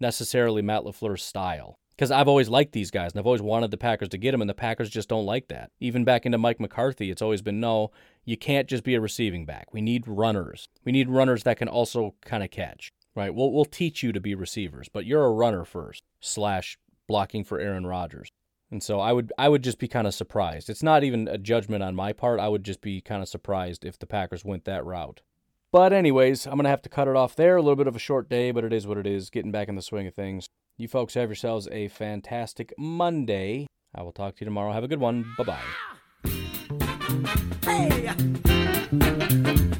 necessarily 0.00 0.62
Matt 0.62 0.82
LaFleur's 0.84 1.22
style. 1.22 1.78
because 1.98 2.12
I've 2.12 2.28
always 2.28 2.48
liked 2.48 2.72
these 2.72 2.92
guys 2.92 3.10
and 3.10 3.18
I've 3.18 3.26
always 3.26 3.42
wanted 3.42 3.72
the 3.72 3.76
Packers 3.76 4.08
to 4.10 4.18
get 4.18 4.30
them, 4.30 4.40
and 4.40 4.48
the 4.48 4.54
Packers 4.54 4.88
just 4.88 5.08
don't 5.08 5.26
like 5.26 5.48
that. 5.48 5.70
Even 5.80 6.04
back 6.04 6.24
into 6.24 6.38
Mike 6.38 6.60
McCarthy, 6.60 7.10
it's 7.10 7.22
always 7.22 7.42
been 7.42 7.58
no, 7.60 7.90
you 8.24 8.36
can't 8.36 8.68
just 8.68 8.84
be 8.84 8.94
a 8.94 9.00
receiving 9.00 9.44
back. 9.44 9.72
We 9.72 9.80
need 9.80 10.06
runners. 10.06 10.68
We 10.84 10.92
need 10.92 11.08
runners 11.08 11.42
that 11.42 11.58
can 11.58 11.68
also 11.68 12.14
kind 12.24 12.44
of 12.44 12.50
catch, 12.50 12.92
right? 13.16 13.34
We'll, 13.34 13.50
we'll 13.52 13.64
teach 13.64 14.02
you 14.02 14.12
to 14.12 14.20
be 14.20 14.34
receivers, 14.36 14.88
but 14.88 15.06
you're 15.06 15.24
a 15.24 15.32
runner 15.32 15.64
first, 15.64 16.04
slash 16.20 16.78
blocking 17.08 17.42
for 17.42 17.58
Aaron 17.58 17.86
Rodgers. 17.86 18.30
And 18.70 18.82
so 18.82 19.00
I 19.00 19.12
would 19.12 19.32
I 19.38 19.48
would 19.48 19.62
just 19.62 19.78
be 19.78 19.88
kind 19.88 20.06
of 20.06 20.14
surprised. 20.14 20.68
It's 20.68 20.82
not 20.82 21.02
even 21.04 21.26
a 21.26 21.38
judgment 21.38 21.82
on 21.82 21.94
my 21.94 22.12
part. 22.12 22.38
I 22.38 22.48
would 22.48 22.64
just 22.64 22.80
be 22.80 23.00
kind 23.00 23.22
of 23.22 23.28
surprised 23.28 23.84
if 23.84 23.98
the 23.98 24.06
Packers 24.06 24.44
went 24.44 24.64
that 24.66 24.84
route. 24.84 25.22
But 25.70 25.92
anyways, 25.92 26.46
I'm 26.46 26.54
going 26.54 26.64
to 26.64 26.70
have 26.70 26.82
to 26.82 26.88
cut 26.88 27.08
it 27.08 27.16
off 27.16 27.36
there. 27.36 27.56
A 27.56 27.62
little 27.62 27.76
bit 27.76 27.86
of 27.86 27.96
a 27.96 27.98
short 27.98 28.30
day, 28.30 28.50
but 28.52 28.64
it 28.64 28.72
is 28.72 28.86
what 28.86 28.96
it 28.96 29.06
is. 29.06 29.28
Getting 29.28 29.52
back 29.52 29.68
in 29.68 29.74
the 29.74 29.82
swing 29.82 30.06
of 30.06 30.14
things. 30.14 30.48
You 30.78 30.88
folks 30.88 31.14
have 31.14 31.28
yourselves 31.28 31.68
a 31.72 31.88
fantastic 31.88 32.72
Monday. 32.78 33.66
I 33.94 34.02
will 34.02 34.12
talk 34.12 34.36
to 34.36 34.40
you 34.42 34.44
tomorrow. 34.46 34.72
Have 34.72 34.84
a 34.84 34.88
good 34.88 35.00
one. 35.00 35.34
Bye 35.36 35.44
bye. 35.44 35.60
Hey, 37.64 38.10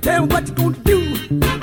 tell 0.03 0.27
me 0.27 0.35
what 0.35 0.49
you 0.49 0.55
gonna 0.55 0.77
do 0.79 1.15
about 1.27 1.61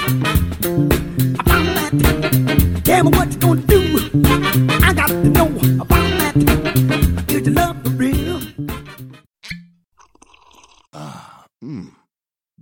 that. 1.91 2.81
Tell 2.83 3.03
me 3.03 3.17
what 3.17 3.33
you 3.33 3.39
gonna 3.39 3.61
do. 3.61 4.74